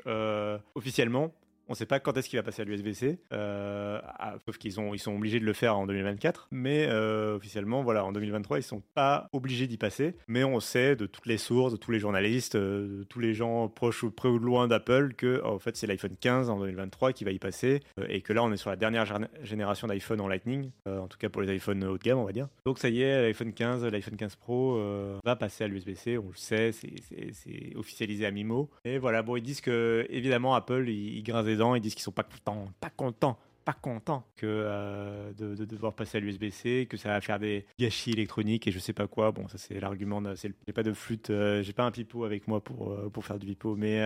officiellement, 0.75 1.33
on 1.73 1.75
ne 1.75 1.79
sait 1.79 1.87
pas 1.87 2.01
quand 2.01 2.15
est-ce 2.19 2.29
qu'il 2.29 2.39
va 2.39 2.43
passer 2.43 2.61
à 2.61 2.65
l'USB-C, 2.67 3.19
euh, 3.33 3.99
sauf 4.45 4.59
qu'ils 4.59 4.75
ils 4.93 4.99
sont 4.99 5.17
obligés 5.17 5.41
de 5.41 5.47
le 5.47 5.55
faire 5.55 5.79
en 5.79 5.87
2024. 5.87 6.49
Mais 6.51 6.87
euh, 6.87 7.37
officiellement, 7.37 7.83
voilà, 7.83 8.05
en 8.05 8.13
2023, 8.13 8.59
ils 8.59 8.63
sont 8.63 8.83
pas 8.93 9.27
obligés 9.33 9.67
d'y 9.67 9.79
passer. 9.79 10.15
Mais 10.29 10.45
on 10.45 10.61
sait 10.61 10.97
de 10.97 11.07
toutes 11.07 11.25
les 11.25 11.39
sources, 11.39 11.73
de 11.73 11.79
tous 11.79 11.91
les 11.91 11.99
journalistes, 11.99 12.57
euh, 12.57 12.99
de 12.99 13.05
tous 13.05 13.21
les 13.21 13.33
gens 13.33 13.69
proches 13.69 14.03
ou 14.03 14.11
près 14.11 14.29
ou 14.29 14.39
loin 14.39 14.69
d'Apple 14.69 15.15
que 15.15 15.43
en 15.45 15.59
fait 15.59 15.75
c'est 15.75 15.87
l'iPhone 15.87 16.15
15 16.21 16.51
en 16.51 16.59
2023 16.59 17.15
qui 17.15 17.25
va 17.25 17.31
y 17.31 17.39
passer 17.39 17.81
et 18.07 18.21
que 18.21 18.35
là 18.35 18.45
on 18.45 18.53
est 18.53 18.59
sur 18.59 18.69
la 18.69 18.77
dernière 18.77 19.07
génération 19.43 19.87
d'iPhone 19.87 20.21
en 20.21 20.29
Lightning, 20.29 20.73
en 20.87 21.09
tout 21.09 21.17
cas 21.17 21.31
pour 21.31 21.41
les 21.41 21.57
iPhones 21.57 21.85
haut 21.85 21.97
de 21.97 22.03
gamme, 22.03 22.19
on 22.19 22.25
va 22.25 22.33
dire. 22.33 22.49
Donc 22.67 22.79
ça 22.81 22.91
y 22.91 23.01
est, 23.01 23.23
l'iPhone 23.23 23.55
15, 23.55 23.87
l'iPhone 23.87 24.17
15 24.17 24.37
Pro 24.37 24.79
va 25.25 25.37
passer 25.37 25.65
à 25.65 25.69
l'USB-C. 25.69 26.19
On 26.19 26.29
le 26.29 26.37
sait, 26.37 26.73
c'est 26.73 27.77
officialisé 27.77 28.27
à 28.27 28.31
Mimo. 28.31 28.69
Et 28.85 28.99
voilà, 28.99 29.23
bon, 29.23 29.37
ils 29.37 29.43
disent 29.43 29.63
que 29.63 30.07
évidemment 30.11 30.55
Apple, 30.55 30.85
ils, 30.87 31.17
ils 31.17 31.23
grincent 31.23 31.62
ils 31.75 31.81
disent 31.81 31.95
qu'ils 31.95 32.03
sont 32.03 32.13
pas 32.13 32.25
contents, 32.25 32.69
pas 32.81 32.91
contents 32.91 33.39
pas 33.65 33.73
content 33.73 34.27
que 34.37 34.47
euh, 34.47 35.33
de, 35.33 35.65
devoir 35.65 35.95
passer 35.95 36.19
à 36.19 36.21
l'USB-C, 36.21 36.87
que 36.91 36.97
ça 36.97 37.09
va 37.09 37.21
faire 37.21 37.39
des 37.39 37.65
gâchis 37.79 38.11
électroniques 38.11 38.67
et 38.67 38.73
je 38.73 38.79
sais 38.79 38.93
pas 38.93 39.07
quoi. 39.07 39.33
Bon, 39.33 39.49
ça 39.49 39.59
c'est 39.59 39.79
l'argument. 39.81 40.23
J'ai 40.35 40.73
pas 40.73 40.83
de 40.83 40.93
flûte, 40.93 41.31
euh, 41.31 41.63
j'ai 41.63 41.73
pas 41.73 41.85
un 41.85 41.91
pipeau 41.91 42.25
avec 42.25 42.49
moi 42.49 42.63
pour 42.63 42.93
euh, 42.93 43.09
pour 43.09 43.25
faire 43.25 43.39
du 43.39 43.47
pipeau, 43.47 43.77
mais 43.77 43.99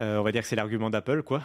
on 0.00 0.22
va 0.22 0.32
dire 0.32 0.42
que 0.42 0.48
c'est 0.48 0.56
l'argument 0.56 0.90
d'Apple, 0.90 1.22
quoi. 1.22 1.42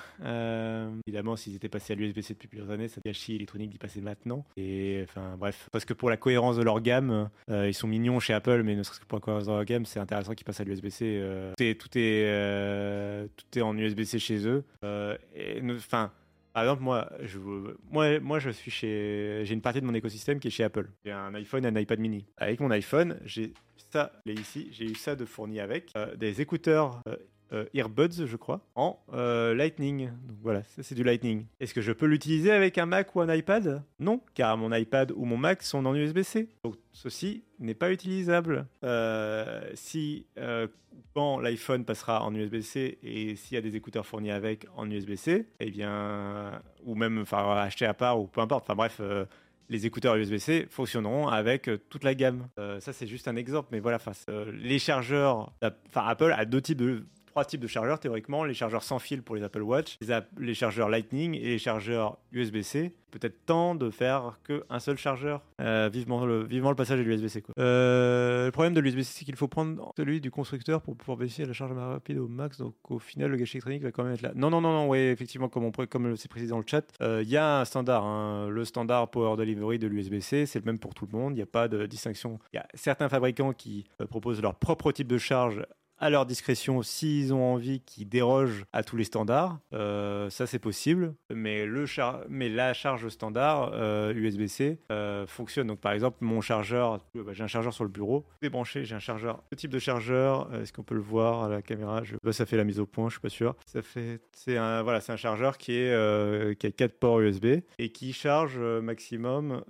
évidemment, 1.06 1.36
s'ils 1.36 1.56
étaient 1.56 1.70
passés 1.70 1.94
à 1.94 1.96
l'USB-C 1.96 2.34
depuis 2.34 2.48
plusieurs 2.48 2.72
années, 2.72 2.88
ça 2.88 3.02
gâchis 3.06 3.36
électronique 3.36 3.70
d'y 3.70 3.78
passer 3.78 4.02
maintenant. 4.02 4.46
Et 4.58 5.02
enfin 5.04 5.36
bref, 5.38 5.70
parce 5.72 5.86
que 5.86 5.94
pour 5.94 6.10
la 6.10 6.18
cohérence 6.18 6.58
de 6.58 6.64
leur 6.64 6.82
gamme, 6.82 7.30
ils 7.50 7.74
sont 7.74 7.88
mignons 7.88 8.20
chez 8.20 8.34
Apple, 8.34 8.64
mais 8.64 8.76
ne 8.76 8.84
serait-ce 8.84 9.00
que 9.00 9.06
pour 9.06 9.18
la 9.18 9.22
cohérence 9.22 9.46
de 9.46 9.52
leur 9.52 9.66
gamme, 9.66 9.86
c'est 9.86 10.00
intéressant 10.00 10.34
qu'ils 10.34 10.46
passent 10.46 10.62
à 10.62 10.64
l'USB-C. 10.64 11.54
tout 11.58 11.64
est 11.64 11.76
tout 11.76 11.98
est, 11.98 13.28
tout 13.36 13.60
est 13.60 13.62
en 13.62 13.78
USB-C 13.78 14.20
chez 14.20 14.48
eux. 14.48 14.64
Enfin 14.84 16.12
par 16.56 16.64
exemple, 16.64 16.84
moi, 16.84 17.10
moi, 17.92 18.20
moi, 18.22 18.40
je 18.40 18.50
suis 18.50 18.72
chez, 18.72 19.42
j'ai 19.44 19.54
une 19.54 19.62
partie 19.62 19.82
de 19.82 19.86
mon 19.86 19.94
écosystème 19.94 20.40
qui 20.40 20.48
est 20.48 20.52
chez 20.52 20.64
Apple. 20.64 20.90
J'ai 21.04 21.12
un 21.12 21.36
iPhone 21.36 21.66
et 21.66 21.68
un 21.68 21.76
iPad 21.76 22.00
mini. 22.00 22.28
Avec 22.38 22.62
mon 22.62 22.72
iPhone, 22.72 23.20
j'ai 23.26 23.54
ça, 23.92 24.14
là 24.26 24.32
ici, 24.32 24.70
j'ai 24.72 24.86
eu 24.86 24.96
ça 24.96 25.18
de 25.18 25.26
fourni 25.26 25.60
avec 25.60 25.92
euh, 25.98 26.16
des 26.16 26.40
écouteurs 26.40 27.02
euh, 27.10 27.18
euh, 27.52 27.66
earbuds, 27.74 28.26
je 28.26 28.36
crois, 28.36 28.62
en 28.76 29.00
Lightning. 29.12 30.10
Donc 30.28 30.38
voilà, 30.42 30.64
ça 30.64 30.84
c'est 30.84 30.96
du 30.96 31.04
Lightning. 31.04 31.46
Est-ce 31.60 31.74
que 31.74 31.82
je 31.82 31.92
peux 31.92 32.06
l'utiliser 32.06 32.52
avec 32.52 32.78
un 32.78 32.86
Mac 32.86 33.16
ou 33.16 33.22
un 33.22 33.34
iPad? 33.34 33.84
Non, 34.00 34.22
car 34.34 34.58
mon 34.58 34.74
iPad 34.74 35.12
ou 35.16 35.26
mon 35.26 35.38
Mac 35.38 35.64
sont 35.64 35.86
en 35.86 35.96
USB-C. 35.96 36.50
Donc 36.64 36.76
ceci 36.92 37.44
n'est 37.60 37.74
pas 37.74 37.92
utilisable. 37.92 38.68
si 39.74 40.26
quand 41.16 41.40
l'iPhone 41.40 41.86
passera 41.86 42.24
en 42.24 42.36
USB-C 42.36 43.00
et 43.02 43.36
s'il 43.36 43.56
y 43.56 43.58
a 43.58 43.62
des 43.62 43.76
écouteurs 43.76 44.06
fournis 44.06 44.32
avec 44.32 44.68
en 44.76 44.90
USB-C, 44.90 45.48
eh 45.60 45.72
bien, 45.72 46.62
ou 46.84 46.96
même 46.96 47.20
enfin 47.22 47.56
acheter 47.56 47.86
à 47.86 47.94
part 47.94 48.20
ou 48.20 48.28
peu 48.28 48.42
importe. 48.42 48.66
Enfin 48.66 48.76
bref, 48.76 48.98
euh, 49.00 49.26
les 49.70 49.86
écouteurs 49.86 50.16
USB-C 50.16 50.68
fonctionneront 50.70 51.28
avec 51.28 51.70
euh, 51.70 51.78
toute 51.90 52.04
la 52.04 52.16
gamme. 52.16 52.50
Euh, 52.60 52.80
ça 52.82 52.92
c'est 52.92 53.08
juste 53.08 53.28
un 53.28 53.38
exemple, 53.38 53.70
mais 53.72 53.80
voilà, 53.80 53.98
les 54.54 54.78
chargeurs, 54.78 55.54
enfin 55.88 56.06
Apple 56.06 56.34
a 56.36 56.46
deux 56.46 56.62
types 56.62 56.80
de 56.80 57.06
trois 57.36 57.44
types 57.44 57.60
de 57.60 57.68
chargeurs 57.68 58.00
théoriquement 58.00 58.46
les 58.46 58.54
chargeurs 58.54 58.82
sans 58.82 58.98
fil 58.98 59.22
pour 59.22 59.36
les 59.36 59.44
Apple 59.44 59.62
Watch, 59.62 59.98
les, 60.40 60.54
chargeurs 60.54 60.88
Lightning 60.88 61.36
et 61.36 61.44
les 61.44 61.58
chargeurs 61.58 62.18
USB-C. 62.32 62.94
Peut-être 63.12 63.46
temps 63.46 63.76
de 63.76 63.90
faire 63.90 64.40
qu'un 64.46 64.80
seul 64.80 64.98
chargeur. 64.98 65.42
Euh, 65.60 65.90
vivement, 65.92 66.26
le, 66.26 66.48
passage 66.76 66.98
de 67.00 67.04
l'USB-C. 67.04 67.44
Euh, 67.60 68.46
le 68.46 68.52
problème 68.52 68.74
de 68.74 68.80
l'USB-C, 68.80 69.12
c'est 69.14 69.26
qu'il 69.26 69.36
faut 69.36 69.50
prendre 69.50 69.92
celui 69.98 70.22
du 70.22 70.32
constructeur 70.32 70.82
pour 70.82 70.96
pouvoir 70.96 71.18
de 71.18 71.44
la 71.46 71.54
charge 71.54 71.74
rapide 71.74 72.20
au 72.20 72.30
max. 72.30 72.58
Donc 72.58 72.76
au 72.90 73.00
final, 73.00 73.32
le 73.32 73.38
gâchis 73.38 73.58
électronique 73.58 73.84
va 73.84 73.92
quand 73.92 74.06
même 74.06 74.14
être 74.14 74.22
là. 74.22 74.32
Non, 74.34 74.50
non, 74.50 74.62
non, 74.62 74.72
non, 74.72 74.90
oui, 74.90 75.00
effectivement, 75.00 75.50
comme, 75.50 75.66
on, 75.66 75.72
comme 75.72 76.16
c'est 76.16 76.30
précisé 76.30 76.52
dans 76.52 76.60
le 76.60 76.66
chat, 76.66 76.86
euh, 77.02 77.22
il 77.22 77.30
y 77.30 77.36
a 77.36 77.60
un 77.60 77.66
standard. 77.66 78.06
Hein. 78.06 78.48
le 78.50 78.64
standard 78.64 79.12
Power 79.12 79.36
Delivery 79.36 79.78
de 79.78 79.88
l'USB-C, 79.88 80.46
c'est 80.46 80.60
le 80.60 80.66
même 80.66 80.80
pour 80.80 80.94
tout 80.94 81.06
le 81.12 81.18
monde. 81.18 81.34
Il 81.34 81.38
n'y 81.38 81.42
a 81.42 81.48
pas 81.48 81.68
de 81.68 81.86
distinction. 81.86 82.40
Il 82.54 82.58
y 82.58 82.60
a 82.60 82.68
certains 82.76 83.10
fabricants 83.10 83.52
qui 83.52 83.86
proposent 84.10 84.42
leur 84.42 84.56
propre 84.56 84.94
type 84.94 85.08
de 85.08 85.18
charge 85.18 85.62
à 85.98 86.10
leur 86.10 86.26
discrétion 86.26 86.82
s'ils 86.82 87.34
ont 87.34 87.54
envie 87.54 87.82
qu'ils 87.82 88.08
dérogent 88.08 88.66
à 88.74 88.84
tous 88.84 88.98
les 88.98 89.04
standards. 89.04 89.60
Euh, 89.74 90.30
ça, 90.30 90.48
c'est 90.48 90.60
possible. 90.60 91.16
Mais, 91.34 91.66
le 91.66 91.86
mais 92.30 92.50
la 92.50 92.74
charge 92.74 93.08
standard 93.10 93.74
USB-C 94.16 94.80
euh, 94.92 94.96
euh, 94.96 95.28
fonctionne. 95.28 95.68
Donc, 95.68 95.80
par 95.80 95.94
exemple, 95.94 96.18
mon 96.22 96.42
chargeur, 96.42 97.00
bah, 97.14 97.32
j'ai 97.32 97.44
un 97.44 97.48
chargeur 97.48 97.74
sur 97.74 97.84
le 97.84 97.90
bureau, 97.90 98.26
débranché, 98.42 98.84
j'ai 98.84 98.96
un 98.96 99.00
chargeur. 99.00 99.44
Ce 99.52 99.56
type 99.56 99.72
de 99.72 99.80
chargeur, 99.80 100.54
est-ce 100.56 100.74
qu'on 100.74 100.84
peut 100.84 100.96
le 100.96 101.02
voir 101.02 101.44
à 101.44 101.50
la 101.50 101.62
caméra? 101.62 102.04
Je... 102.04 102.16
Bah, 102.24 102.34
ça 102.34 102.46
fait 102.46 102.58
la 102.58 102.64
mise 102.64 102.80
au 102.80 102.86
point, 102.86 103.08
je 103.08 103.14
suis 103.14 103.22
pas 103.22 103.30
sûr. 103.30 103.56
Ça 103.66 103.82
fait, 103.82 104.22
c'est 104.34 104.58
un, 104.58 104.84
voilà, 104.84 105.00
un 105.08 105.16
chargeur 105.16 105.58
qui 105.58 105.74
est 105.74 106.56
qui 106.58 106.68
a 106.68 106.72
4 106.72 107.00
ports 107.00 107.22
USB 107.22 107.46
et 107.78 107.90
qui 107.90 108.14
charge 108.14 108.58
maximum, 108.60 109.64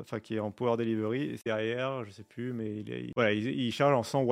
enfin 0.00 0.20
qui 0.20 0.36
est 0.36 0.40
en 0.40 0.50
power 0.50 0.76
delivery. 0.76 1.36
Derrière, 1.44 2.04
je 2.04 2.10
sais 2.10 2.24
plus, 2.24 2.52
mais 2.52 2.76
il, 2.76 3.12
voilà, 3.14 3.32
il, 3.32 3.46
il 3.46 3.72
charge 3.72 3.94
en 3.94 4.02
100 4.02 4.22
watts. 4.22 4.31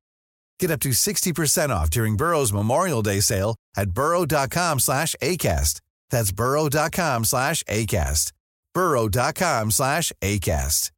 Get 0.61 0.69
up 0.69 0.79
to 0.81 0.89
60% 0.89 1.69
off 1.71 1.89
during 1.89 2.15
Burrow's 2.15 2.53
Memorial 2.53 3.01
Day 3.01 3.19
sale 3.19 3.55
at 3.75 3.89
burrow.com 3.91 4.77
slash 4.77 5.15
ACAST. 5.19 5.81
That's 6.11 6.31
burrow.com 6.31 7.25
slash 7.25 7.63
ACAST. 7.63 8.31
burrow.com 8.75 9.71
slash 9.71 10.13
ACAST. 10.21 10.91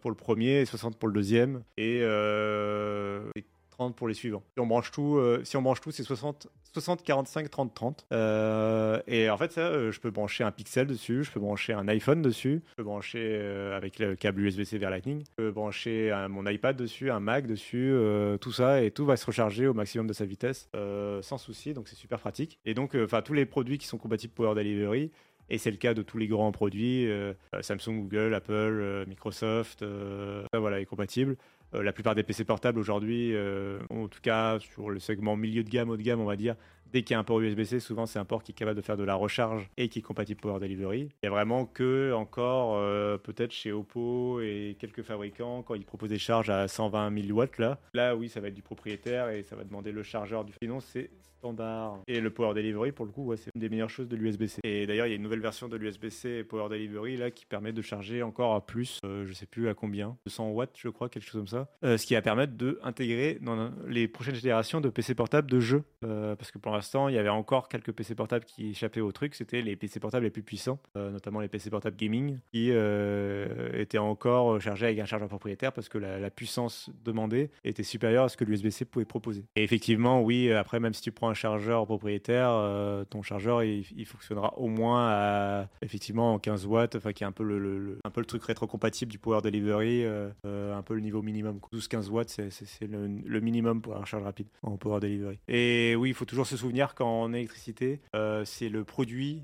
Pour 0.00 0.10
le 0.10 0.14
premier, 0.16 0.64
60 0.64 0.98
pour 0.98 1.08
le 1.08 1.14
deuxième 1.14 1.62
et, 1.76 2.00
euh, 2.02 3.30
30 3.78 3.94
pour 3.94 4.08
les 4.08 4.14
suivants. 4.14 4.42
Si 4.54 4.60
on 4.60 4.66
branche 4.66 4.90
tout, 4.90 5.16
euh, 5.18 5.42
c'est 5.44 6.02
60, 6.02 6.48
60, 6.72 7.02
45, 7.02 7.48
30, 7.48 7.74
30. 7.74 8.06
et 9.06 9.30
en 9.30 9.36
fait, 9.36 9.52
ça, 9.52 9.60
euh, 9.60 9.92
je 9.92 10.00
peux 10.00 10.10
brancher 10.10 10.42
un 10.42 10.50
Pixel 10.50 10.86
dessus, 10.86 11.22
je 11.22 11.30
peux 11.30 11.38
brancher 11.38 11.72
un 11.72 11.86
iPhone 11.86 12.20
dessus, 12.20 12.62
je 12.70 12.74
peux 12.74 12.82
brancher 12.82 13.20
euh, 13.22 13.76
avec 13.76 14.00
le 14.00 14.16
câble 14.16 14.40
USB-C 14.40 14.78
vers 14.78 14.90
Lightning, 14.90 15.22
je 15.22 15.44
peux 15.44 15.50
brancher 15.52 16.12
mon 16.28 16.46
iPad 16.46 16.76
dessus, 16.76 17.10
un 17.10 17.20
Mac 17.20 17.46
dessus, 17.46 17.94
tout 18.40 18.52
ça, 18.52 18.82
et 18.82 18.90
tout 18.90 19.06
va 19.06 19.16
se 19.16 19.26
recharger 19.26 19.66
au 19.66 19.74
maximum 19.74 20.06
de 20.06 20.12
sa 20.12 20.24
vitesse 20.24 20.68
sans 21.22 21.38
souci, 21.38 21.72
donc 21.74 21.88
c'est 21.88 21.96
super 21.96 22.18
pratique. 22.18 22.58
Et 22.64 22.74
donc, 22.74 22.94
enfin, 22.96 23.22
tous 23.22 23.34
les 23.34 23.46
produits 23.46 23.78
qui 23.78 23.86
sont 23.86 23.98
compatibles 23.98 24.32
Power 24.34 24.54
Delivery, 24.54 25.10
et 25.50 25.58
c'est 25.58 25.70
le 25.70 25.76
cas 25.76 25.94
de 25.94 26.02
tous 26.02 26.18
les 26.18 26.26
grands 26.26 26.52
produits, 26.52 27.08
Samsung, 27.60 28.02
Google, 28.02 28.34
Apple, 28.34 29.04
Microsoft, 29.06 29.80
ça 29.80 30.58
voilà, 30.58 30.80
est 30.80 30.86
compatible. 30.86 31.36
Euh, 31.74 31.82
la 31.82 31.92
plupart 31.92 32.14
des 32.14 32.22
PC 32.22 32.44
portables 32.44 32.78
aujourd'hui, 32.78 33.34
euh, 33.34 33.78
en 33.90 34.08
tout 34.08 34.20
cas 34.22 34.58
sur 34.58 34.88
le 34.90 34.98
segment 34.98 35.36
milieu 35.36 35.62
de 35.62 35.68
gamme, 35.68 35.90
haut 35.90 35.96
de 35.96 36.02
gamme, 36.02 36.20
on 36.20 36.24
va 36.24 36.36
dire, 36.36 36.56
dès 36.92 37.02
qu'il 37.02 37.14
y 37.14 37.16
a 37.16 37.18
un 37.18 37.24
port 37.24 37.40
USB-C, 37.40 37.80
souvent 37.80 38.06
c'est 38.06 38.18
un 38.18 38.24
port 38.24 38.42
qui 38.42 38.52
est 38.52 38.54
capable 38.54 38.76
de 38.76 38.82
faire 38.82 38.96
de 38.96 39.04
la 39.04 39.14
recharge 39.14 39.68
et 39.76 39.88
qui 39.88 40.00
est 40.00 40.02
compatible 40.02 40.40
Power 40.40 40.60
Delivery. 40.60 41.08
Il 41.22 41.26
y 41.26 41.26
a 41.26 41.30
vraiment 41.30 41.66
que 41.66 42.12
encore 42.12 42.76
euh, 42.76 43.18
peut-être 43.18 43.52
chez 43.52 43.72
Oppo 43.72 44.40
et 44.40 44.76
quelques 44.78 45.02
fabricants 45.02 45.62
quand 45.62 45.74
ils 45.74 45.84
proposent 45.84 46.10
des 46.10 46.18
charges 46.18 46.50
à 46.50 46.68
120 46.68 47.22
000 47.26 47.36
watts 47.36 47.58
là. 47.58 47.78
Là 47.94 48.16
oui, 48.16 48.28
ça 48.28 48.40
va 48.40 48.48
être 48.48 48.54
du 48.54 48.62
propriétaire 48.62 49.28
et 49.30 49.42
ça 49.42 49.56
va 49.56 49.64
demander 49.64 49.92
le 49.92 50.02
chargeur 50.02 50.44
du. 50.44 50.52
Sinon 50.60 50.80
c'est 50.80 51.10
standard. 51.38 52.00
Et 52.06 52.20
le 52.20 52.30
Power 52.30 52.54
Delivery, 52.54 52.92
pour 52.92 53.06
le 53.06 53.12
coup, 53.12 53.34
c'est 53.36 53.50
une 53.54 53.60
des 53.60 53.68
meilleures 53.68 53.90
choses 53.90 54.08
de 54.08 54.16
l'USB-C. 54.16 54.60
Et 54.64 54.86
d'ailleurs, 54.86 55.06
il 55.06 55.10
y 55.10 55.12
a 55.12 55.16
une 55.16 55.22
nouvelle 55.22 55.40
version 55.40 55.68
de 55.68 55.76
l'USB-C 55.76 56.44
Power 56.44 56.68
Delivery 56.68 57.16
là 57.16 57.30
qui 57.30 57.46
permet 57.46 57.72
de 57.72 57.82
charger 57.82 58.22
encore 58.22 58.54
à 58.54 58.66
plus, 58.66 58.98
euh, 59.04 59.24
je 59.26 59.32
sais 59.32 59.46
plus 59.46 59.68
à 59.68 59.74
combien, 59.74 60.16
200 60.26 60.50
watts, 60.50 60.76
je 60.76 60.88
crois, 60.88 61.08
quelque 61.08 61.24
chose 61.24 61.40
comme 61.40 61.46
ça. 61.46 61.68
Euh, 61.84 61.96
ce 61.96 62.06
qui 62.06 62.14
va 62.14 62.22
permettre 62.22 62.54
d'intégrer 62.54 63.38
dans 63.40 63.70
les 63.86 64.08
prochaines 64.08 64.34
générations 64.34 64.80
de 64.80 64.88
PC 64.88 65.14
portables 65.14 65.50
de 65.50 65.60
jeux. 65.60 65.84
Euh, 66.04 66.36
parce 66.36 66.50
que 66.50 66.58
pour 66.58 66.72
l'instant, 66.78 67.08
il 67.08 67.14
y 67.14 67.18
avait 67.18 67.28
encore 67.28 67.68
quelques 67.68 67.92
PC 67.92 68.14
portables 68.14 68.44
qui 68.44 68.70
échappaient 68.70 69.00
au 69.00 69.12
truc. 69.12 69.34
C'était 69.34 69.62
les 69.62 69.76
PC 69.76 70.00
portables 70.00 70.24
les 70.24 70.30
plus 70.30 70.42
puissants, 70.42 70.78
notamment 70.94 71.40
les 71.40 71.48
PC 71.48 71.70
portables 71.70 71.96
gaming, 71.96 72.38
qui 72.52 72.70
étaient 72.70 73.98
encore 73.98 74.60
chargés 74.60 74.86
avec 74.86 74.98
un 74.98 75.04
chargeur 75.04 75.28
propriétaire 75.28 75.72
parce 75.72 75.88
que 75.88 75.98
la, 75.98 76.30
puissance 76.30 76.90
demandée 77.04 77.50
était 77.64 77.82
supérieure 77.82 78.24
à 78.24 78.28
ce 78.28 78.36
que 78.36 78.44
l'USB-C 78.44 78.84
pouvait 78.84 79.04
proposer. 79.04 79.44
Et 79.56 79.64
effectivement, 79.64 80.22
oui, 80.22 80.52
après, 80.52 80.78
même 80.78 80.94
si 80.94 81.02
tu 81.02 81.10
prends 81.10 81.28
un 81.28 81.34
chargeur 81.34 81.86
propriétaire, 81.86 82.50
euh, 82.50 83.04
ton 83.04 83.22
chargeur 83.22 83.62
il, 83.62 84.06
fonctionnera 84.06 84.56
au 84.58 84.68
moins 84.68 85.08
à 85.08 85.68
effectivement 85.82 86.38
15 86.38 86.66
watts, 86.66 86.96
enfin 86.96 87.12
qui 87.12 87.24
est 87.24 87.26
un 87.26 87.32
peu 87.32 87.44
le, 87.44 87.98
un 88.04 88.10
peu 88.10 88.20
le 88.20 88.26
truc 88.26 88.42
rétro-compatible 88.44 89.10
du 89.10 89.18
Power 89.18 89.40
Delivery, 89.42 90.04
euh, 90.04 90.28
euh, 90.46 90.76
un 90.76 90.82
peu 90.82 90.94
le 90.94 91.00
niveau 91.00 91.22
minimum. 91.22 91.58
12-15 91.72 92.08
watts, 92.10 92.40
c'est 92.50 92.86
le, 92.86 93.40
minimum 93.40 93.80
pour 93.82 93.94
la 93.94 94.00
recharge 94.00 94.22
rapide 94.22 94.48
en 94.62 94.76
Power 94.76 95.00
Delivery. 95.00 95.38
Et 95.48 95.94
oui, 95.96 96.10
il 96.10 96.14
faut 96.14 96.24
toujours 96.24 96.46
se 96.46 96.56
souvenir 96.56 96.67
qu'en 96.94 97.32
électricité, 97.32 98.00
c'est 98.44 98.68
le 98.68 98.84
produit 98.84 99.42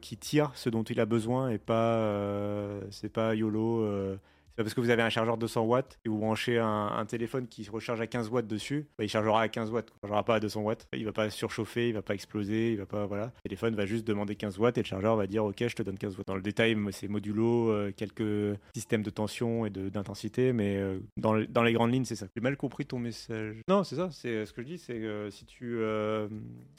qui 0.00 0.16
tire 0.16 0.52
ce 0.54 0.68
dont 0.70 0.82
il 0.82 1.00
a 1.00 1.06
besoin 1.06 1.50
et 1.50 1.58
pas 1.58 2.80
c'est 2.90 3.12
pas 3.12 3.34
YOLO 3.34 4.18
parce 4.56 4.74
que 4.74 4.80
vous 4.80 4.90
avez 4.90 5.02
un 5.02 5.10
chargeur 5.10 5.36
de 5.36 5.40
200 5.40 5.64
watts 5.64 5.98
et 6.04 6.08
vous 6.08 6.18
branchez 6.18 6.58
un, 6.58 7.04
téléphone 7.06 7.46
qui 7.46 7.64
se 7.64 7.70
recharge 7.70 8.00
à 8.00 8.06
15 8.06 8.30
watts 8.30 8.46
dessus, 8.46 8.86
bah, 8.98 9.04
il 9.04 9.08
chargera 9.08 9.42
à 9.42 9.48
15 9.48 9.70
watts, 9.70 9.90
il 9.90 9.96
ne 9.96 10.08
chargera 10.08 10.24
pas 10.24 10.34
à 10.36 10.40
200 10.40 10.62
watts. 10.62 10.86
Il 10.92 11.04
va 11.04 11.12
pas 11.12 11.30
surchauffer, 11.30 11.88
il 11.88 11.94
va 11.94 12.02
pas 12.02 12.14
exploser, 12.14 12.72
il 12.72 12.78
va 12.78 12.86
pas 12.86 13.06
voilà. 13.06 13.26
Le 13.26 13.42
téléphone 13.42 13.74
va 13.74 13.86
juste 13.86 14.06
demander 14.06 14.34
15 14.34 14.58
watts 14.58 14.78
et 14.78 14.82
le 14.82 14.86
chargeur 14.86 15.16
va 15.16 15.26
dire 15.26 15.44
OK, 15.44 15.56
je 15.58 15.74
te 15.74 15.82
donne 15.82 15.98
15 15.98 16.16
watts. 16.16 16.26
Dans 16.26 16.34
le 16.34 16.42
détail, 16.42 16.76
c'est 16.90 17.08
modulo, 17.08 17.70
euh, 17.70 17.92
quelques 17.96 18.58
systèmes 18.74 19.02
de 19.02 19.10
tension 19.10 19.66
et 19.66 19.70
d'intensité, 19.70 20.52
mais 20.52 20.76
euh, 20.76 20.98
dans, 21.16 21.34
les 21.34 21.72
grandes 21.72 21.92
lignes, 21.92 22.04
c'est 22.04 22.16
ça. 22.16 22.26
J'ai 22.34 22.40
mal 22.40 22.56
compris 22.56 22.86
ton 22.86 22.98
message. 22.98 23.56
Non, 23.68 23.84
c'est 23.84 23.96
ça. 23.96 24.08
C'est 24.10 24.28
euh, 24.28 24.46
ce 24.46 24.52
que 24.52 24.62
je 24.62 24.66
dis, 24.66 24.78
c'est 24.78 24.98
que 24.98 25.28
si 25.30 25.44
tu 25.44 25.78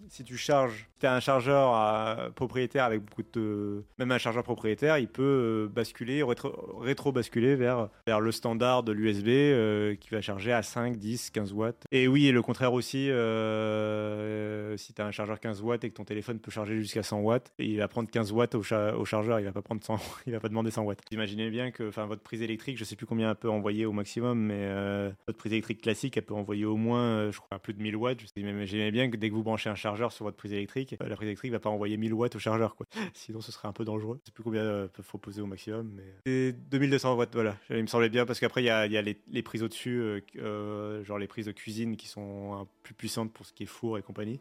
si 0.09 0.23
tu 0.23 0.37
charges, 0.37 0.89
tu 0.99 1.05
as 1.05 1.13
un 1.13 1.19
chargeur 1.19 2.33
propriétaire 2.33 2.85
avec 2.85 3.03
beaucoup 3.03 3.23
de 3.33 3.83
même 3.97 4.11
un 4.11 4.17
chargeur 4.17 4.43
propriétaire, 4.43 4.97
il 4.97 5.07
peut 5.07 5.69
basculer, 5.73 6.23
rétro, 6.23 6.79
rétro 6.79 7.11
basculer 7.11 7.55
vers 7.55 7.66
vers, 8.05 8.19
le 8.19 8.31
standard 8.31 8.83
de 8.83 8.91
l'USB 8.91 9.27
euh, 9.27 9.95
qui 9.95 10.09
va 10.09 10.21
charger 10.21 10.51
à 10.51 10.63
5, 10.63 10.97
10, 10.97 11.29
15 11.31 11.53
watts. 11.53 11.83
Et 11.91 12.07
oui, 12.07 12.27
et 12.27 12.31
le 12.31 12.41
contraire 12.41 12.73
aussi, 12.73 13.09
euh, 13.09 14.75
si 14.77 14.93
tu 14.93 15.01
as 15.01 15.05
un 15.05 15.11
chargeur 15.11 15.39
15 15.39 15.61
watts 15.61 15.83
et 15.83 15.89
que 15.89 15.95
ton 15.95 16.05
téléphone 16.05 16.39
peut 16.39 16.51
charger 16.51 16.77
jusqu'à 16.77 17.03
100 17.03 17.19
watts, 17.19 17.51
il 17.59 17.77
va 17.77 17.87
prendre 17.87 18.09
15 18.09 18.31
watts 18.31 18.55
au, 18.55 18.63
chargeur, 18.63 19.39
il 19.39 19.45
va 19.45 19.51
pas 19.51 19.61
prendre 19.61 19.83
100, 19.83 19.97
il 20.27 20.33
va 20.33 20.39
pas 20.39 20.49
demander 20.49 20.71
100 20.71 20.83
watts. 20.83 20.99
Imaginez 21.11 21.49
bien 21.49 21.71
que 21.71 21.83
votre 21.83 22.21
prise 22.21 22.41
électrique, 22.41 22.77
je 22.77 22.83
sais 22.83 22.95
plus 22.95 23.05
combien 23.05 23.29
elle 23.29 23.35
peut 23.35 23.49
envoyer 23.49 23.85
au 23.85 23.91
maximum, 23.91 24.39
mais 24.39 24.55
euh, 24.57 25.11
votre 25.27 25.37
prise 25.37 25.51
électrique 25.51 25.81
classique, 25.81 26.17
elle 26.17 26.23
peut 26.23 26.33
envoyer 26.33 26.65
au 26.65 26.77
moins, 26.77 27.31
je 27.31 27.39
crois, 27.39 27.59
plus 27.59 27.73
de 27.73 27.81
1000 27.81 27.95
watts. 27.95 28.17
Imaginez 28.35 28.91
bien 28.91 29.09
que 29.09 29.17
dès 29.17 29.29
que 29.29 29.35
vous 29.35 29.43
branchez 29.43 29.69
un 29.69 29.75
chargeur 29.75 30.11
sur 30.11 30.25
votre 30.25 30.37
prise 30.37 30.53
électrique, 30.53 30.95
la 30.99 31.15
prise 31.15 31.27
électrique 31.27 31.51
va 31.51 31.59
pas 31.59 31.69
envoyer 31.69 31.97
1000 31.97 32.13
watts 32.13 32.35
au 32.35 32.39
chargeur, 32.39 32.75
quoi. 32.75 32.85
Sinon, 33.13 33.41
ce 33.41 33.51
serait 33.51 33.67
un 33.67 33.73
peu 33.73 33.85
dangereux. 33.85 34.19
Je 34.23 34.27
sais 34.27 34.33
plus 34.33 34.43
combien 34.43 34.87
peuvent 34.93 35.07
proposer 35.07 35.41
au 35.41 35.45
maximum, 35.45 35.91
mais 35.95 36.03
c'est 36.25 36.53
2200 36.71 37.15
watts, 37.15 37.33
voilà. 37.33 37.56
Il 37.69 37.81
me 37.81 37.87
semblait 37.87 38.09
bien 38.09 38.25
parce 38.25 38.39
qu'après, 38.39 38.61
il 38.61 38.65
y 38.65 38.69
a, 38.69 38.87
les, 38.87 39.43
prises 39.43 39.63
au-dessus, 39.63 39.99
euh, 39.99 40.21
euh, 40.37 41.03
genre 41.03 41.17
les 41.17 41.27
prises 41.27 41.45
de 41.45 41.51
cuisine 41.51 41.97
qui 41.97 42.07
sont 42.07 42.67
plus 42.83 42.93
puissantes 42.93 43.31
pour 43.33 43.45
ce 43.45 43.53
qui 43.53 43.63
est 43.63 43.67
four 43.67 43.97
et 43.97 44.01
compagnie. 44.01 44.39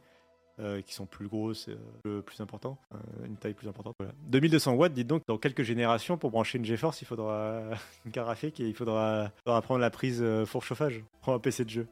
qui 0.87 0.95
sont 0.95 1.05
plus 1.05 1.29
grosses, 1.29 1.69
euh, 2.07 2.23
plus 2.23 2.41
important, 2.41 2.79
une 3.27 3.37
taille 3.37 3.53
plus 3.53 3.69
importante. 3.69 3.95
Voilà. 3.99 4.15
2200 4.29 4.73
watts, 4.73 4.95
dites 4.95 5.07
donc, 5.07 5.23
dans 5.27 5.37
quelques 5.37 5.65
générations, 5.65 6.17
pour 6.17 6.31
brancher 6.31 6.57
une 6.57 6.65
GeForce, 6.65 7.03
il 7.03 7.05
faudra 7.05 7.63
une 8.07 8.13
carte 8.13 8.27
graphique 8.27 8.59
et 8.61 8.67
il 8.67 8.75
faudra, 8.75 9.31
faudra 9.45 9.61
prendre 9.61 9.81
la 9.81 9.91
prise 9.91 10.25
four 10.47 10.63
chauffage 10.63 11.05
pour 11.21 11.35
un 11.35 11.39
PC 11.39 11.65
de 11.65 11.71
jeu. 11.71 11.87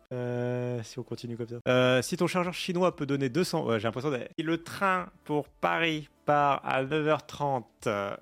si 0.83 0.99
on 0.99 1.03
continue 1.03 1.37
comme 1.37 1.49
ça. 1.49 2.03
si 2.03 2.17
ton 2.17 2.27
chargeur 2.27 2.55
chinois 2.55 2.97
peut 2.97 3.07
donner 3.07 3.29
200, 3.29 3.67
ouais, 3.67 3.81
j'ai 3.81 3.87
l'impression 3.87 4.11
d'être. 4.11 4.33
Le 4.39 4.63
train 4.63 5.11
pour 5.25 5.49
Paris 5.49 6.09
part 6.25 6.63
à 6.65 6.83
9h30, 6.85 8.17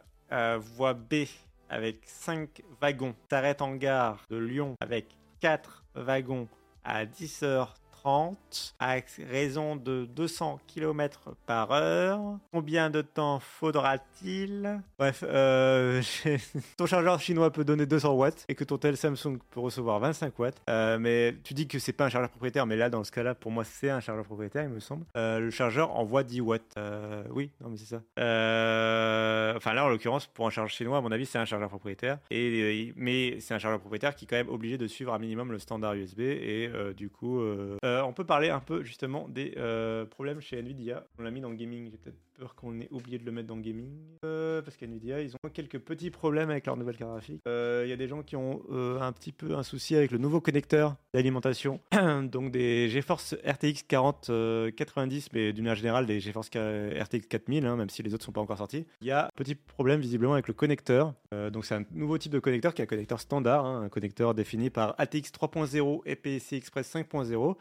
voie 0.58 0.94
B 0.94 1.26
avec 1.72 2.00
5 2.04 2.62
wagons, 2.82 3.14
s'arrête 3.30 3.62
en 3.62 3.74
gare 3.74 4.26
de 4.28 4.36
Lyon 4.36 4.74
avec 4.80 5.06
4 5.40 5.84
wagons 5.94 6.46
à 6.84 7.06
10h30 8.04 8.72
à 8.78 8.96
raison 9.30 9.76
de 9.76 10.04
200 10.06 10.60
km 10.66 11.34
par 11.46 11.72
heure. 11.72 12.38
Combien 12.52 12.90
de 12.90 13.02
temps 13.02 13.40
faudra-t-il? 13.40 14.80
Bref, 14.98 15.24
euh, 15.26 16.02
ton 16.76 16.86
chargeur 16.86 17.20
chinois 17.20 17.50
peut 17.50 17.64
donner 17.64 17.86
200 17.86 18.12
watts 18.14 18.44
et 18.48 18.54
que 18.54 18.64
ton 18.64 18.78
tel 18.78 18.96
Samsung 18.96 19.38
peut 19.50 19.60
recevoir 19.60 20.00
25 20.00 20.38
watts. 20.38 20.62
Euh, 20.68 20.98
mais 20.98 21.34
tu 21.44 21.54
dis 21.54 21.68
que 21.68 21.78
c'est 21.78 21.92
pas 21.92 22.06
un 22.06 22.08
chargeur 22.08 22.30
propriétaire, 22.30 22.66
mais 22.66 22.76
là, 22.76 22.90
dans 22.90 23.04
ce 23.04 23.12
cas-là, 23.12 23.34
pour 23.34 23.50
moi, 23.50 23.64
c'est 23.64 23.90
un 23.90 24.00
chargeur 24.00 24.24
propriétaire, 24.24 24.64
il 24.64 24.70
me 24.70 24.80
semble. 24.80 25.04
Euh, 25.16 25.40
le 25.40 25.50
chargeur 25.50 25.96
envoie 25.96 26.22
10 26.22 26.40
watts. 26.40 26.76
oui, 27.30 27.50
non, 27.60 27.70
mais 27.70 27.76
c'est 27.76 27.86
ça. 27.86 28.02
Enfin, 29.56 29.74
là, 29.74 29.84
en 29.84 29.88
l'occurrence, 29.88 30.26
pour 30.26 30.46
un 30.46 30.50
chargeur 30.50 30.70
chinois, 30.70 30.98
à 30.98 31.00
mon 31.00 31.12
avis, 31.12 31.26
c'est 31.26 31.38
un 31.38 31.44
chargeur 31.44 31.68
propriétaire. 31.68 32.18
Et, 32.30 32.92
mais 32.96 33.40
c'est 33.40 33.54
un 33.54 33.58
chargeur 33.58 33.80
propriétaire 33.80 34.14
qui 34.14 34.24
est 34.24 34.28
quand 34.28 34.36
même 34.36 34.48
obligé 34.48 34.78
de 34.78 34.86
suivre 34.86 35.12
un 35.12 35.18
minimum 35.18 35.52
le 35.52 35.58
standard 35.58 35.94
USB. 35.94 36.20
Et 36.20 36.70
du 36.96 37.08
coup, 37.08 37.40
on 38.04 38.12
peut 38.12 38.24
parler 38.24 38.50
un 38.50 38.60
peu 38.60 38.82
justement 38.82 39.28
des 39.28 39.54
problèmes 40.10 40.40
chez 40.40 40.58
Nvidia. 40.58 41.06
On 41.18 41.22
l'a 41.22 41.30
mis 41.30 41.40
dans 41.40 41.50
le 41.50 41.56
gaming, 41.56 41.90
j'ai 41.90 41.98
peut-être 41.98 42.18
peur 42.32 42.54
qu'on 42.54 42.80
ait 42.80 42.88
oublié 42.90 43.18
de 43.18 43.24
le 43.24 43.32
mettre 43.32 43.48
dans 43.48 43.56
le 43.56 43.62
gaming. 43.62 43.90
Euh, 44.24 44.62
parce 44.62 44.76
qu'Nvidia, 44.76 45.20
ils 45.20 45.34
ont 45.34 45.48
quelques 45.52 45.78
petits 45.78 46.10
problèmes 46.10 46.50
avec 46.50 46.66
leur 46.66 46.76
nouvelle 46.76 46.96
carte 46.96 47.10
graphique. 47.10 47.40
Euh, 47.46 47.82
il 47.84 47.90
y 47.90 47.92
a 47.92 47.96
des 47.96 48.08
gens 48.08 48.22
qui 48.22 48.36
ont 48.36 48.62
euh, 48.70 49.00
un 49.00 49.12
petit 49.12 49.32
peu 49.32 49.54
un 49.54 49.62
souci 49.62 49.96
avec 49.96 50.10
le 50.10 50.18
nouveau 50.18 50.40
connecteur 50.40 50.96
d'alimentation. 51.14 51.80
Donc 52.24 52.50
des 52.50 52.88
GeForce 52.88 53.36
RTX 53.46 53.84
4090, 53.86 55.28
mais 55.32 55.52
d'une 55.52 55.64
manière 55.64 55.76
générale 55.76 56.06
des 56.06 56.20
GeForce 56.20 56.48
RTX 56.48 57.26
4000, 57.28 57.66
hein, 57.66 57.76
même 57.76 57.90
si 57.90 58.02
les 58.02 58.14
autres 58.14 58.24
sont 58.24 58.32
pas 58.32 58.40
encore 58.40 58.58
sortis. 58.58 58.86
Il 59.00 59.06
y 59.06 59.10
a 59.10 59.26
un 59.26 59.30
petit 59.34 59.54
problème 59.54 60.00
visiblement 60.00 60.34
avec 60.34 60.48
le 60.48 60.54
connecteur. 60.54 61.14
donc 61.52 61.64
c'est 61.64 61.74
un 61.74 61.84
nouveau 61.92 62.18
type 62.18 62.32
de 62.32 62.38
connecteur 62.38 62.74
qui 62.74 62.82
est 62.82 62.84
un 62.84 62.88
connecteur 62.88 63.20
standard, 63.20 63.64
hein, 63.64 63.82
un 63.82 63.88
connecteur 63.88 64.34
défini 64.34 64.70
par 64.70 64.94
ATX 64.98 65.30
3.0 65.30 66.00
et 66.06 66.16
PCI 66.16 66.56
Express 66.56 66.94
5.0 66.94 67.56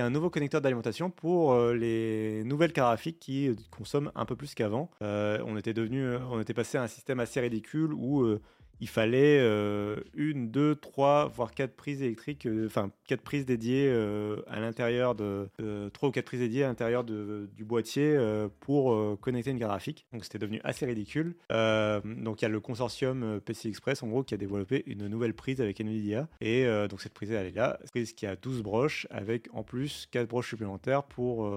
a 0.00 0.06
un 0.06 0.10
nouveau 0.10 0.28
connecteur 0.30 0.60
d'alimentation 0.60 1.10
pour 1.10 1.52
euh, 1.52 1.74
les 1.74 2.42
nouvelles 2.44 2.72
cartes 2.72 2.88
graphiques 2.88 3.20
qui 3.20 3.48
euh, 3.48 3.54
consomment 3.70 4.10
un 4.14 4.24
peu 4.24 4.34
plus 4.34 4.54
qu'avant. 4.54 4.90
Euh, 5.02 5.38
devenu, 5.72 6.16
on 6.30 6.40
était 6.40 6.54
passé 6.54 6.78
à 6.78 6.82
un 6.82 6.86
système 6.88 7.20
assez 7.20 7.40
ridicule 7.40 7.92
où 7.92 8.38
il 8.80 8.88
fallait 8.88 9.38
euh, 9.40 9.96
une, 10.14 10.50
deux, 10.50 10.74
trois, 10.74 11.28
voire 11.28 11.54
quatre 11.54 11.74
prises 11.74 12.02
électriques, 12.02 12.46
euh, 12.46 12.66
enfin 12.66 12.90
quatre 13.06 13.22
prises 13.22 13.46
dédiées 13.46 13.88
euh, 13.88 14.42
à 14.46 14.60
l'intérieur 14.60 15.14
de 15.14 15.48
trois 15.92 16.08
ou 16.08 16.12
quatre 16.12 16.26
prises 16.26 16.40
dédiées 16.40 16.64
à 16.64 16.68
l'intérieur 16.68 17.04
du 17.04 17.64
boîtier 17.64 18.18
pour 18.60 19.18
connecter 19.20 19.50
une 19.50 19.58
carte 19.58 19.70
graphique. 19.70 20.06
Donc 20.12 20.24
c'était 20.24 20.38
devenu 20.38 20.60
assez 20.64 20.86
ridicule. 20.86 21.36
donc 21.50 22.42
il 22.42 22.42
y 22.42 22.44
a 22.44 22.48
le 22.48 22.60
consortium 22.60 23.40
PC 23.44 23.68
Express 23.68 24.02
en 24.02 24.08
gros 24.08 24.22
qui 24.22 24.34
a 24.34 24.36
développé 24.36 24.82
une 24.86 25.08
nouvelle 25.08 25.34
prise 25.34 25.60
avec 25.60 25.80
Nvidia 25.80 26.28
et 26.40 26.66
donc 26.88 27.00
cette 27.00 27.14
prise 27.14 27.30
elle 27.30 27.46
est 27.46 27.56
là, 27.56 27.78
une 27.82 27.88
prise 27.90 28.12
qui 28.12 28.26
a 28.26 28.36
12 28.36 28.62
broches 28.62 29.06
avec 29.10 29.48
en 29.52 29.62
plus 29.62 30.06
quatre 30.10 30.28
broches 30.28 30.48
supplémentaires 30.50 31.04
pour 31.04 31.50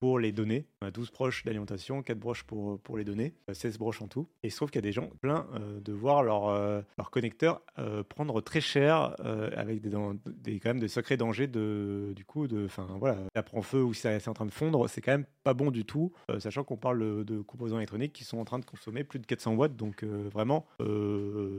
pour 0.00 0.18
les 0.18 0.32
données. 0.32 0.66
On 0.82 0.86
a 0.86 0.90
12 0.90 1.10
broches 1.12 1.44
d'alimentation, 1.44 2.02
4 2.02 2.18
broches 2.18 2.44
pour 2.44 2.80
pour 2.80 2.96
les 2.96 3.04
données, 3.04 3.34
16 3.52 3.78
broches 3.78 4.02
en 4.02 4.08
tout. 4.08 4.28
Et 4.42 4.48
il 4.48 4.50
se 4.50 4.56
trouve 4.56 4.70
qu'il 4.70 4.78
y 4.78 4.84
a 4.84 4.88
des 4.88 4.92
gens 4.92 5.10
plein 5.20 5.46
de 5.82 5.92
voir 5.92 6.22
leur 6.22 6.49
euh, 6.50 6.82
leur 6.98 7.10
connecteur 7.10 7.62
euh, 7.78 8.02
prendre 8.02 8.40
très 8.40 8.60
cher 8.60 9.16
euh, 9.20 9.50
avec 9.56 9.80
des, 9.80 9.90
quand 9.90 10.70
même 10.70 10.80
des 10.80 10.88
sacrés 10.88 11.16
dangers 11.16 11.46
de, 11.46 12.12
du 12.14 12.24
coup, 12.24 12.46
de, 12.46 12.64
enfin 12.64 12.86
voilà, 12.98 13.16
ça 13.34 13.42
prend 13.42 13.62
feu 13.62 13.82
ou 13.82 13.94
c'est 13.94 14.28
en 14.28 14.34
train 14.34 14.46
de 14.46 14.50
fondre, 14.50 14.88
c'est 14.88 15.00
quand 15.00 15.12
même 15.12 15.26
pas 15.42 15.54
bon 15.54 15.70
du 15.70 15.84
tout, 15.84 16.12
sachant 16.38 16.64
qu'on 16.64 16.76
parle 16.76 17.24
de 17.24 17.40
composants 17.40 17.78
électroniques 17.78 18.12
qui 18.12 18.24
sont 18.24 18.38
en 18.38 18.44
train 18.44 18.58
de 18.58 18.64
consommer 18.64 19.04
plus 19.04 19.18
de 19.18 19.26
400 19.26 19.54
watts, 19.54 19.76
donc 19.76 20.04
vraiment, 20.04 20.66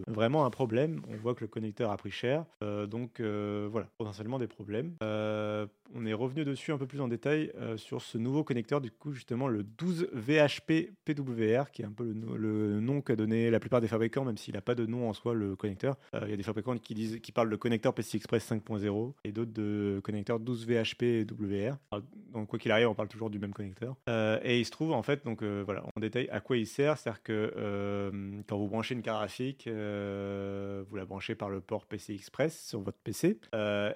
vraiment 0.07 0.45
un 0.45 0.49
problème. 0.49 1.01
On 1.09 1.15
voit 1.17 1.33
que 1.33 1.41
le 1.41 1.47
connecteur 1.47 1.91
a 1.91 1.97
pris 1.97 2.11
cher, 2.11 2.45
donc 2.87 3.19
voilà, 3.21 3.87
potentiellement 3.97 4.37
des 4.37 4.47
problèmes. 4.47 4.95
on 5.01 6.05
est 6.05 6.13
revenu 6.13 6.45
dessus 6.45 6.71
un 6.71 6.77
peu 6.77 6.85
plus 6.85 7.01
en 7.01 7.07
détail 7.07 7.51
sur 7.77 8.01
ce 8.01 8.17
nouveau 8.17 8.43
connecteur, 8.43 8.81
du 8.81 8.91
coup 8.91 9.13
justement 9.13 9.47
le 9.47 9.63
12 9.63 10.09
VHP 10.13 10.91
PWR, 11.05 11.71
qui 11.71 11.81
est 11.81 11.85
un 11.85 11.91
peu 11.91 12.13
le, 12.13 12.37
le 12.37 12.79
nom 12.79 13.01
qu'a 13.01 13.15
donné 13.15 13.49
la 13.49 13.59
plupart 13.59 13.81
des 13.81 13.87
fabricants, 13.87 14.25
même 14.25 14.37
s'il 14.37 14.53
n'a 14.53 14.61
pas 14.61 14.75
de 14.75 14.80
nom 14.85 15.09
en 15.09 15.13
soi 15.13 15.33
le 15.33 15.55
connecteur. 15.55 15.97
Euh, 16.15 16.21
il 16.25 16.31
y 16.31 16.33
a 16.33 16.37
des 16.37 16.43
fabricants 16.43 16.77
qui, 16.77 16.93
disent, 16.93 17.19
qui 17.21 17.31
parlent 17.31 17.49
de 17.49 17.55
connecteur 17.55 17.93
PCI 17.93 18.17
Express 18.17 18.51
5.0 18.51 19.13
et 19.23 19.31
d'autres 19.31 19.51
de 19.51 19.99
connecteur 20.03 20.39
12 20.39 20.67
VHP 20.67 21.29
WR. 21.31 21.75
Donc 22.33 22.47
quoi 22.47 22.59
qu'il 22.59 22.71
arrive, 22.71 22.87
on 22.87 22.95
parle 22.95 23.09
toujours 23.09 23.29
du 23.29 23.39
même 23.39 23.53
connecteur. 23.53 23.95
Euh, 24.09 24.39
et 24.43 24.59
il 24.59 24.65
se 24.65 24.71
trouve 24.71 24.93
en 24.93 25.03
fait, 25.03 25.25
donc 25.25 25.41
euh, 25.41 25.63
voilà, 25.65 25.83
en 25.95 25.99
détail 25.99 26.27
à 26.31 26.39
quoi 26.39 26.57
il 26.57 26.67
sert. 26.67 26.97
C'est-à-dire 26.97 27.23
que 27.23 28.41
quand 28.47 28.57
vous 28.57 28.67
branchez 28.67 28.95
une 28.95 29.01
carte 29.01 29.19
graphique, 29.19 29.67
vous 29.67 30.95
la 30.95 31.05
branchez 31.05 31.35
par 31.35 31.49
le 31.49 31.61
port 31.61 31.85
PCI 31.85 32.15
Express 32.15 32.67
sur 32.67 32.81
votre 32.81 32.97
PC 32.99 33.39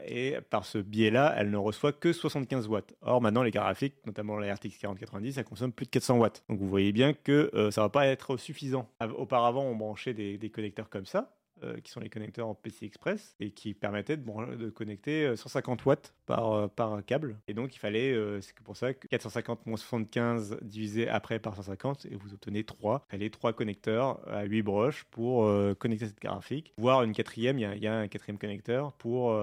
et 0.06 0.38
par 0.50 0.66
ce 0.66 0.78
biais-là, 0.78 1.34
elle 1.38 1.50
ne 1.50 1.58
reçoit 1.58 1.94
que 1.94 2.14
75 2.14 2.68
watts. 2.68 2.94
Or 3.02 3.22
maintenant, 3.22 3.44
les 3.44 3.52
cartes 3.52 3.66
graphiques, 3.66 3.96
notamment 4.06 4.38
la 4.38 4.54
RTX 4.54 4.78
4090, 4.80 5.34
ça 5.34 5.44
consomme 5.44 5.72
plus 5.72 5.86
de 5.86 5.92
400 5.92 6.18
watts. 6.18 6.44
Donc 6.50 6.60
vous 6.60 6.70
voyez 6.70 6.92
bien 6.92 7.14
que 7.14 7.50
ça 7.72 7.82
va 7.82 7.90
pas 7.90 8.08
être 8.08 8.38
suffisant. 8.38 8.90
Auparavant, 9.18 9.64
on 9.64 9.76
branchait 9.76 10.14
des, 10.14 10.38
des 10.38 10.50
connecteurs 10.50 10.75
comme 10.84 11.06
ça, 11.06 11.36
euh, 11.64 11.80
qui 11.80 11.90
sont 11.90 12.02
les 12.02 12.10
connecteurs 12.10 12.50
en 12.50 12.54
PC 12.54 12.86
Express, 12.86 13.34
et 13.40 13.52
qui 13.52 13.74
permettaient 13.74 14.18
de, 14.18 14.70
connecter 14.70 15.34
150 15.38 15.80
euh, 15.80 15.84
watts 15.86 16.14
par, 16.26 16.52
euh, 16.52 16.68
par 16.68 17.04
câble. 17.06 17.40
Et 17.48 17.54
donc 17.54 17.74
il 17.74 17.80
fallait, 17.80 18.14
c'est 18.42 18.54
pour 18.60 18.76
ça 18.76 18.94
que 18.94 19.08
450 19.08 19.66
moins 19.66 19.78
75 19.78 20.58
divisé 20.62 21.08
après 21.08 21.40
par 21.40 21.56
150, 21.56 22.08
et 22.08 22.16
vous 22.16 22.34
obtenez 22.34 22.66
3. 22.66 23.06
Il 23.08 23.12
fallait 23.12 23.30
3 23.30 23.54
connecteurs 23.54 24.20
à 24.28 24.44
8 24.44 24.64
broches 24.64 25.06
pour 25.12 25.50
connecter 25.80 26.08
cette 26.08 26.22
graphique. 26.22 26.74
Voire 26.78 27.04
une 27.04 27.14
quatrième, 27.14 27.58
il 27.58 27.78
y, 27.78 27.80
y, 27.80 27.88
a 27.88 28.00
un 28.00 28.10
quatrième 28.10 28.38
connecteur 28.38 28.92
pour 28.94 29.34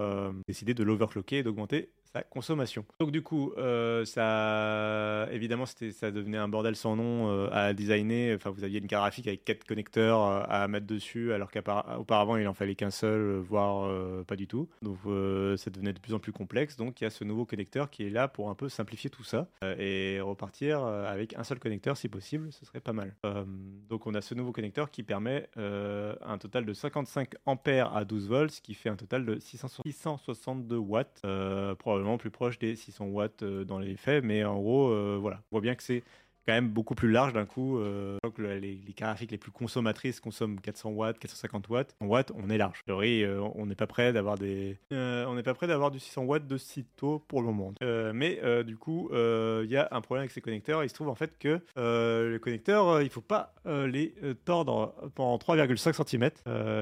décider 0.46 0.74
de 0.74 0.82
l'overclocker 0.82 1.38
et 1.38 1.42
d'augmenter 1.42 1.92
consommation. 2.20 2.84
Donc 3.00 3.10
du 3.10 3.22
coup, 3.22 3.52
euh, 3.56 4.04
ça, 4.04 5.32
évidemment, 5.32 5.64
ça 5.66 6.10
devenait 6.10 6.36
un 6.36 6.48
bordel 6.48 6.76
sans 6.76 6.96
nom 6.96 7.30
euh, 7.30 7.48
à 7.50 7.72
designer. 7.72 8.34
Enfin, 8.34 8.50
vous 8.50 8.64
aviez 8.64 8.80
une 8.80 8.86
carte 8.86 9.02
graphique 9.02 9.26
avec 9.26 9.44
quatre 9.44 9.64
connecteurs 9.64 10.20
euh, 10.20 10.42
à 10.48 10.68
mettre 10.68 10.86
dessus, 10.86 11.32
alors 11.32 11.50
qu'auparavant 11.50 12.36
il 12.36 12.46
en 12.46 12.54
fallait 12.54 12.74
qu'un 12.74 12.90
seul, 12.90 13.38
voire 13.38 13.90
pas 14.26 14.36
du 14.36 14.46
tout. 14.46 14.68
Donc 14.82 14.98
ça 15.58 15.70
devenait 15.70 15.92
de 15.92 15.98
plus 15.98 16.14
en 16.14 16.18
plus 16.18 16.32
complexe. 16.32 16.76
Donc 16.76 17.00
il 17.00 17.04
y 17.04 17.06
a 17.06 17.10
ce 17.10 17.24
nouveau 17.24 17.46
connecteur 17.46 17.88
qui 17.90 18.04
est 18.04 18.10
là 18.10 18.28
pour 18.28 18.50
un 18.50 18.54
peu 18.54 18.68
simplifier 18.68 19.08
tout 19.08 19.24
ça 19.24 19.48
et 19.78 20.20
repartir 20.20 20.82
avec 20.84 21.34
un 21.36 21.44
seul 21.44 21.58
connecteur 21.58 21.96
si 21.96 22.08
possible, 22.08 22.52
ce 22.52 22.64
serait 22.66 22.80
pas 22.80 22.92
mal. 22.92 23.14
donc 23.88 24.06
on 24.06 24.14
a 24.14 24.20
ce 24.20 24.34
nouveau 24.34 24.52
connecteur 24.52 24.90
qui 24.90 25.02
permet 25.02 25.48
un 25.56 26.38
total 26.38 26.66
de 26.66 26.72
55 26.72 27.34
ampères 27.46 27.94
à 27.96 28.04
12 28.04 28.28
volts, 28.28 28.50
ce 28.50 28.60
qui 28.60 28.74
fait 28.74 28.88
un 28.88 28.96
total 28.96 29.24
de 29.24 29.38
662 29.38 30.76
watts, 30.76 31.22
probablement 31.78 32.01
plus 32.18 32.30
proche 32.30 32.58
des 32.58 32.76
600 32.76 33.06
watts 33.06 33.42
euh, 33.42 33.64
dans 33.64 33.78
les 33.78 33.96
faits, 33.96 34.24
mais 34.24 34.44
en 34.44 34.58
gros, 34.60 34.90
euh, 34.90 35.18
voilà, 35.20 35.42
on 35.50 35.56
voit 35.56 35.60
bien 35.60 35.74
que 35.74 35.82
c'est 35.82 36.02
quand 36.46 36.52
même 36.54 36.68
beaucoup 36.68 36.94
plus 36.94 37.10
large 37.10 37.32
d'un 37.32 37.46
coup. 37.46 37.78
Euh, 37.78 38.18
les, 38.38 38.60
les 38.60 38.80
les 39.30 39.38
plus 39.38 39.50
consommatrices 39.50 40.20
consomment 40.20 40.60
400 40.60 40.90
watts, 40.90 41.18
450 41.18 41.68
watts. 41.68 41.96
En 42.00 42.06
watts, 42.06 42.32
on 42.34 42.50
est 42.50 42.58
large. 42.58 42.82
Euh, 42.88 43.40
on 43.54 43.66
n'est 43.66 43.74
pas 43.74 43.86
prêt 43.86 44.12
d'avoir 44.12 44.36
des, 44.38 44.78
euh, 44.92 45.24
on 45.26 45.34
n'est 45.34 45.42
pas 45.42 45.54
prêt 45.54 45.66
d'avoir 45.66 45.90
du 45.90 45.98
600 45.98 46.24
watts 46.24 46.46
de 46.46 46.56
sitôt 46.56 47.18
pour 47.28 47.40
le 47.40 47.46
moment. 47.46 47.74
Euh, 47.82 48.12
mais 48.14 48.40
du 48.64 48.76
coup, 48.76 49.10
il 49.12 49.70
y 49.70 49.76
a 49.76 49.88
un 49.90 50.00
problème 50.00 50.22
avec 50.22 50.30
ces 50.30 50.40
connecteurs. 50.40 50.84
Il 50.84 50.88
se 50.88 50.94
trouve 50.94 51.08
en 51.08 51.14
fait 51.14 51.38
que 51.38 51.60
les 52.32 52.38
connecteurs, 52.40 53.02
il 53.02 53.10
faut 53.10 53.20
pas 53.20 53.54
les 53.64 54.14
tordre 54.44 54.94
pendant 55.14 55.36
3,5 55.36 56.06
cm. 56.06 56.30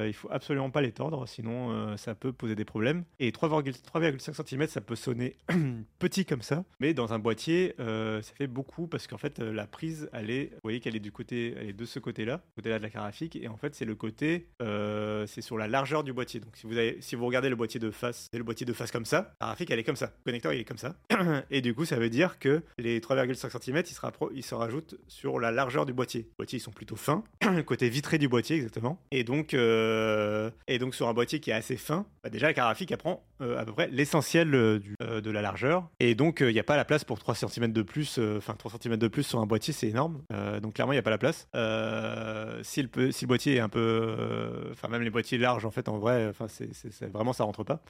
il 0.06 0.12
faut 0.12 0.28
absolument 0.30 0.70
pas 0.70 0.80
les 0.80 0.92
tordre, 0.92 1.26
sinon 1.26 1.96
ça 1.96 2.14
peut 2.14 2.32
poser 2.32 2.54
des 2.54 2.64
problèmes. 2.64 3.04
Et 3.18 3.30
3,5 3.30 4.46
cm, 4.46 4.66
ça 4.66 4.80
peut 4.80 4.96
sonner 4.96 5.36
petit 5.98 6.24
comme 6.24 6.42
ça, 6.42 6.64
mais 6.80 6.94
dans 6.94 7.12
un 7.12 7.18
boîtier, 7.18 7.74
ça 7.78 8.34
fait 8.36 8.46
beaucoup 8.46 8.86
parce 8.86 9.06
qu'en 9.06 9.18
fait 9.18 9.40
la 9.52 9.66
prise, 9.66 10.08
elle 10.12 10.30
est, 10.30 10.50
vous 10.52 10.60
voyez 10.62 10.80
qu'elle 10.80 10.96
est 10.96 11.00
du 11.00 11.12
côté, 11.12 11.54
elle 11.56 11.68
est 11.68 11.72
de 11.72 11.84
ce 11.84 11.98
côté-là, 11.98 12.42
côté-là 12.56 12.78
de 12.78 12.82
la 12.82 12.88
graphique, 12.88 13.36
et 13.36 13.48
en 13.48 13.56
fait 13.56 13.74
c'est 13.74 13.84
le 13.84 13.94
côté, 13.94 14.48
euh, 14.62 15.26
c'est 15.26 15.42
sur 15.42 15.58
la 15.58 15.68
largeur 15.68 16.04
du 16.04 16.12
boîtier. 16.12 16.40
Donc 16.40 16.56
si 16.56 16.66
vous 16.66 16.74
si 17.00 17.16
vous 17.16 17.26
regardez 17.26 17.48
le 17.48 17.56
boîtier 17.56 17.80
de 17.80 17.90
face, 17.90 18.28
c'est 18.32 18.38
le 18.38 18.44
boîtier 18.44 18.66
de 18.66 18.72
face 18.72 18.90
comme 18.90 19.04
ça, 19.04 19.34
la 19.40 19.48
graphique 19.48 19.70
elle 19.70 19.78
est 19.78 19.84
comme 19.84 19.96
ça, 19.96 20.12
le 20.18 20.24
connecteur 20.24 20.52
il 20.52 20.60
est 20.60 20.64
comme 20.64 20.78
ça, 20.78 20.96
et 21.50 21.60
du 21.60 21.74
coup 21.74 21.84
ça 21.84 21.96
veut 21.96 22.10
dire 22.10 22.38
que 22.38 22.62
les 22.78 23.00
3,5 23.00 23.62
cm 23.62 23.82
ils 23.86 23.94
se, 23.94 24.00
ils 24.34 24.42
se 24.44 24.54
rajoutent 24.54 24.96
sur 25.08 25.40
la 25.40 25.50
largeur 25.50 25.86
du 25.86 25.92
boîtier. 25.92 26.20
Les 26.20 26.34
boîtiers 26.38 26.58
ils 26.58 26.62
sont 26.62 26.70
plutôt 26.70 26.96
fins, 26.96 27.24
côté 27.66 27.88
vitré 27.88 28.18
du 28.18 28.28
boîtier 28.28 28.56
exactement, 28.56 29.00
et 29.10 29.24
donc 29.24 29.54
euh, 29.54 30.50
et 30.68 30.78
donc 30.78 30.94
sur 30.94 31.08
un 31.08 31.14
boîtier 31.14 31.40
qui 31.40 31.50
est 31.50 31.54
assez 31.54 31.76
fin, 31.76 32.06
bah, 32.22 32.30
déjà 32.30 32.46
la 32.46 32.52
graphique 32.52 32.90
elle 32.90 32.98
prend 32.98 33.24
euh, 33.40 33.58
à 33.58 33.64
peu 33.64 33.72
près 33.72 33.88
l'essentiel 33.88 34.50
de 34.50 35.30
la 35.30 35.42
largeur, 35.42 35.88
et 36.00 36.14
donc 36.14 36.40
il 36.40 36.52
n'y 36.52 36.60
a 36.60 36.64
pas 36.64 36.76
la 36.76 36.84
place 36.84 37.04
pour 37.04 37.18
3 37.18 37.34
cm 37.34 37.72
de 37.72 37.82
plus, 37.82 38.18
enfin 38.36 38.54
3 38.54 38.72
cm 38.80 38.96
de 38.96 39.08
plus 39.08 39.22
sur 39.22 39.39
un 39.40 39.46
boîtier 39.46 39.72
c'est 39.72 39.88
énorme, 39.88 40.22
Euh, 40.32 40.60
donc 40.60 40.74
clairement 40.74 40.92
il 40.92 40.96
n'y 40.96 41.00
a 41.00 41.02
pas 41.02 41.10
la 41.10 41.18
place. 41.18 41.48
Euh, 41.54 42.60
si, 42.62 42.82
le, 42.94 43.10
si 43.12 43.26
boîtier 43.26 43.56
est 43.56 43.60
un 43.60 43.68
peu, 43.68 43.78
euh, 43.80 44.70
enfin 44.72 44.88
même 44.88 45.02
les 45.02 45.10
boîtiers 45.10 45.38
larges 45.38 45.64
en 45.64 45.70
fait 45.70 45.88
en 45.88 45.98
vrai, 45.98 46.32
c'est 46.48 47.06
vraiment 47.12 47.32
ça 47.32 47.44
rentre 47.44 47.64
pas. 47.64 47.82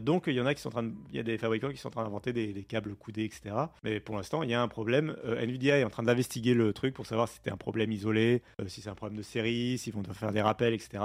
Donc 0.00 0.24
il 0.26 0.34
y 0.34 0.40
en 0.40 0.46
a 0.46 0.54
qui 0.54 0.60
sont 0.62 0.68
en 0.68 0.72
train, 0.72 0.82
de- 0.84 0.92
il 1.10 1.16
y 1.16 1.20
a 1.20 1.22
des 1.22 1.38
fabricants 1.38 1.70
qui 1.70 1.76
sont 1.76 1.88
en 1.88 1.92
train 1.92 2.04
d'inventer 2.04 2.32
des, 2.32 2.64
câbles 2.64 2.94
coudés 2.94 3.24
etc. 3.24 3.54
Mais 3.84 4.00
pour 4.00 4.16
l'instant 4.16 4.42
il 4.42 4.50
y 4.50 4.54
a 4.54 4.62
un 4.62 4.68
problème. 4.68 5.16
Nvidia 5.24 5.78
est 5.78 5.84
en 5.84 5.90
train 5.90 6.02
d'investiguer 6.02 6.54
le 6.54 6.72
truc 6.72 6.94
pour 6.94 7.06
savoir 7.06 7.28
si 7.28 7.36
c'était 7.36 7.50
un 7.50 7.56
problème 7.56 7.92
isolé, 7.92 8.42
si 8.66 8.80
c'est 8.80 8.90
un 8.90 8.94
problème 8.94 9.16
de 9.18 9.22
série, 9.22 9.78
s'ils 9.78 9.92
vont 9.92 10.00
devoir 10.00 10.16
faire 10.16 10.32
des 10.32 10.42
rappels 10.42 10.74
etc. 10.74 11.02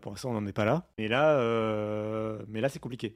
Pour 0.00 0.12
l'instant 0.12 0.30
on 0.30 0.40
n'en 0.40 0.46
est 0.46 0.52
pas 0.52 0.64
là. 0.64 0.84
Mais 0.98 1.08
là, 1.08 1.36
mais 2.48 2.60
là 2.60 2.68
c'est 2.68 2.78
compliqué. 2.80 3.14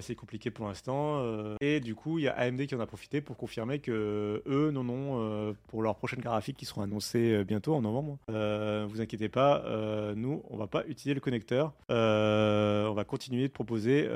C'est 0.00 0.14
compliqué 0.14 0.50
pour 0.50 0.66
l'instant. 0.66 1.22
et 1.60 1.80
du 1.80 1.94
coup 1.94 2.18
il 2.18 2.24
y 2.24 2.28
a 2.28 2.32
AMD 2.32 2.66
qui 2.66 2.74
en 2.74 2.80
a 2.80 2.86
profité 2.86 3.20
pour 3.20 3.36
confirmer 3.36 3.78
que 3.78 4.42
eux 4.46 4.70
non 4.72 4.84
non 4.84 5.20
euh, 5.20 5.52
pour 5.68 5.82
leurs 5.82 5.96
prochaines 5.96 6.20
graphiques 6.20 6.56
qui 6.56 6.64
seront 6.64 6.82
annoncées 6.82 7.32
euh, 7.32 7.44
bientôt 7.44 7.74
en 7.74 7.82
novembre. 7.82 8.18
Euh, 8.30 8.86
vous 8.88 9.00
inquiétez 9.00 9.28
pas, 9.28 9.62
euh, 9.66 10.14
nous 10.16 10.42
on 10.50 10.56
va 10.56 10.66
pas 10.66 10.84
utiliser 10.86 11.14
le 11.14 11.20
connecteur. 11.20 11.72
On 11.88 12.94
va 12.94 13.04
continuer 13.04 13.46
de 13.46 13.52
proposer, 13.52 14.08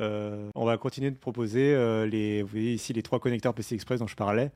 on 0.55 0.65
va 0.65 0.77
continuer 0.77 1.11
de 1.11 1.17
proposer 1.17 1.75
les, 2.07 2.43
vous 2.43 2.49
voyez 2.49 2.75
ici 2.75 2.93
les 2.93 3.03
trois 3.03 3.21
connecteurs 3.21 3.55
PC 3.55 3.75
Express 3.75 4.01
dont 4.01 4.07
je 4.07 4.17
parlais, 4.17 4.51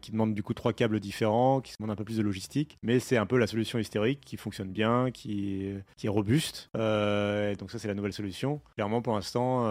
qui 0.00 0.12
demandent 0.12 0.34
du 0.34 0.42
coup 0.42 0.54
trois 0.54 0.72
câbles 0.72 1.00
différents, 1.00 1.60
qui 1.60 1.74
demandent 1.78 1.92
un 1.92 1.96
peu 1.96 2.04
plus 2.04 2.18
de 2.18 2.22
logistique, 2.22 2.78
mais 2.82 3.00
c'est 3.00 3.16
un 3.16 3.26
peu 3.26 3.38
la 3.38 3.46
solution 3.46 3.78
historique 3.78 4.20
qui 4.20 4.36
fonctionne 4.36 4.68
bien, 4.68 5.10
qui, 5.10 5.72
est 6.02 6.08
robuste. 6.08 6.68
Donc 6.74 7.70
ça 7.70 7.78
c'est 7.78 7.88
la 7.88 7.94
nouvelle 7.94 8.12
solution. 8.12 8.60
Clairement 8.74 9.02
pour 9.02 9.14
l'instant, 9.14 9.64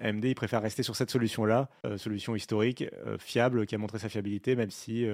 AMD 0.00 0.24
il 0.24 0.34
préfère 0.34 0.62
rester 0.62 0.82
sur 0.82 0.96
cette 0.96 1.10
solution-là, 1.10 1.68
euh, 1.86 1.96
solution 1.98 2.34
historique, 2.34 2.84
fiable, 3.18 3.66
qui 3.66 3.74
a 3.74 3.78
montré 3.78 3.98
sa 3.98 4.08
fiabilité, 4.08 4.56
même 4.56 4.70
si, 4.70 5.06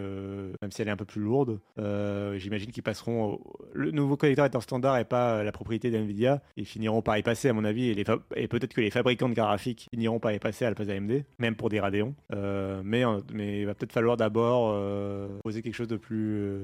même 0.62 0.70
si 0.70 0.82
elle 0.82 0.88
est 0.88 0.92
un 0.92 0.96
peu 0.96 1.04
plus 1.04 1.20
lourde. 1.20 1.60
Euh, 1.78 2.38
J'imagine 2.38 2.70
qu'ils 2.70 2.82
passeront. 2.82 3.40
Le 3.72 3.90
nouveau 3.90 4.16
connecteur 4.16 4.46
étant 4.46 4.60
standard 4.60 4.98
et 4.98 5.04
pas 5.04 5.36
euh, 5.36 5.42
la 5.42 5.52
propriété 5.52 5.90
d'NVIDIA, 5.90 6.42
ils 6.56 6.66
finiront 6.66 7.02
par 7.02 7.18
y 7.18 7.22
passer, 7.22 7.48
à 7.48 7.52
mon 7.52 7.64
avis, 7.64 7.90
et, 7.90 8.04
peut-être 8.48 8.74
que 8.74 8.80
les 8.80 8.90
fabricants 8.90 9.28
de 9.28 9.34
graphiques 9.34 9.88
finiront 9.92 10.20
par 10.20 10.32
y 10.32 10.38
passer 10.38 10.64
à 10.64 10.68
la 10.68 10.74
place 10.74 10.88
d'AMD, 10.88 11.24
même 11.38 11.56
pour 11.56 11.68
des 11.68 11.80
Radeon. 11.80 12.14
Euh, 12.32 12.82
mais, 12.84 13.02
il 13.32 13.66
va 13.66 13.74
peut-être 13.74 13.92
falloir 13.92 14.16
d'abord 14.16 14.74
poser 15.42 15.62
quelque 15.62 15.74
chose 15.74 15.88
de 15.88 15.96
plus, 15.96 16.62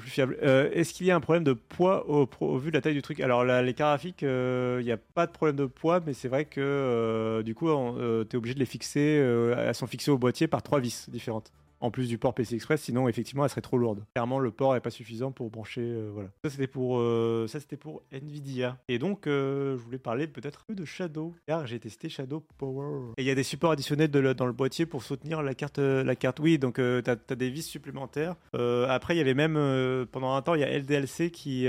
fiable. 0.00 0.36
Est-ce 0.42 0.94
qu'il 0.94 1.06
y 1.06 1.10
a 1.10 1.16
un 1.16 1.20
problème 1.20 1.44
de 1.44 1.52
poids 1.52 2.08
au, 2.08 2.58
vu 2.58 2.70
de 2.70 2.76
la 2.76 2.80
taille 2.80 2.94
du 2.94 3.02
truc? 3.02 3.20
Alors, 3.20 3.44
là, 3.44 3.62
les 3.62 3.74
graphiques, 3.74 4.22
il 4.22 4.84
n'y 4.84 4.92
a 4.92 4.96
pas 4.96 5.26
de 5.26 5.32
problème 5.32 5.56
de 5.56 5.66
poids, 5.66 6.00
mais 6.04 6.12
c'est 6.12 6.28
vrai 6.28 6.44
que 6.44 7.42
du 7.44 7.54
coup, 7.54 7.68
tu 7.68 8.36
es 8.36 8.36
obligé 8.36 8.54
de 8.54 8.60
les 8.60 8.66
fixer, 8.66 9.00
elles 9.00 9.74
sont 9.74 9.86
fixées 9.86 10.10
au 10.10 10.18
boîtier 10.18 10.46
par 10.46 10.62
trois 10.62 10.80
vis 10.80 11.08
différentes 11.10 11.52
en 11.82 11.90
plus 11.90 12.08
du 12.08 12.16
port 12.16 12.32
PC 12.32 12.54
Express, 12.54 12.82
sinon 12.82 13.08
effectivement 13.08 13.44
elle 13.44 13.50
serait 13.50 13.60
trop 13.60 13.76
lourde. 13.76 14.04
Clairement 14.14 14.38
le 14.38 14.50
port 14.50 14.74
est 14.76 14.80
pas 14.80 14.90
suffisant 14.90 15.32
pour 15.32 15.50
brancher. 15.50 15.82
euh, 15.82 16.10
voilà. 16.14 16.28
Ça 16.44 16.50
c'était 16.50 16.68
pour 16.68 16.98
euh, 16.98 17.46
pour 17.80 18.02
Nvidia. 18.12 18.78
Et 18.88 18.98
donc 18.98 19.26
euh, 19.26 19.76
je 19.76 19.82
voulais 19.82 19.98
parler 19.98 20.28
peut-être 20.28 20.64
de 20.70 20.84
Shadow, 20.84 21.34
car 21.46 21.66
j'ai 21.66 21.80
testé 21.80 22.08
Shadow 22.08 22.44
Power. 22.56 23.12
Et 23.18 23.22
il 23.22 23.26
y 23.26 23.30
a 23.30 23.34
des 23.34 23.42
supports 23.42 23.72
additionnels 23.72 24.10
dans 24.10 24.46
le 24.46 24.52
boîtier 24.52 24.86
pour 24.86 25.02
soutenir 25.02 25.42
la 25.42 25.54
carte 25.54 25.78
la 25.78 26.14
carte. 26.14 26.38
Oui, 26.40 26.58
donc 26.58 26.76
tu 26.76 27.10
as 27.10 27.34
des 27.34 27.50
vis 27.50 27.62
supplémentaires. 27.62 28.36
Après 28.54 29.14
il 29.14 29.18
y 29.18 29.20
avait 29.20 29.34
même 29.34 30.06
pendant 30.12 30.34
un 30.34 30.42
temps 30.42 30.54
il 30.54 30.60
y 30.60 30.64
a 30.64 30.78
LDLC 30.78 31.30
qui 31.32 31.66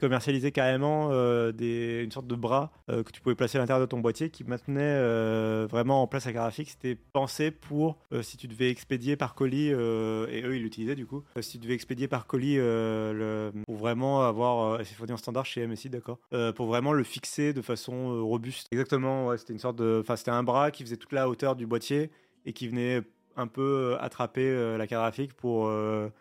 commercialisait 0.00 0.52
carrément 0.52 1.08
des, 1.50 2.02
une 2.04 2.12
sorte 2.12 2.28
de 2.28 2.36
bras 2.36 2.72
que 2.88 3.10
tu 3.10 3.20
pouvais 3.20 3.34
placer 3.34 3.58
à 3.58 3.60
l'intérieur 3.60 3.84
de 3.84 3.90
ton 3.90 3.98
boîtier 3.98 4.30
qui 4.30 4.44
maintenait 4.44 5.66
vraiment 5.66 6.02
en 6.02 6.06
place 6.06 6.26
la 6.26 6.32
graphique. 6.32 6.70
C'était 6.70 6.96
pensé 7.12 7.50
pour 7.50 7.98
si 8.22 8.36
tu 8.36 8.46
devais 8.46 8.70
expédier 8.84 9.16
par 9.16 9.34
colis, 9.34 9.72
euh, 9.72 10.26
et 10.28 10.42
eux 10.42 10.56
ils 10.56 10.62
l'utilisaient 10.62 10.94
du 10.94 11.06
coup, 11.06 11.24
euh, 11.38 11.42
si 11.42 11.52
tu 11.52 11.58
devais 11.64 11.72
expédier 11.72 12.06
par 12.06 12.26
colis 12.26 12.56
euh, 12.58 13.50
pour 13.66 13.76
vraiment 13.76 14.22
avoir, 14.22 14.84
c'est 14.84 14.94
fourni 14.94 15.14
en 15.14 15.16
standard 15.16 15.46
chez 15.46 15.66
MSI, 15.66 15.88
d'accord, 15.88 16.18
pour 16.54 16.66
vraiment 16.66 16.92
le 16.92 17.02
fixer 17.02 17.54
de 17.54 17.62
façon 17.62 18.22
robuste. 18.26 18.68
Exactement, 18.72 19.28
ouais, 19.28 19.38
c'était 19.38 19.54
une 19.54 19.58
sorte 19.58 19.76
de, 19.76 20.00
enfin 20.02 20.16
c'était 20.16 20.32
un 20.32 20.42
bras 20.42 20.70
qui 20.70 20.82
faisait 20.82 20.98
toute 20.98 21.12
la 21.12 21.30
hauteur 21.30 21.56
du 21.56 21.66
boîtier 21.66 22.10
et 22.44 22.52
qui 22.52 22.68
venait 22.68 23.00
un 23.36 23.46
peu 23.46 23.96
attraper 24.00 24.76
la 24.76 24.86
carte 24.86 25.02
graphique 25.02 25.32
pour, 25.32 25.72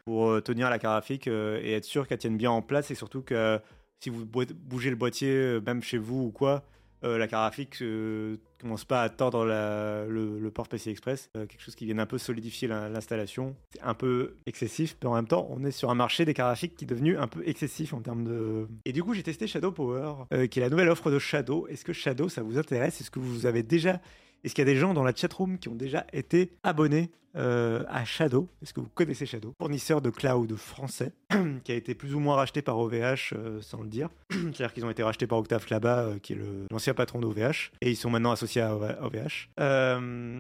pour 0.05 0.41
tenir 0.41 0.69
la 0.69 0.79
carte 0.79 0.93
graphique 0.93 1.27
et 1.27 1.73
être 1.73 1.83
sûr 1.83 2.07
qu'elle 2.07 2.17
tienne 2.17 2.37
bien 2.37 2.51
en 2.51 2.61
place 2.61 2.91
et 2.91 2.95
surtout 2.95 3.21
que 3.21 3.59
si 3.99 4.09
vous 4.09 4.25
bougez 4.25 4.89
le 4.89 4.95
boîtier, 4.95 5.59
même 5.65 5.83
chez 5.83 5.97
vous 5.97 6.23
ou 6.23 6.31
quoi, 6.31 6.63
euh, 7.03 7.17
la 7.17 7.27
graphique 7.27 7.81
euh, 7.81 8.37
commence 8.59 8.85
pas 8.85 9.01
à 9.03 9.09
tordre 9.09 9.45
le, 9.45 10.49
port 10.49 10.67
PC 10.67 10.89
Express, 10.91 11.29
euh, 11.35 11.45
quelque 11.45 11.61
chose 11.61 11.75
qui 11.75 11.85
vienne 11.85 11.99
un 11.99 12.05
peu 12.05 12.17
solidifier 12.17 12.67
la- 12.67 12.89
l'installation. 12.89 13.55
C'est 13.71 13.81
un 13.81 13.93
peu 13.93 14.35
excessif, 14.45 14.97
mais 15.01 15.09
en 15.09 15.15
même 15.15 15.27
temps, 15.27 15.47
on 15.49 15.63
est 15.63 15.71
sur 15.71 15.89
un 15.89 15.95
marché 15.95 16.25
des 16.25 16.33
graphiques 16.33 16.75
qui 16.75 16.85
est 16.85 16.87
devenu 16.87 17.17
un 17.17 17.27
peu 17.27 17.43
excessif 17.47 17.93
en 17.93 18.01
termes 18.01 18.23
de. 18.23 18.67
Et 18.85 18.93
du 18.93 19.03
coup, 19.03 19.13
j'ai 19.13 19.23
testé 19.23 19.47
Shadow 19.47 19.71
Power, 19.71 20.25
qui 20.49 20.59
est 20.59 20.63
la 20.63 20.69
nouvelle 20.69 20.89
offre 20.89 21.11
de 21.11 21.19
Shadow. 21.19 21.67
Est-ce 21.67 21.83
que 21.83 21.93
Shadow, 21.93 22.29
ça 22.29 22.41
vous 22.41 22.57
intéresse? 22.57 23.01
Est-ce 23.01 23.11
que 23.11 23.19
vous 23.19 23.45
avez 23.45 23.63
déjà 23.63 23.99
est-ce 24.43 24.53
qu'il 24.53 24.67
y 24.67 24.69
a 24.69 24.73
des 24.73 24.79
gens 24.79 24.93
dans 24.93 25.03
la 25.03 25.15
chatroom 25.15 25.57
qui 25.57 25.69
ont 25.69 25.75
déjà 25.75 26.05
été 26.11 26.51
abonnés? 26.63 27.11
Euh, 27.35 27.83
à 27.89 28.05
Shadow 28.05 28.47
Est-ce 28.61 28.73
que 28.73 28.79
vous 28.79 28.89
connaissez 28.93 29.25
Shadow? 29.25 29.53
Fournisseur 29.57 30.01
de 30.01 30.09
cloud 30.09 30.55
français 30.55 31.13
qui 31.63 31.71
a 31.71 31.75
été 31.75 31.95
plus 31.95 32.13
ou 32.13 32.19
moins 32.19 32.35
racheté 32.35 32.61
par 32.61 32.77
OVH 32.77 33.33
euh, 33.33 33.61
sans 33.61 33.81
le 33.81 33.87
dire. 33.87 34.09
C'est-à-dire 34.29 34.73
qu'ils 34.73 34.85
ont 34.85 34.89
été 34.89 35.01
rachetés 35.01 35.25
par 35.25 35.39
Octave 35.39 35.65
Klaba, 35.65 35.99
euh, 35.99 36.19
qui 36.19 36.33
est 36.33 36.37
l'ancien 36.71 36.93
patron 36.93 37.19
d'OVH, 37.19 37.71
et 37.81 37.89
ils 37.89 37.95
sont 37.95 38.09
maintenant 38.09 38.31
associés 38.31 38.61
à 38.61 38.75
OVH. 38.75 39.49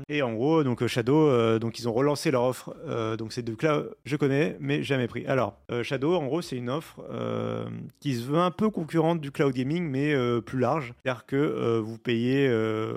Et 0.09 0.21
en 0.21 0.33
gros, 0.33 0.63
donc 0.63 0.85
Shadow, 0.85 1.59
donc 1.59 1.79
ils 1.79 1.87
ont 1.87 1.93
relancé 1.93 2.31
leur 2.31 2.43
offre. 2.43 2.75
donc 3.17 3.33
c'est 3.33 3.41
de 3.41 3.53
cloud, 3.53 3.95
je 4.05 4.15
connais, 4.15 4.57
mais 4.59 4.83
jamais 4.83 5.07
pris. 5.07 5.25
Alors 5.25 5.57
Shadow, 5.81 6.15
en 6.15 6.25
gros, 6.25 6.41
c'est 6.41 6.55
une 6.55 6.69
offre 6.69 7.01
qui 7.99 8.15
se 8.15 8.23
veut 8.23 8.37
un 8.37 8.51
peu 8.51 8.69
concurrente 8.69 9.21
du 9.21 9.31
cloud 9.31 9.53
gaming, 9.53 9.89
mais 9.89 10.15
plus 10.41 10.59
large. 10.59 10.93
C'est-à-dire 11.03 11.25
que 11.25 11.79
vous 11.79 11.97
payez, 11.97 12.49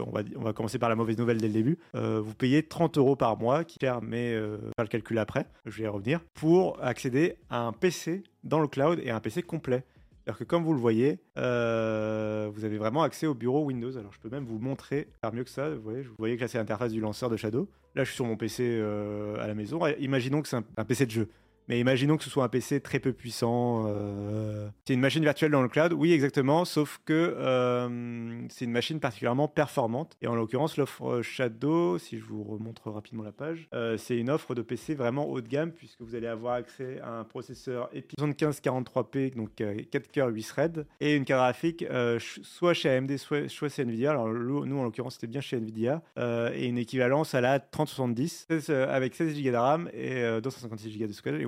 on 0.06 0.10
va 0.10 0.22
on 0.36 0.42
va 0.42 0.52
commencer 0.52 0.78
par 0.78 0.88
la 0.88 0.96
mauvaise 0.96 1.18
nouvelle 1.18 1.38
dès 1.38 1.48
le 1.48 1.52
début. 1.52 1.78
Vous 1.94 2.34
payez 2.34 2.62
30 2.62 2.98
euros 2.98 3.16
par 3.16 3.38
mois, 3.38 3.64
qui 3.64 3.78
mais 4.02 4.32
euh, 4.34 4.58
le 4.78 4.86
calcul 4.86 5.18
après. 5.18 5.46
Je 5.64 5.78
vais 5.78 5.84
y 5.84 5.88
revenir 5.88 6.20
pour 6.34 6.82
accéder 6.82 7.36
à 7.50 7.60
un 7.60 7.72
PC 7.72 8.22
dans 8.44 8.60
le 8.60 8.68
cloud 8.68 9.00
et 9.02 9.10
un 9.10 9.20
PC 9.20 9.42
complet. 9.42 9.84
C'est-à-dire 10.26 10.38
que 10.40 10.44
comme 10.44 10.64
vous 10.64 10.72
le 10.72 10.80
voyez, 10.80 11.20
euh, 11.38 12.50
vous 12.52 12.64
avez 12.64 12.78
vraiment 12.78 13.02
accès 13.02 13.26
au 13.26 13.34
bureau 13.34 13.64
Windows. 13.64 13.96
Alors 13.96 14.12
je 14.12 14.18
peux 14.18 14.28
même 14.28 14.44
vous 14.44 14.58
montrer, 14.58 15.08
faire 15.20 15.32
mieux 15.32 15.44
que 15.44 15.50
ça. 15.50 15.70
Vous 15.70 15.82
voyez, 15.82 16.02
vous 16.02 16.14
voyez 16.18 16.36
que 16.36 16.40
là 16.40 16.48
c'est 16.48 16.58
l'interface 16.58 16.92
du 16.92 17.00
lanceur 17.00 17.30
de 17.30 17.36
Shadow. 17.36 17.68
Là 17.94 18.02
je 18.02 18.08
suis 18.08 18.16
sur 18.16 18.26
mon 18.26 18.36
PC 18.36 18.64
euh, 18.64 19.40
à 19.40 19.46
la 19.46 19.54
maison. 19.54 19.80
Imaginons 19.98 20.42
que 20.42 20.48
c'est 20.48 20.56
un 20.56 20.84
PC 20.84 21.06
de 21.06 21.12
jeu. 21.12 21.28
Mais 21.68 21.80
imaginons 21.80 22.16
que 22.16 22.24
ce 22.24 22.30
soit 22.30 22.44
un 22.44 22.48
PC 22.48 22.80
très 22.80 22.98
peu 23.00 23.12
puissant. 23.12 23.84
euh, 23.88 24.68
C'est 24.86 24.94
une 24.94 25.00
machine 25.00 25.22
virtuelle 25.22 25.50
dans 25.50 25.62
le 25.62 25.68
cloud. 25.68 25.92
Oui, 25.92 26.12
exactement. 26.12 26.64
Sauf 26.64 27.00
que 27.04 27.12
euh, 27.12 28.46
c'est 28.48 28.64
une 28.64 28.72
machine 28.72 29.00
particulièrement 29.00 29.48
performante. 29.48 30.16
Et 30.22 30.26
en 30.28 30.34
l'occurrence, 30.34 30.76
l'offre 30.76 31.22
Shadow, 31.22 31.98
si 31.98 32.18
je 32.18 32.24
vous 32.24 32.44
remontre 32.44 32.90
rapidement 32.90 33.22
la 33.22 33.32
page, 33.32 33.68
euh, 33.74 33.96
c'est 33.96 34.16
une 34.16 34.30
offre 34.30 34.54
de 34.54 34.62
PC 34.62 34.94
vraiment 34.94 35.28
haut 35.28 35.40
de 35.40 35.48
gamme 35.48 35.72
puisque 35.72 36.00
vous 36.00 36.14
allez 36.14 36.26
avoir 36.28 36.54
accès 36.54 37.00
à 37.02 37.18
un 37.18 37.24
processeur 37.24 37.88
EPI 37.92 38.16
7543P, 38.20 39.34
donc 39.34 39.60
euh, 39.60 39.76
4 39.90 40.10
cœurs 40.10 40.28
8 40.28 40.42
threads, 40.44 40.86
et 41.00 41.14
une 41.16 41.24
carte 41.24 41.36
graphique 41.40 41.84
soit 42.18 42.74
chez 42.74 42.90
AMD, 42.90 43.16
soit, 43.16 43.48
chez 43.48 43.82
Nvidia. 43.82 44.10
Alors 44.12 44.28
nous, 44.28 44.78
en 44.78 44.84
l'occurrence, 44.84 45.14
c'était 45.14 45.26
bien 45.26 45.40
chez 45.40 45.56
Nvidia. 45.56 46.02
et 46.16 46.66
une 46.66 46.78
équivalence 46.78 47.34
à 47.34 47.40
la 47.40 47.60
3070 47.60 48.46
16, 48.48 48.66
euh, 48.70 48.94
avec 48.94 49.14
16 49.14 49.42
Go 49.42 49.50
de 49.50 49.56
RAM 49.56 49.88
et 49.92 50.22
euh, 50.22 50.40
256 50.40 50.98
Go 50.98 51.06
de 51.06 51.12
stockage 51.12 51.40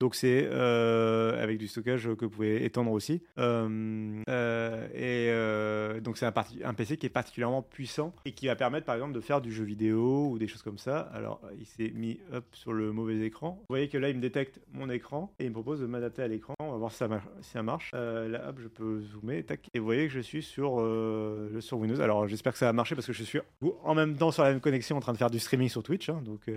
Donc 0.00 0.14
c'est 0.14 0.48
euh, 0.50 1.42
avec 1.42 1.58
du 1.58 1.68
stockage 1.68 2.08
que 2.16 2.24
vous 2.24 2.30
pouvez 2.30 2.64
étendre 2.64 2.92
aussi. 2.92 3.22
Euh, 3.38 4.22
euh, 4.28 5.96
et 5.96 6.00
donc 6.00 6.18
c'est 6.18 6.26
un, 6.26 6.74
PC 6.74 6.96
qui 6.96 7.06
est 7.06 7.10
particulièrement 7.10 7.62
puissant 7.62 8.14
et 8.24 8.32
qui 8.32 8.46
va 8.46 8.56
permettre 8.56 8.86
par 8.86 8.94
exemple 8.94 9.12
de 9.12 9.20
faire 9.20 9.40
du 9.40 9.52
jeu 9.52 9.64
vidéo 9.64 10.28
ou 10.30 10.38
des 10.38 10.48
choses 10.48 10.62
comme 10.62 10.78
ça. 10.78 11.00
Alors 11.12 11.40
il 11.58 11.66
s'est 11.66 11.92
mis 11.94 12.20
sur 12.52 12.72
le 12.72 12.92
mauvais 12.92 13.18
écran. 13.20 13.58
Vous 13.60 13.66
voyez 13.68 13.88
que 13.88 13.98
là 13.98 14.08
il 14.08 14.16
me 14.16 14.20
détecte 14.20 14.60
mon 14.72 14.90
écran 14.90 15.32
et 15.38 15.44
il 15.44 15.48
me 15.48 15.54
propose 15.54 15.80
de 15.80 15.86
m'adapter 15.86 16.22
à 16.22 16.28
l'écran. 16.28 16.54
On 16.60 16.72
va 16.72 16.78
voir 16.78 16.92
si 16.92 16.98
ça, 16.98 17.62
marche. 17.62 17.92
Là 17.92 18.48
hop 18.48 18.58
je 18.60 18.68
peux 18.68 19.00
zoomer. 19.00 19.44
Et 19.74 19.78
vous 19.78 19.84
voyez 19.84 20.06
que 20.06 20.12
je 20.12 20.20
suis 20.20 20.42
sur, 20.42 20.82
sur 21.60 21.78
Windows. 21.78 22.00
Alors 22.00 22.28
j'espère 22.28 22.52
que 22.52 22.58
ça 22.58 22.66
va 22.66 22.72
marcher 22.72 22.94
parce 22.94 23.06
que 23.06 23.12
je 23.12 23.24
suis 23.24 23.40
en 23.84 23.94
même 23.94 24.16
temps 24.16 24.30
sur 24.30 24.42
la 24.42 24.50
même 24.50 24.60
connexion 24.60 24.96
en 24.96 25.00
train 25.00 25.12
de 25.12 25.18
faire 25.18 25.30
du 25.30 25.38
streaming 25.38 25.68
sur 25.68 25.82
Twitch. 25.82 26.08
hein. 26.08 26.22
donc 26.24 26.50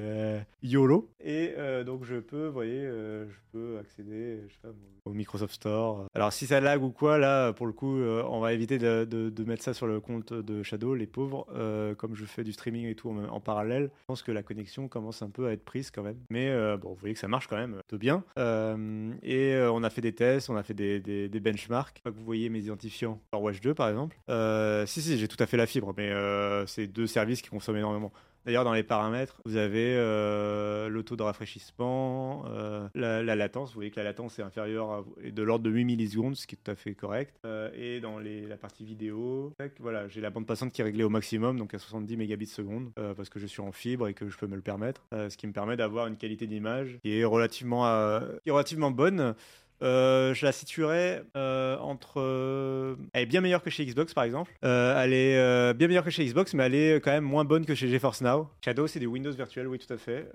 YOLO. 0.64 1.10
Et 1.24 1.54
donc 1.86 2.04
je 2.04 2.16
peux, 2.16 2.48
vous 2.48 2.54
voyez, 2.54 2.90
euh, 3.00 3.26
je 3.30 3.38
peux 3.52 3.78
accéder 3.80 4.42
je 4.48 4.70
au 5.06 5.14
Microsoft 5.14 5.54
Store. 5.54 6.06
Alors 6.14 6.32
si 6.32 6.46
ça 6.46 6.60
lag 6.60 6.84
ou 6.84 6.92
quoi, 6.92 7.18
là 7.18 7.54
pour 7.54 7.66
le 7.66 7.74
coup, 7.74 7.98
euh, 7.98 8.24
on 8.28 8.40
va 8.40 8.54
éviter 8.54 8.78
de, 8.78 9.44
mettre 9.44 9.64
ça 9.64 9.74
sur 9.74 9.88
le 9.88 10.00
compte 10.00 10.34
de 10.34 10.62
Shadow, 10.62 10.94
les 10.94 11.08
pauvres. 11.08 11.48
Euh, 11.56 11.96
comme 11.96 12.16
je 12.16 12.26
fais 12.26 12.44
du 12.44 12.52
streaming 12.52 12.86
et 12.86 12.96
tout 12.96 13.10
en, 13.10 13.40
parallèle, 13.40 13.90
je 14.02 14.06
pense 14.08 14.22
que 14.22 14.32
la 14.32 14.44
connexion 14.44 14.88
commence 14.88 15.22
un 15.22 15.30
peu 15.30 15.48
à 15.48 15.54
être 15.54 15.64
prise 15.64 15.90
quand 15.90 16.04
même. 16.04 16.20
Mais 16.30 16.50
bon, 16.78 16.90
vous 16.90 17.00
voyez 17.00 17.14
que 17.14 17.20
ça 17.20 17.28
marche 17.28 17.48
quand 17.48 17.58
même 17.58 17.82
de 17.90 17.98
bien. 17.98 18.24
Et 19.24 19.56
on 19.72 19.84
a 19.84 19.90
fait 19.90 20.02
des 20.02 20.14
tests, 20.14 20.50
on 20.50 20.56
a 20.56 20.64
fait 20.64 20.74
des, 20.74 21.00
des, 21.00 21.30
des 21.30 21.40
benchmarks. 21.40 22.02
Pas 22.04 22.12
que 22.12 22.18
vous 22.18 22.26
voyez 22.26 22.50
mes 22.50 22.60
identifiants 22.60 23.20
par 23.32 23.42
Watch 23.42 23.62
2 23.62 23.74
par 23.74 23.90
exemple. 23.90 24.18
Si, 24.86 25.02
si, 25.02 25.18
j'ai 25.18 25.28
tout 25.28 25.42
à 25.42 25.48
fait 25.48 25.58
la 25.58 25.66
fibre, 25.66 25.94
mais 25.98 26.12
c'est 26.68 26.88
deux 26.88 27.08
services 27.08 27.42
qui 27.42 27.50
consomment 27.50 27.78
énormément. 27.78 28.12
D'ailleurs, 28.46 28.64
dans 28.64 28.74
les 28.74 28.84
paramètres, 28.84 29.42
vous 29.46 29.58
avez 29.58 29.96
euh, 29.98 30.90
le 30.90 31.04
taux 31.04 31.16
de 31.16 31.24
rafraîchissement, 31.24 32.46
euh, 32.48 32.88
la, 32.96 33.22
la 33.22 33.36
latence. 33.36 33.70
Vous 33.70 33.76
voyez 33.76 33.92
que 33.92 34.00
la 34.00 34.04
latence 34.06 34.40
est 34.40 34.42
inférieure 34.42 34.92
à, 34.92 35.04
de 35.30 35.44
l'ordre 35.44 35.66
de 35.66 35.70
8 35.70 35.86
millisecondes, 35.86 36.36
ce 36.36 36.48
qui 36.48 36.56
est 36.56 36.60
tout 36.64 36.72
à 36.72 36.76
fait 36.76 36.96
correct. 36.96 37.36
Euh, 37.46 37.70
et 37.76 38.00
dans 38.00 38.18
la 38.20 38.58
partie 38.58 38.86
vidéo, 38.86 39.54
voilà, 39.80 40.08
j'ai 40.08 40.22
la 40.22 40.30
bande 40.30 40.46
passante 40.46 40.72
qui 40.72 40.82
est 40.82 40.84
réglée 40.86 41.04
au 41.04 41.10
maximum, 41.10 41.58
donc 41.58 41.74
à 41.74 41.80
70 41.80 42.18
mégabits 42.18 42.48
seconde, 42.48 42.92
euh, 42.98 43.14
parce 43.14 43.30
que 43.30 43.40
je 43.40 43.46
suis 43.46 43.62
en 43.62 43.72
fibre 43.72 44.08
et 44.08 44.14
que 44.14 44.30
je 44.30 44.38
peux 44.38 44.48
me 44.48 44.56
le 44.56 44.62
permettre. 44.62 45.06
Ce 45.12 45.36
qui 45.36 45.48
me 45.48 45.54
permet 45.54 45.78
d'avoir 45.78 46.08
une 46.08 46.18
qualité 46.18 46.48
d'image 46.48 46.98
qui 47.04 47.10
qui 47.10 47.20
est 47.20 47.26
relativement 47.26 48.92
bonne. 48.92 49.34
Euh, 49.82 50.34
je 50.34 50.46
la 50.46 50.52
situerais 50.52 51.24
euh, 51.38 51.78
entre. 51.78 52.20
euh, 52.20 52.96
elle 53.14 53.24
est 53.24 53.26
bien 53.26 53.40
meilleure 53.42 53.64
que 53.64 53.70
chez 53.70 53.86
Xbox 53.86 54.14
par 54.14 54.24
exemple. 54.24 54.52
Elle 54.62 55.14
est 55.14 55.74
bien 55.74 55.88
meilleure 55.88 56.04
que 56.04 56.10
chez 56.10 56.26
Xbox, 56.26 56.54
mais 56.54 56.66
elle 56.66 56.76
est 56.76 57.02
quand 57.02 57.12
même 57.12 57.24
moins 57.24 57.46
bonne 57.46 57.66
que 57.66 57.76
chez 57.76 57.88
GeForce 57.88 58.22
Now. 58.22 58.50
Shadow, 58.64 58.88
c'est 58.88 59.00
des 59.00 59.08
Windows 59.08 59.32
virtuels, 59.32 59.68
oui, 59.68 59.80
tout 59.80 59.94
à 59.94 59.98
fait. 59.98 60.30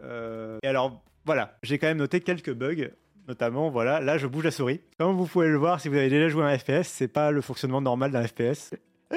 Et 0.63 0.69
alors, 0.69 1.03
voilà, 1.25 1.59
j'ai 1.63 1.79
quand 1.79 1.87
même 1.87 1.99
noté 1.99 2.21
quelques 2.21 2.53
bugs. 2.53 2.91
Notamment, 3.27 3.71
voilà, 3.71 4.01
là 4.01 4.19
je 4.19 4.27
bouge 4.27 4.45
la 4.45 4.51
souris. 4.51 4.83
Comme 4.99 5.17
vous 5.17 5.27
pouvez 5.27 5.49
le 5.49 5.57
voir, 5.57 5.81
si 5.81 5.89
vous 5.89 5.97
avez 5.97 6.11
déjà 6.11 6.29
joué 6.29 6.45
à 6.45 6.49
un 6.49 6.59
FPS, 6.59 6.87
c'est 6.87 7.09
pas 7.09 7.31
le 7.31 7.41
fonctionnement 7.41 7.81
normal 7.81 8.11
d'un 8.11 8.27
FPS. 8.27 8.75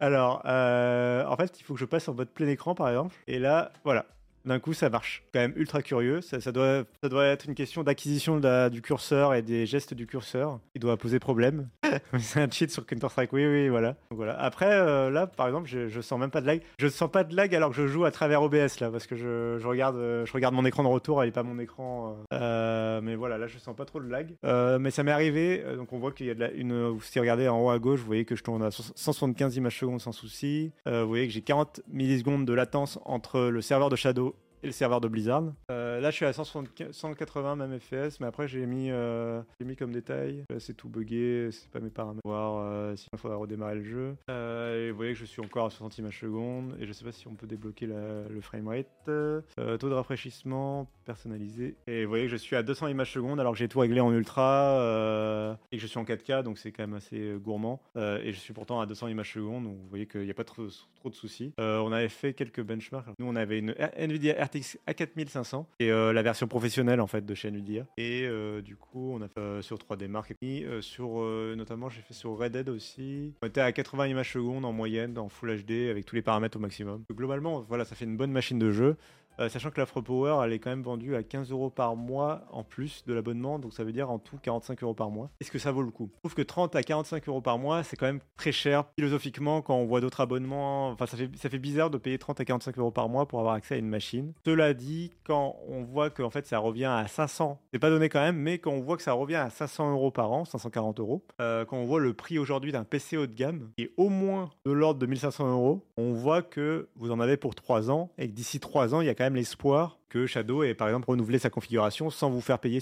Alors, 0.00 0.42
en 0.44 1.36
fait, 1.36 1.58
il 1.58 1.64
faut 1.64 1.72
que 1.74 1.80
je 1.80 1.86
passe 1.86 2.06
en 2.08 2.14
mode 2.14 2.28
plein 2.28 2.48
écran 2.48 2.74
par 2.74 2.88
exemple. 2.90 3.14
Et 3.26 3.38
là, 3.38 3.72
voilà, 3.82 4.04
d'un 4.44 4.58
coup 4.58 4.72
ça 4.72 4.90
marche. 4.90 5.24
Quand 5.32 5.40
même 5.40 5.52
ultra 5.56 5.82
curieux. 5.82 6.20
Ça, 6.20 6.52
doit, 6.52 6.84
ça 7.02 7.08
doit 7.08 7.26
être 7.26 7.46
une 7.46 7.54
question 7.54 7.82
d'acquisition 7.82 8.40
du 8.70 8.82
curseur 8.82 9.34
et 9.34 9.42
des 9.42 9.66
gestes 9.66 9.94
du 9.94 10.06
curseur 10.06 10.60
qui 10.72 10.78
doit 10.78 10.96
poser 10.96 11.18
problème. 11.18 11.68
c'est 12.18 12.40
un 12.40 12.50
cheat 12.50 12.70
sur 12.70 12.86
Counter-Strike, 12.86 13.32
oui, 13.32 13.46
oui, 13.46 13.68
voilà. 13.68 13.96
Donc, 14.10 14.16
voilà. 14.16 14.38
Après, 14.40 14.70
euh, 14.70 15.10
là, 15.10 15.26
par 15.26 15.46
exemple, 15.46 15.68
je, 15.68 15.88
je 15.88 16.00
sens 16.00 16.18
même 16.18 16.30
pas 16.30 16.40
de 16.40 16.46
lag. 16.46 16.62
Je 16.78 16.88
sens 16.88 17.10
pas 17.10 17.24
de 17.24 17.34
lag 17.34 17.54
alors 17.54 17.70
que 17.70 17.76
je 17.76 17.86
joue 17.86 18.04
à 18.04 18.10
travers 18.10 18.42
OBS 18.42 18.80
là, 18.80 18.90
parce 18.90 19.06
que 19.06 19.16
je, 19.16 19.64
regarde, 19.66 19.96
euh, 19.96 20.26
je 20.26 20.32
regarde 20.32 20.54
mon 20.54 20.64
écran 20.64 20.82
de 20.82 20.88
retour, 20.88 21.22
est 21.24 21.30
pas 21.30 21.42
mon 21.42 21.58
écran. 21.58 22.16
euh, 22.32 23.00
mais 23.02 23.14
voilà, 23.14 23.38
là, 23.38 23.46
je 23.46 23.58
sens 23.58 23.74
pas 23.74 23.84
trop 23.84 24.00
de 24.00 24.08
lag. 24.08 24.34
Mais 24.80 24.90
ça 24.90 25.02
m'est 25.02 25.12
arrivé, 25.12 25.64
donc 25.76 25.92
on 25.92 25.98
voit 25.98 26.12
qu'il 26.12 26.26
y 26.26 26.30
a 26.30 26.50
une. 26.52 26.98
Si 27.00 27.18
vous 27.18 27.22
regardez 27.22 27.48
en 27.48 27.60
haut 27.60 27.70
à 27.70 27.78
gauche, 27.78 28.00
vous 28.00 28.06
voyez 28.06 28.24
que 28.24 28.36
je 28.36 28.42
tourne 28.42 28.62
à 28.62 28.70
175 28.70 29.56
images 29.56 29.78
secondes 29.78 30.00
sans 30.00 30.12
souci. 30.12 30.72
Vous 30.86 31.08
voyez 31.08 31.26
que 31.26 31.32
j'ai 31.32 31.42
40 31.42 31.80
millisecondes 31.88 32.44
de 32.44 32.52
latence 32.52 32.98
entre 33.04 33.40
le 33.40 33.60
serveur 33.60 33.88
de 33.88 33.96
Shadow 33.96 34.33
le 34.66 34.72
serveur 34.72 35.00
de 35.00 35.08
Blizzard. 35.08 35.44
Euh, 35.70 36.00
là, 36.00 36.10
je 36.10 36.16
suis 36.16 36.24
à 36.24 36.32
175 36.32 36.92
180 36.92 37.56
même 37.56 37.78
FPS, 37.78 38.20
mais 38.20 38.26
après, 38.26 38.48
j'ai 38.48 38.66
mis, 38.66 38.90
euh, 38.90 39.40
mis 39.64 39.76
comme 39.76 39.92
détail. 39.92 40.44
C'est 40.58 40.76
tout 40.76 40.88
buggé, 40.88 41.50
c'est 41.52 41.70
pas 41.70 41.80
mes 41.80 41.90
paramètres. 41.90 42.20
Voir, 42.24 42.58
euh, 42.58 42.96
sinon, 42.96 43.08
il 43.14 43.18
faudra 43.18 43.36
redémarrer 43.36 43.76
le 43.76 43.84
jeu. 43.84 44.16
Euh, 44.30 44.88
et 44.88 44.90
vous 44.90 44.96
voyez 44.96 45.12
que 45.12 45.18
je 45.18 45.24
suis 45.24 45.40
encore 45.42 45.66
à 45.66 45.70
60 45.70 45.98
images 45.98 46.20
secondes, 46.20 46.74
et 46.80 46.86
je 46.86 46.92
sais 46.92 47.04
pas 47.04 47.12
si 47.12 47.26
on 47.28 47.34
peut 47.34 47.46
débloquer 47.46 47.86
la- 47.86 48.28
le 48.28 48.40
framerate. 48.40 48.86
Euh, 49.08 49.40
taux 49.78 49.88
de 49.88 49.94
rafraîchissement 49.94 50.88
personnalisé. 51.04 51.76
Et 51.86 52.04
vous 52.04 52.08
voyez 52.10 52.24
que 52.24 52.30
je 52.30 52.36
suis 52.36 52.56
à 52.56 52.62
200 52.62 52.88
images 52.88 53.12
secondes, 53.12 53.40
alors 53.40 53.52
que 53.52 53.58
j'ai 53.58 53.68
tout 53.68 53.78
réglé 53.80 54.00
en 54.00 54.12
ultra, 54.12 55.56
et 55.72 55.76
que 55.76 55.82
je 55.82 55.86
suis 55.86 55.98
en 55.98 56.04
4K, 56.04 56.42
donc 56.42 56.58
c'est 56.58 56.72
quand 56.72 56.82
même 56.84 56.94
assez 56.94 57.34
gourmand. 57.42 57.80
Et 57.96 58.32
je 58.32 58.38
suis 58.38 58.52
pourtant 58.54 58.80
à 58.80 58.86
200 58.86 59.08
images 59.08 59.32
secondes, 59.32 59.64
donc 59.64 59.76
vous 59.76 59.88
voyez 59.88 60.06
qu'il 60.06 60.22
n'y 60.22 60.30
a 60.30 60.34
pas 60.34 60.44
trop, 60.44 60.66
trop 60.96 61.10
de 61.10 61.14
soucis. 61.14 61.52
On 61.58 61.92
avait 61.92 62.08
fait 62.08 62.32
quelques 62.34 62.62
benchmarks. 62.62 63.08
Nous, 63.18 63.26
on 63.26 63.36
avait 63.36 63.58
une 63.58 63.74
Nvidia 63.96 64.34
RTX 64.54 64.78
A4500, 64.88 65.66
et 65.80 65.90
euh, 65.90 66.12
la 66.12 66.22
version 66.22 66.46
professionnelle 66.46 67.00
en 67.00 67.06
fait 67.06 67.24
de 67.24 67.34
chez 67.34 67.48
Nvidia. 67.48 67.86
Et 67.96 68.24
euh, 68.26 68.62
du 68.62 68.76
coup, 68.76 69.12
on 69.14 69.22
a 69.22 69.28
fait 69.28 69.40
euh, 69.40 69.62
sur 69.62 69.78
3D 69.78 70.08
Mark 70.08 70.34
et 70.42 70.66
sur 70.80 71.22
notamment 71.56 71.88
j'ai 71.88 72.00
fait 72.00 72.14
sur 72.14 72.36
Red 72.38 72.52
Dead 72.52 72.68
aussi. 72.68 73.32
On 73.42 73.46
était 73.46 73.60
à 73.60 73.72
80 73.72 74.06
images 74.08 74.32
secondes 74.32 74.64
en 74.64 74.72
moyenne 74.72 75.18
en 75.18 75.28
Full 75.28 75.62
HD 75.62 75.90
avec 75.90 76.04
tous 76.06 76.14
les 76.14 76.22
paramètres 76.22 76.56
au 76.56 76.60
maximum. 76.60 77.04
Globalement, 77.12 77.60
voilà, 77.62 77.84
ça 77.84 77.94
fait 77.94 78.04
une 78.04 78.16
bonne 78.16 78.32
machine 78.32 78.58
de 78.58 78.70
jeu. 78.70 78.96
Euh, 79.40 79.48
sachant 79.48 79.70
que 79.70 79.80
l'Afro 79.80 80.02
Power, 80.02 80.44
elle 80.44 80.52
est 80.52 80.58
quand 80.58 80.70
même 80.70 80.82
vendue 80.82 81.16
à 81.16 81.22
15 81.22 81.50
euros 81.50 81.70
par 81.70 81.96
mois 81.96 82.42
en 82.52 82.62
plus 82.62 83.04
de 83.06 83.14
l'abonnement, 83.14 83.58
donc 83.58 83.72
ça 83.72 83.84
veut 83.84 83.92
dire 83.92 84.10
en 84.10 84.18
tout 84.18 84.38
45 84.40 84.82
euros 84.82 84.94
par 84.94 85.10
mois. 85.10 85.30
Est-ce 85.40 85.50
que 85.50 85.58
ça 85.58 85.72
vaut 85.72 85.82
le 85.82 85.90
coup? 85.90 86.10
Je 86.14 86.18
trouve 86.20 86.34
que 86.34 86.42
30 86.42 86.76
à 86.76 86.82
45 86.82 87.28
euros 87.28 87.40
par 87.40 87.58
mois, 87.58 87.82
c'est 87.82 87.96
quand 87.96 88.06
même 88.06 88.20
très 88.36 88.52
cher 88.52 88.84
philosophiquement 88.96 89.62
quand 89.62 89.76
on 89.76 89.86
voit 89.86 90.00
d'autres 90.00 90.20
abonnements. 90.20 90.90
Enfin, 90.90 91.06
ça 91.06 91.16
fait, 91.16 91.30
ça 91.36 91.48
fait 91.48 91.58
bizarre 91.58 91.90
de 91.90 91.98
payer 91.98 92.18
30 92.18 92.40
à 92.40 92.44
45 92.44 92.78
euros 92.78 92.90
par 92.90 93.08
mois 93.08 93.26
pour 93.26 93.40
avoir 93.40 93.54
accès 93.54 93.74
à 93.74 93.78
une 93.78 93.88
machine. 93.88 94.32
Cela 94.44 94.72
dit, 94.74 95.10
quand 95.24 95.56
on 95.68 95.82
voit 95.82 96.10
qu'en 96.10 96.30
fait 96.30 96.46
ça 96.46 96.58
revient 96.58 96.84
à 96.84 97.06
500, 97.06 97.60
c'est 97.72 97.78
pas 97.78 97.90
donné 97.90 98.08
quand 98.08 98.20
même, 98.20 98.36
mais 98.36 98.58
quand 98.58 98.70
on 98.70 98.80
voit 98.80 98.96
que 98.96 99.02
ça 99.02 99.12
revient 99.12 99.34
à 99.34 99.50
500 99.50 99.92
euros 99.92 100.10
par 100.10 100.30
an, 100.30 100.44
540 100.44 101.00
euros, 101.00 101.24
euh, 101.40 101.64
quand 101.64 101.76
on 101.76 101.86
voit 101.86 102.00
le 102.00 102.14
prix 102.14 102.38
aujourd'hui 102.38 102.70
d'un 102.70 102.84
PC 102.84 103.16
haut 103.16 103.26
de 103.26 103.34
gamme, 103.34 103.70
qui 103.76 103.84
est 103.84 103.92
au 103.96 104.08
moins 104.08 104.50
de 104.64 104.70
l'ordre 104.70 105.00
de 105.00 105.06
1500 105.06 105.50
euros, 105.50 105.84
on 105.96 106.12
voit 106.12 106.42
que 106.42 106.88
vous 106.96 107.10
en 107.10 107.18
avez 107.18 107.36
pour 107.36 107.54
3 107.54 107.90
ans 107.90 108.10
et 108.18 108.28
que 108.28 108.34
d'ici 108.34 108.60
3 108.60 108.94
ans, 108.94 109.00
il 109.00 109.06
y 109.06 109.10
a 109.10 109.14
quand 109.14 109.23
même 109.23 109.23
l'espoir 109.32 109.98
que 110.08 110.26
Shadow 110.26 110.62
ait 110.62 110.74
par 110.74 110.88
exemple 110.88 111.08
renouvelé 111.10 111.38
sa 111.38 111.50
configuration 111.50 112.10
sans 112.10 112.30
vous 112.30 112.40
faire 112.40 112.58
payer 112.58 112.80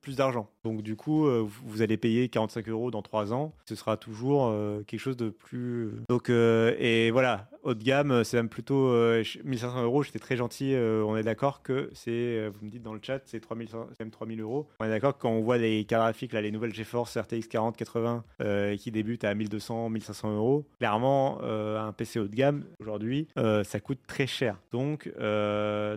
plus 0.00 0.16
d'argent. 0.16 0.50
Donc 0.64 0.82
du 0.82 0.94
coup, 0.96 1.26
euh, 1.26 1.46
vous 1.64 1.80
allez 1.82 1.96
payer 1.96 2.28
45 2.28 2.68
euros 2.68 2.90
dans 2.90 3.00
3 3.02 3.32
ans. 3.32 3.54
Ce 3.66 3.74
sera 3.74 3.96
toujours 3.96 4.48
euh, 4.48 4.82
quelque 4.86 5.00
chose 5.00 5.16
de 5.16 5.30
plus... 5.30 5.90
Donc, 6.08 6.28
euh, 6.28 6.74
et 6.78 7.10
voilà, 7.10 7.48
haut 7.62 7.72
de 7.72 7.82
gamme, 7.82 8.24
c'est 8.24 8.36
même 8.36 8.50
plutôt 8.50 8.88
euh, 8.88 9.24
ch- 9.24 9.38
1500 9.42 9.82
euros. 9.84 10.02
J'étais 10.02 10.18
très 10.18 10.36
gentil. 10.36 10.74
on 10.76 11.16
est 11.16 11.22
d'accord 11.22 11.62
que 11.62 11.88
c'est, 11.94 12.48
vous 12.48 12.66
me 12.66 12.70
dites 12.70 12.82
dans 12.82 12.92
le 12.92 13.00
chat, 13.02 13.20
c'est 13.24 13.40
3500 13.40 13.86
c'est 13.92 14.00
même 14.00 14.10
3000 14.10 14.40
euros. 14.42 14.68
On 14.80 14.84
est 14.84 14.90
d'accord 14.90 15.16
que 15.16 15.22
quand 15.22 15.30
on 15.30 15.40
voit 15.40 15.56
les 15.56 15.84
graphiques, 15.84 16.32
là, 16.34 16.42
les 16.42 16.50
nouvelles 16.50 16.74
GeForce 16.74 17.16
RTX 17.16 17.48
4080 17.48 18.24
euh, 18.42 18.76
qui 18.76 18.90
débutent 18.90 19.24
à 19.24 19.34
1200, 19.34 19.88
1500 19.88 20.36
euros, 20.36 20.66
clairement, 20.78 21.40
un 21.42 21.92
PC 21.92 22.20
haut 22.20 22.28
de 22.28 22.34
gamme 22.36 22.64
aujourd'hui, 22.80 23.28
ça 23.36 23.80
coûte 23.80 24.00
très 24.06 24.26
cher. 24.26 24.58
Donc, 24.72 25.10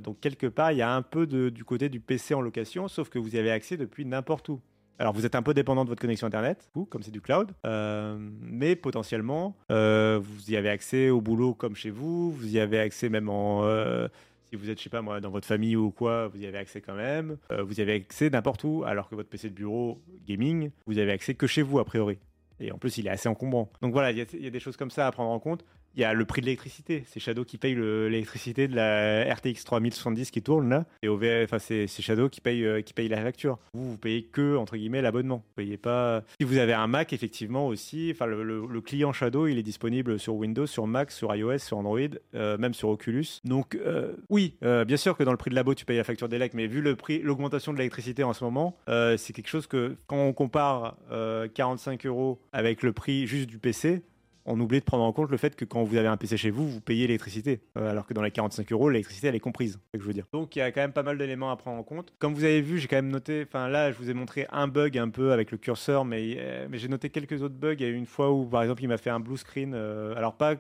donc 0.03 0.19
quelque 0.21 0.47
part, 0.47 0.71
il 0.71 0.77
y 0.77 0.81
a 0.81 0.93
un 0.95 1.01
peu 1.01 1.27
de, 1.27 1.49
du 1.49 1.65
côté 1.65 1.89
du 1.89 1.99
PC 1.99 2.33
en 2.33 2.41
location, 2.41 2.87
sauf 2.87 3.09
que 3.09 3.19
vous 3.19 3.35
y 3.35 3.39
avez 3.39 3.51
accès 3.51 3.75
depuis 3.77 4.05
n'importe 4.05 4.49
où. 4.49 4.53
Alors 4.99 5.13
vous 5.13 5.25
êtes 5.25 5.35
un 5.35 5.41
peu 5.41 5.53
dépendant 5.53 5.83
de 5.83 5.89
votre 5.89 6.01
connexion 6.01 6.27
internet, 6.27 6.69
vous, 6.75 6.85
comme 6.85 7.01
c'est 7.01 7.11
du 7.11 7.21
cloud, 7.21 7.51
euh, 7.65 8.15
mais 8.41 8.75
potentiellement 8.75 9.55
euh, 9.71 10.19
vous 10.21 10.51
y 10.51 10.55
avez 10.55 10.69
accès 10.69 11.09
au 11.09 11.19
boulot 11.19 11.53
comme 11.53 11.75
chez 11.75 11.89
vous, 11.89 12.31
vous 12.31 12.55
y 12.55 12.59
avez 12.59 12.79
accès 12.79 13.09
même 13.09 13.27
en 13.27 13.63
euh, 13.63 14.07
si 14.49 14.55
vous 14.55 14.69
êtes 14.69 14.77
je 14.77 14.83
sais 14.83 14.89
pas 14.89 15.01
moi 15.01 15.19
dans 15.19 15.31
votre 15.31 15.47
famille 15.47 15.75
ou 15.75 15.89
quoi, 15.89 16.27
vous 16.27 16.41
y 16.41 16.45
avez 16.45 16.59
accès 16.59 16.79
quand 16.79 16.93
même, 16.93 17.37
vous 17.49 17.79
y 17.79 17.81
avez 17.81 17.93
accès 17.93 18.29
n'importe 18.29 18.63
où, 18.63 18.83
alors 18.85 19.09
que 19.09 19.15
votre 19.15 19.29
PC 19.29 19.49
de 19.49 19.55
bureau 19.55 19.99
gaming, 20.27 20.69
vous 20.85 20.97
y 20.97 21.01
avez 21.01 21.11
accès 21.11 21.33
que 21.33 21.47
chez 21.47 21.63
vous 21.63 21.79
a 21.79 21.85
priori. 21.85 22.19
Et 22.59 22.71
en 22.71 22.77
plus, 22.77 22.97
il 22.99 23.07
est 23.07 23.09
assez 23.09 23.27
encombrant. 23.27 23.71
Donc 23.81 23.93
voilà, 23.93 24.11
il 24.11 24.17
y 24.17 24.47
a 24.47 24.49
des 24.49 24.59
choses 24.59 24.77
comme 24.77 24.91
ça 24.91 25.07
à 25.07 25.11
prendre 25.11 25.31
en 25.31 25.39
compte. 25.39 25.65
Il 25.95 26.01
y 26.01 26.03
a 26.03 26.13
le 26.13 26.25
prix 26.25 26.41
de 26.41 26.47
l'électricité. 26.47 27.03
C'est 27.07 27.19
Shadow 27.19 27.45
qui 27.45 27.57
paye 27.57 27.75
le- 27.75 28.09
l'électricité 28.09 28.67
de 28.67 28.75
la 28.75 29.31
RTX 29.33 29.63
3070 29.63 30.31
qui 30.31 30.41
tourne 30.41 30.69
là. 30.69 30.85
Et 31.03 31.07
au 31.07 31.17
enfin, 31.43 31.59
c'est 31.59 31.87
Shadow 31.87 32.29
qui 32.29 32.41
paye, 32.41 32.65
euh, 32.65 32.81
qui 32.81 32.93
paye 32.93 33.07
la 33.09 33.21
facture. 33.21 33.59
Vous, 33.73 33.91
vous 33.91 33.97
payez 33.97 34.23
que, 34.23 34.55
entre 34.57 34.75
guillemets, 34.75 35.01
l'abonnement. 35.01 35.43
Payez 35.55 35.77
pas. 35.77 36.23
Si 36.39 36.45
vous 36.45 36.57
avez 36.57 36.73
un 36.73 36.87
Mac, 36.87 37.13
effectivement, 37.13 37.67
aussi, 37.67 38.09
enfin, 38.13 38.25
le, 38.25 38.81
client 38.81 39.13
Shadow, 39.13 39.47
il 39.47 39.57
est 39.57 39.63
disponible 39.63 40.19
sur 40.19 40.35
Windows, 40.35 40.65
sur 40.65 40.87
Mac, 40.87 41.11
sur 41.11 41.33
iOS, 41.35 41.59
sur 41.59 41.77
Android, 41.77 41.99
euh, 42.35 42.57
même 42.57 42.73
sur 42.73 42.89
Oculus. 42.89 43.39
Donc, 43.45 43.75
euh, 43.75 44.13
oui, 44.29 44.55
euh, 44.63 44.83
bien 44.85 44.97
sûr 44.97 45.15
que 45.15 45.23
dans 45.23 45.31
le 45.31 45.37
prix 45.37 45.49
de 45.51 45.55
labo, 45.55 45.73
tu 45.73 45.85
payes 45.85 45.97
la 45.97 46.03
facture 46.03 46.27
d'élect, 46.27 46.53
mais 46.53 46.67
vu 46.67 46.81
le 46.81 46.95
prix, 46.95 47.19
l'augmentation 47.19 47.71
de 47.71 47.77
l'électricité 47.77 48.23
en 48.23 48.33
ce 48.33 48.43
moment, 48.43 48.75
euh, 48.89 49.15
c'est 49.17 49.31
quelque 49.33 49.47
chose 49.47 49.67
que, 49.67 49.95
quand 50.07 50.17
on 50.17 50.33
compare 50.33 50.97
euh, 51.11 51.47
45 51.53 52.05
euros 52.05 52.41
avec 52.51 52.83
le 52.83 52.93
prix 52.93 53.25
juste 53.27 53.49
du 53.49 53.59
PC, 53.59 54.01
on 54.45 54.59
oublie 54.59 54.79
de 54.79 54.85
prendre 54.85 55.03
en 55.03 55.13
compte 55.13 55.31
le 55.31 55.37
fait 55.37 55.55
que 55.55 55.65
quand 55.65 55.83
vous 55.83 55.95
avez 55.95 56.07
un 56.07 56.17
PC 56.17 56.37
chez 56.37 56.49
vous, 56.49 56.67
vous 56.67 56.81
payez 56.81 57.07
l'électricité. 57.07 57.61
Euh, 57.77 57.89
alors 57.91 58.05
que 58.05 58.13
dans 58.13 58.21
les 58.21 58.31
45 58.31 58.71
euros, 58.71 58.89
l'électricité, 58.89 59.27
elle 59.27 59.35
est 59.35 59.39
comprise. 59.39 59.79
C'est 59.91 59.97
ce 59.97 59.97
que 59.99 60.03
je 60.03 60.07
veux 60.07 60.13
dire. 60.13 60.25
Donc 60.33 60.55
il 60.55 60.59
y 60.59 60.61
a 60.61 60.71
quand 60.71 60.81
même 60.81 60.91
pas 60.93 61.03
mal 61.03 61.17
d'éléments 61.17 61.51
à 61.51 61.55
prendre 61.55 61.79
en 61.79 61.83
compte. 61.83 62.13
Comme 62.19 62.33
vous 62.33 62.43
avez 62.43 62.61
vu, 62.61 62.77
j'ai 62.79 62.87
quand 62.87 62.97
même 62.97 63.09
noté, 63.09 63.45
enfin 63.47 63.67
là, 63.69 63.91
je 63.91 63.97
vous 63.97 64.09
ai 64.09 64.13
montré 64.13 64.45
un 64.51 64.67
bug 64.67 64.97
un 64.97 65.09
peu 65.09 65.31
avec 65.31 65.51
le 65.51 65.57
curseur, 65.57 66.03
mais, 66.05 66.35
euh, 66.39 66.67
j'ai 66.73 66.87
noté 66.87 67.09
quelques 67.09 67.41
autres 67.41 67.55
bugs. 67.55 67.73
Il 67.73 67.81
y 67.81 67.85
a 67.85 67.89
eu 67.89 67.95
une 67.95 68.05
fois 68.05 68.31
où, 68.31 68.45
par 68.45 68.61
exemple, 68.63 68.83
il 68.83 68.87
m'a 68.87 68.97
fait 68.97 69.09
un 69.09 69.19
blue 69.19 69.37
screen. 69.37 69.73
euh, 69.73 70.15
alors 70.15 70.33
pas, 70.35 70.55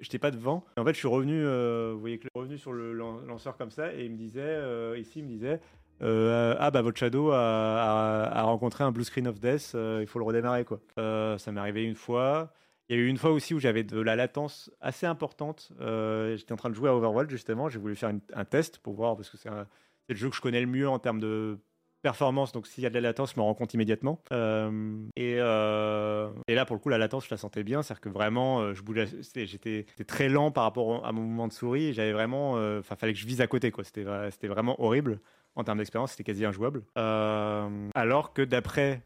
j'étais 0.00 0.18
pas 0.18 0.30
devant. 0.30 0.64
En 0.76 0.84
fait, 0.84 0.92
je 0.94 0.98
suis 0.98 1.08
revenu, 1.08 1.42
vous 1.44 2.00
voyez 2.00 2.18
que 2.18 2.24
je 2.24 2.28
suis 2.28 2.40
revenu 2.40 2.58
sur 2.58 2.72
le 2.72 2.92
lan- 2.92 3.20
lanceur 3.26 3.56
comme 3.56 3.70
ça, 3.70 3.92
et 3.94 4.04
il 4.04 4.10
me 4.12 4.16
disait, 4.16 4.58
ici, 4.98 5.20
il 5.20 5.24
me 5.24 5.28
disait, 5.28 5.60
ah 6.00 6.70
bah 6.72 6.82
votre 6.82 6.98
Shadow 6.98 7.30
a, 7.32 8.42
rencontré 8.42 8.84
un 8.84 8.90
blue 8.92 9.04
screen 9.04 9.28
of 9.28 9.38
death, 9.40 9.76
il 10.00 10.06
faut 10.06 10.18
le 10.18 10.24
redémarrer 10.24 10.64
quoi. 10.64 10.80
Ça 10.96 11.52
m'est 11.52 11.60
arrivé 11.60 11.84
une 11.84 11.94
fois. 11.94 12.52
Il 12.88 12.96
y 12.96 13.00
a 13.00 13.02
eu 13.02 13.06
une 13.06 13.18
fois 13.18 13.30
aussi 13.30 13.52
où 13.54 13.58
j'avais 13.58 13.84
de 13.84 14.00
la 14.00 14.16
latence 14.16 14.70
assez 14.80 15.06
importante. 15.06 15.72
Euh, 15.80 16.36
J'étais 16.36 16.52
en 16.52 16.56
train 16.56 16.70
de 16.70 16.74
jouer 16.74 16.88
à 16.88 16.94
Overwatch 16.94 17.28
justement, 17.28 17.68
j'ai 17.68 17.78
voulu 17.78 17.94
faire 17.96 18.12
un 18.32 18.44
test 18.44 18.78
pour 18.78 18.94
voir 18.94 19.16
parce 19.16 19.28
que 19.28 19.36
c'est 19.36 19.50
le 19.50 20.14
jeu 20.14 20.30
que 20.30 20.36
je 20.36 20.40
connais 20.40 20.60
le 20.60 20.66
mieux 20.66 20.88
en 20.88 20.98
termes 20.98 21.20
de 21.20 21.58
performance, 22.00 22.52
donc 22.52 22.66
s'il 22.68 22.84
y 22.84 22.86
a 22.86 22.90
de 22.90 22.94
la 22.94 23.00
latence, 23.00 23.32
je 23.34 23.40
me 23.40 23.42
rends 23.44 23.54
compte 23.54 23.74
immédiatement. 23.74 24.22
Euh, 24.32 25.02
et, 25.16 25.34
euh, 25.38 26.30
et 26.46 26.54
là, 26.54 26.64
pour 26.64 26.76
le 26.76 26.80
coup, 26.80 26.88
la 26.88 26.96
latence, 26.96 27.26
je 27.26 27.30
la 27.30 27.36
sentais 27.36 27.64
bien, 27.64 27.82
c'est-à-dire 27.82 28.00
que 28.00 28.08
vraiment, 28.08 28.72
j'étais 29.34 29.84
très 30.06 30.28
lent 30.28 30.52
par 30.52 30.62
rapport 30.62 31.04
à 31.04 31.12
mon 31.12 31.22
mouvement 31.22 31.48
de 31.48 31.52
souris, 31.52 31.92
j'avais 31.92 32.12
vraiment, 32.12 32.54
fallait 32.82 33.12
que 33.12 33.18
je 33.18 33.26
vise 33.26 33.40
à 33.40 33.48
côté, 33.48 33.72
quoi. 33.72 33.82
C'était 33.84 34.46
vraiment 34.46 34.80
horrible. 34.80 35.20
En 35.58 35.64
termes 35.64 35.78
d'expérience, 35.78 36.12
c'était 36.12 36.22
quasi 36.22 36.44
injouable. 36.44 36.84
Euh, 36.96 37.68
alors 37.96 38.32
que 38.32 38.42
d'après 38.42 39.02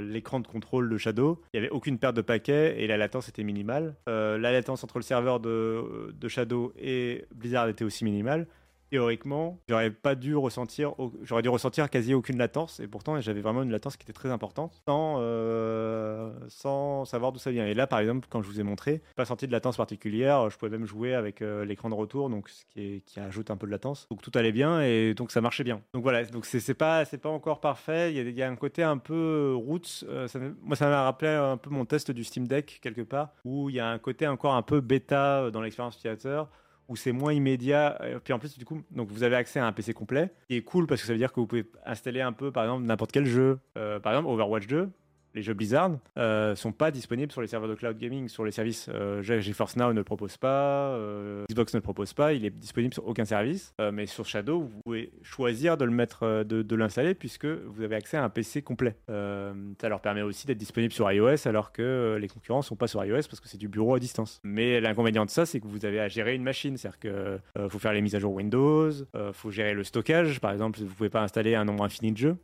l'écran 0.00 0.40
de 0.40 0.46
contrôle 0.48 0.88
de 0.90 0.96
Shadow, 0.98 1.40
il 1.54 1.60
n'y 1.60 1.64
avait 1.64 1.72
aucune 1.72 1.96
perte 1.96 2.16
de 2.16 2.20
paquet 2.20 2.82
et 2.82 2.88
la 2.88 2.96
latence 2.96 3.28
était 3.28 3.44
minimale. 3.44 3.94
Euh, 4.08 4.38
la 4.38 4.50
latence 4.50 4.82
entre 4.82 4.98
le 4.98 5.04
serveur 5.04 5.38
de, 5.38 6.12
de 6.12 6.28
Shadow 6.28 6.72
et 6.76 7.26
Blizzard 7.32 7.68
était 7.68 7.84
aussi 7.84 8.04
minimale. 8.04 8.48
Théoriquement, 8.90 9.58
j'aurais 9.68 9.90
pas 9.90 10.14
dû 10.14 10.36
ressentir, 10.36 10.98
au- 11.00 11.12
j'aurais 11.22 11.42
dû 11.42 11.48
ressentir 11.48 11.90
quasi 11.90 12.14
aucune 12.14 12.38
latence 12.38 12.78
et 12.80 12.86
pourtant 12.86 13.20
j'avais 13.20 13.40
vraiment 13.40 13.62
une 13.62 13.70
latence 13.72 13.96
qui 13.96 14.04
était 14.04 14.12
très 14.12 14.30
importante 14.30 14.80
sans, 14.86 15.16
euh, 15.20 16.32
sans 16.48 17.04
savoir 17.04 17.32
d'où 17.32 17.38
ça 17.38 17.50
vient. 17.50 17.66
Et 17.66 17.74
là, 17.74 17.86
par 17.86 17.98
exemple, 17.98 18.28
quand 18.30 18.42
je 18.42 18.48
vous 18.48 18.60
ai 18.60 18.62
montré, 18.62 19.02
pas 19.16 19.24
senti 19.24 19.46
de 19.46 19.52
latence 19.52 19.76
particulière, 19.76 20.50
je 20.50 20.56
pouvais 20.56 20.70
même 20.70 20.86
jouer 20.86 21.14
avec 21.14 21.42
euh, 21.42 21.64
l'écran 21.64 21.90
de 21.90 21.94
retour, 21.94 22.30
donc 22.30 22.48
ce 22.48 22.64
qui, 22.70 23.02
ajoute 23.18 23.50
un 23.50 23.56
peu 23.56 23.66
de 23.66 23.72
latence. 23.72 24.06
Donc 24.10 24.22
tout 24.22 24.30
allait 24.34 24.52
bien 24.52 24.82
et 24.82 25.14
donc 25.14 25.32
ça 25.32 25.40
marchait 25.40 25.64
bien. 25.64 25.80
Donc 25.94 26.02
voilà, 26.02 26.24
donc 26.24 26.44
c'est 26.46 26.74
pas 26.74 27.04
c'est 27.04 27.18
pas 27.18 27.28
encore 27.30 27.60
parfait. 27.60 28.12
Il 28.14 28.36
y, 28.36 28.42
a, 28.42 28.48
un 28.48 28.56
côté 28.56 28.82
un 28.82 28.98
peu 28.98 29.54
roots. 29.56 30.04
euh, 30.08 30.28
me- 30.34 30.56
moi, 30.62 30.76
ça 30.76 30.88
m'a 30.88 31.02
rappelé 31.02 31.30
un 31.30 31.56
peu 31.56 31.70
mon 31.70 31.84
test 31.84 32.10
du 32.10 32.24
Steam 32.24 32.46
Deck 32.46 32.78
quelque 32.82 33.02
part, 33.02 33.30
où 33.44 33.68
il 33.70 33.76
y 33.76 33.80
a 33.80 33.88
un 33.88 33.98
côté 33.98 34.26
encore 34.28 34.54
un 34.54 34.62
peu 34.62 34.80
bêta 34.80 35.50
dans 35.50 35.60
l'expérience 35.60 35.96
utilisateur 35.96 36.48
où 36.88 36.96
c'est 36.96 37.12
moins 37.12 37.32
immédiat. 37.32 38.00
Et 38.06 38.16
puis 38.18 38.32
en 38.32 38.38
plus, 38.38 38.58
du 38.58 38.64
coup, 38.64 38.82
donc 38.90 39.10
vous 39.10 39.22
avez 39.22 39.36
accès 39.36 39.58
à 39.60 39.66
un 39.66 39.72
PC 39.72 39.92
complet, 39.92 40.30
qui 40.48 40.56
est 40.56 40.62
cool 40.62 40.86
parce 40.86 41.00
que 41.00 41.06
ça 41.06 41.12
veut 41.12 41.18
dire 41.18 41.32
que 41.32 41.40
vous 41.40 41.46
pouvez 41.46 41.66
installer 41.84 42.20
un 42.20 42.32
peu, 42.32 42.52
par 42.52 42.64
exemple, 42.64 42.84
n'importe 42.84 43.12
quel 43.12 43.26
jeu. 43.26 43.58
Euh, 43.76 43.98
par 43.98 44.12
exemple, 44.12 44.28
Overwatch 44.28 44.66
2, 44.66 44.88
les 45.36 45.42
jeux 45.42 45.54
Blizzard, 45.54 45.92
euh, 46.18 46.56
sont 46.56 46.72
pas 46.72 46.90
disponibles 46.90 47.30
sur 47.30 47.42
les 47.42 47.46
serveurs 47.46 47.68
de 47.68 47.74
cloud 47.74 47.96
gaming, 47.98 48.28
sur 48.28 48.44
les 48.44 48.50
services. 48.50 48.88
Euh, 48.92 49.22
Ge- 49.22 49.40
GeForce 49.40 49.76
Now 49.76 49.88
ne 49.92 49.98
le 49.98 50.04
propose 50.04 50.36
pas, 50.38 50.88
euh, 50.94 51.44
Xbox 51.50 51.74
ne 51.74 51.78
le 51.78 51.82
propose 51.82 52.14
pas, 52.14 52.32
il 52.32 52.44
est 52.44 52.50
disponible 52.50 52.94
sur 52.94 53.06
aucun 53.06 53.24
service. 53.26 53.74
Euh, 53.80 53.92
mais 53.92 54.06
sur 54.06 54.24
Shadow, 54.26 54.62
vous 54.62 54.80
pouvez 54.84 55.12
choisir 55.22 55.76
de 55.76 55.84
le 55.84 55.90
mettre, 55.90 56.22
euh, 56.22 56.42
de, 56.44 56.76
l'installer 56.76 57.14
puisque 57.14 57.46
vous 57.46 57.82
avez 57.82 57.94
accès 57.96 58.16
à 58.16 58.24
un 58.24 58.28
PC 58.30 58.62
complet. 58.62 58.96
Ça 59.08 59.88
leur 59.88 60.00
permet 60.00 60.22
aussi 60.22 60.46
d'être 60.46 60.58
disponible 60.58 60.92
sur 60.92 61.10
iOS 61.10 61.46
alors 61.46 61.72
que 61.72 62.18
les 62.20 62.28
concurrents 62.28 62.62
sont 62.62 62.76
pas 62.76 62.86
sur 62.86 63.04
iOS 63.04 63.14
parce 63.28 63.40
que 63.40 63.48
c'est 63.48 63.58
du 63.58 63.68
bureau 63.68 63.94
à 63.94 63.98
distance. 63.98 64.40
Mais 64.44 64.80
l'inconvénient 64.80 65.24
de 65.24 65.30
ça, 65.30 65.46
c'est 65.46 65.60
que 65.60 65.66
vous 65.66 65.84
avez 65.84 66.00
à 66.00 66.08
gérer 66.08 66.34
une 66.34 66.42
machine, 66.42 66.76
c'est-à-dire 66.76 66.98
que 66.98 67.38
faut 67.68 67.78
faire 67.78 67.92
les 67.92 68.00
mises 68.02 68.14
à 68.14 68.18
jour 68.18 68.32
Windows, 68.34 68.90
faut 69.32 69.50
gérer 69.50 69.74
le 69.74 69.84
stockage, 69.84 70.40
par 70.40 70.52
exemple, 70.52 70.80
vous 70.80 70.94
pouvez 70.94 71.10
pas 71.10 71.22
installer 71.22 71.54
un 71.54 71.64
nombre 71.64 71.84
infini 71.84 72.12
de 72.12 72.16
jeux. 72.18 72.36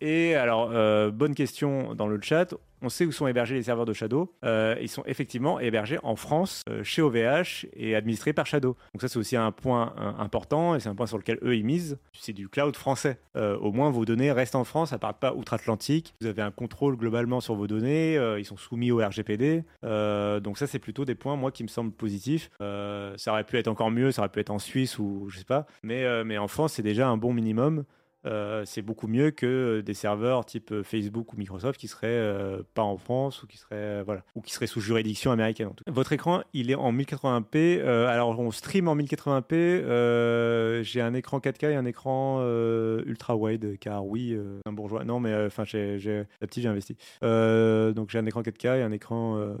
Et 0.00 0.34
alors, 0.34 0.70
euh, 0.72 1.10
bonne 1.10 1.34
question 1.34 1.94
dans 1.94 2.06
le 2.06 2.20
chat. 2.20 2.54
On 2.80 2.88
sait 2.88 3.04
où 3.04 3.10
sont 3.10 3.26
hébergés 3.26 3.56
les 3.56 3.64
serveurs 3.64 3.86
de 3.86 3.92
Shadow. 3.92 4.32
Euh, 4.44 4.76
ils 4.80 4.88
sont 4.88 5.02
effectivement 5.06 5.58
hébergés 5.58 5.98
en 6.04 6.14
France, 6.14 6.62
euh, 6.68 6.84
chez 6.84 7.02
OVH 7.02 7.66
et 7.72 7.96
administrés 7.96 8.32
par 8.32 8.46
Shadow. 8.46 8.76
Donc 8.94 9.00
ça, 9.00 9.08
c'est 9.08 9.18
aussi 9.18 9.36
un 9.36 9.50
point 9.50 9.94
important 10.16 10.76
et 10.76 10.80
c'est 10.80 10.88
un 10.88 10.94
point 10.94 11.08
sur 11.08 11.18
lequel 11.18 11.40
eux 11.42 11.56
ils 11.56 11.64
misent. 11.64 11.98
C'est 12.12 12.32
du 12.32 12.48
cloud 12.48 12.76
français. 12.76 13.18
Au 13.34 13.72
moins, 13.72 13.90
vos 13.90 14.04
données 14.04 14.32
restent 14.32 14.56
en 14.56 14.64
France, 14.64 14.90
ça 14.90 14.98
part 14.98 15.14
pas 15.14 15.32
outre-Atlantique. 15.32 16.14
Vous 16.20 16.26
avez 16.26 16.42
un 16.42 16.50
contrôle 16.50 16.96
globalement 16.96 17.40
sur 17.40 17.54
vos 17.54 17.66
données. 17.66 18.14
ils 18.38 18.44
sont 18.44 18.56
soumis 18.56 18.90
au 18.90 18.98
RGPD. 18.98 19.64
Donc 19.82 20.58
ça, 20.58 20.66
c'est 20.66 20.78
plutôt 20.78 21.04
des 21.04 21.14
points 21.14 21.36
moi 21.36 21.50
qui 21.50 21.62
me 21.62 21.68
semblent 21.68 21.92
positifs. 21.92 22.50
Ça 22.60 23.32
aurait 23.32 23.44
pu 23.44 23.58
être 23.58 23.68
encore 23.68 23.90
mieux, 23.90 24.12
ça 24.12 24.22
aurait 24.22 24.28
pu 24.28 24.40
être 24.40 24.50
en 24.50 24.58
Suisse 24.58 24.98
ou 24.98 25.26
je 25.28 25.38
sais 25.38 25.44
pas. 25.44 25.66
Mais 25.82 26.38
en 26.38 26.48
France, 26.48 26.74
c'est 26.74 26.82
déjà 26.82 27.08
un 27.08 27.16
bon 27.16 27.32
minimum. 27.32 27.84
Euh, 28.28 28.62
c'est 28.66 28.82
beaucoup 28.82 29.06
mieux 29.08 29.30
que 29.30 29.80
des 29.80 29.94
serveurs 29.94 30.44
type 30.44 30.70
euh, 30.72 30.82
Facebook 30.82 31.32
ou 31.32 31.36
Microsoft 31.36 31.78
qui 31.80 31.88
seraient 31.88 32.06
euh, 32.08 32.62
pas 32.74 32.82
en 32.82 32.96
France 32.98 33.42
ou 33.42 33.46
qui 33.46 33.56
seraient 33.58 33.74
euh, 33.76 34.02
voilà 34.04 34.22
ou 34.34 34.40
qui 34.42 34.52
seraient 34.52 34.66
sous 34.66 34.80
juridiction 34.80 35.30
américaine. 35.32 35.70
Votre 35.86 36.12
écran, 36.12 36.42
il 36.52 36.70
est 36.70 36.74
en 36.74 36.92
1080p. 36.92 37.78
euh, 37.78 38.06
alors 38.06 38.38
on 38.38 38.50
stream 38.50 38.86
en 38.88 38.96
1080p. 38.96 39.44
euh, 39.54 40.82
j'ai 40.82 41.00
un 41.00 41.14
écran 41.14 41.38
4K 41.38 41.70
et 41.70 41.74
un 41.74 41.84
écran 41.86 42.38
euh, 42.40 43.02
ultra 43.06 43.34
wide 43.36 43.78
car 43.78 44.04
oui, 44.06 44.32
euh, 44.34 44.60
un 44.66 44.72
bourgeois. 44.72 45.04
Non 45.04 45.20
mais 45.20 45.34
enfin 45.46 45.64
j'ai 45.64 45.98
j'ai 45.98 46.24
la 46.40 46.46
petite 46.46 46.62
j'ai 46.62 46.68
investi. 46.68 46.96
Euh, 47.22 47.92
donc 47.92 48.10
j'ai 48.10 48.18
un 48.18 48.26
écran 48.26 48.42
4K 48.42 48.78
et 48.78 48.82
un 48.82 48.92
écran 48.92 49.36
euh, 49.38 49.54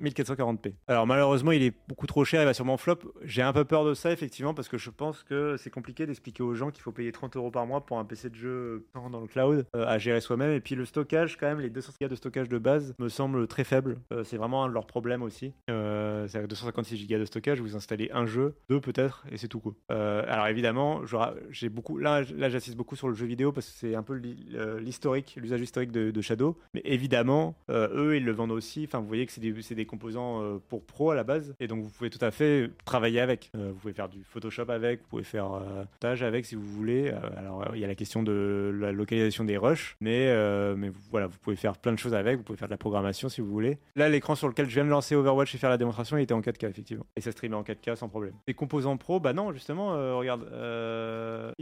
1440p. 0.00 0.74
Alors 0.88 1.06
malheureusement, 1.06 1.52
il 1.52 1.62
est 1.62 1.74
beaucoup 1.88 2.06
trop 2.06 2.24
cher. 2.24 2.42
Il 2.42 2.44
va 2.44 2.54
sûrement 2.54 2.76
flop. 2.76 2.98
J'ai 3.24 3.42
un 3.42 3.52
peu 3.52 3.64
peur 3.64 3.84
de 3.84 3.94
ça 3.94 4.12
effectivement 4.12 4.54
parce 4.54 4.68
que 4.68 4.78
je 4.78 4.90
pense 4.90 5.22
que 5.22 5.56
c'est 5.56 5.70
compliqué 5.70 6.06
d'expliquer 6.06 6.42
aux 6.42 6.54
gens 6.54 6.70
qu'il 6.70 6.82
faut 6.82 6.92
payer 6.92 7.12
30 7.12 7.36
euros 7.36 7.50
par 7.50 7.66
mois 7.66 7.84
pour 7.84 7.98
un 7.98 8.01
PC 8.04 8.30
de 8.30 8.34
jeu 8.34 8.86
dans 8.94 9.20
le 9.20 9.26
cloud 9.26 9.66
euh, 9.76 9.86
à 9.86 9.98
gérer 9.98 10.20
soi-même. 10.20 10.50
Et 10.52 10.60
puis 10.60 10.74
le 10.74 10.84
stockage, 10.84 11.36
quand 11.36 11.46
même, 11.46 11.60
les 11.60 11.70
200 11.70 11.92
Go 12.00 12.08
de 12.08 12.14
stockage 12.14 12.48
de 12.48 12.58
base 12.58 12.94
me 12.98 13.08
semble 13.08 13.46
très 13.46 13.64
faible. 13.64 13.98
Euh, 14.12 14.24
c'est 14.24 14.36
vraiment 14.36 14.64
un 14.64 14.68
de 14.68 14.74
leurs 14.74 14.86
problèmes 14.86 15.22
aussi. 15.22 15.52
Euh, 15.70 16.26
c'est-à-dire 16.26 16.48
que 16.48 16.50
256 16.54 17.06
Go 17.08 17.18
de 17.18 17.24
stockage, 17.24 17.60
vous 17.60 17.76
installez 17.76 18.10
un 18.12 18.26
jeu, 18.26 18.54
deux 18.68 18.80
peut-être, 18.80 19.24
et 19.30 19.36
c'est 19.36 19.48
tout 19.48 19.60
quoi. 19.60 19.74
Alors 19.88 20.46
évidemment, 20.46 21.02
j'ai 21.50 21.68
beaucoup, 21.68 21.98
là, 21.98 22.22
là 22.36 22.48
j'assiste 22.48 22.76
beaucoup 22.76 22.96
sur 22.96 23.08
le 23.08 23.14
jeu 23.14 23.26
vidéo 23.26 23.52
parce 23.52 23.66
que 23.66 23.72
c'est 23.76 23.94
un 23.94 24.02
peu 24.02 24.14
l'hi- 24.14 24.56
l'historique, 24.80 25.36
l'usage 25.40 25.60
historique 25.60 25.92
de, 25.92 26.20
Shadow. 26.20 26.56
Mais 26.74 26.82
évidemment, 26.84 27.54
eux, 27.70 28.16
ils 28.16 28.24
le 28.24 28.32
vendent 28.32 28.52
aussi. 28.52 28.84
Enfin, 28.84 29.00
vous 29.00 29.06
voyez 29.08 29.26
que 29.26 29.32
c'est 29.32 29.40
des, 29.40 29.52
des 29.52 29.86
composants 29.86 30.60
pour 30.68 30.84
pro 30.84 31.10
à 31.10 31.14
la 31.14 31.24
base, 31.24 31.54
et 31.60 31.66
donc 31.66 31.82
vous 31.82 31.90
pouvez 31.90 32.10
tout 32.10 32.24
à 32.24 32.30
fait 32.30 32.70
travailler 32.84 33.20
avec. 33.20 33.50
Vous 33.54 33.74
pouvez 33.74 33.92
faire 33.94 34.08
du 34.08 34.22
Photoshop 34.24 34.70
avec, 34.70 35.00
vous 35.02 35.08
pouvez 35.08 35.24
faire 35.24 35.48
montage 35.50 36.22
avec 36.22 36.46
si 36.46 36.54
vous 36.54 36.66
voulez. 36.66 37.12
Alors 37.36 37.74
il 37.74 37.81
y 37.82 37.84
a 37.84 37.88
la 37.88 37.94
question 37.94 38.22
de 38.22 38.76
la 38.80 38.92
localisation 38.92 39.44
des 39.44 39.56
rushs, 39.56 39.96
mais 40.00 40.28
euh, 40.28 40.74
mais 40.76 40.90
voilà, 41.10 41.26
vous 41.26 41.38
pouvez 41.38 41.56
faire 41.56 41.76
plein 41.76 41.92
de 41.92 41.98
choses 41.98 42.14
avec. 42.14 42.38
Vous 42.38 42.44
pouvez 42.44 42.58
faire 42.58 42.68
de 42.68 42.72
la 42.72 42.78
programmation 42.78 43.28
si 43.28 43.40
vous 43.40 43.50
voulez. 43.50 43.78
Là, 43.96 44.08
l'écran 44.08 44.34
sur 44.34 44.48
lequel 44.48 44.68
je 44.68 44.74
viens 44.74 44.84
de 44.84 44.90
lancer 44.90 45.14
Overwatch 45.14 45.54
et 45.54 45.58
faire 45.58 45.70
la 45.70 45.78
démonstration, 45.78 46.16
il 46.16 46.22
était 46.22 46.34
en 46.34 46.40
4K 46.40 46.68
effectivement, 46.68 47.06
et 47.16 47.20
ça 47.20 47.32
streamait 47.32 47.56
en 47.56 47.62
4K 47.62 47.96
sans 47.96 48.08
problème. 48.08 48.34
Les 48.46 48.54
composants 48.54 48.96
pro, 48.96 49.20
bah 49.20 49.32
non, 49.32 49.52
justement, 49.52 49.94
euh, 49.94 50.14
regarde, 50.14 50.48
euh, 50.52 51.52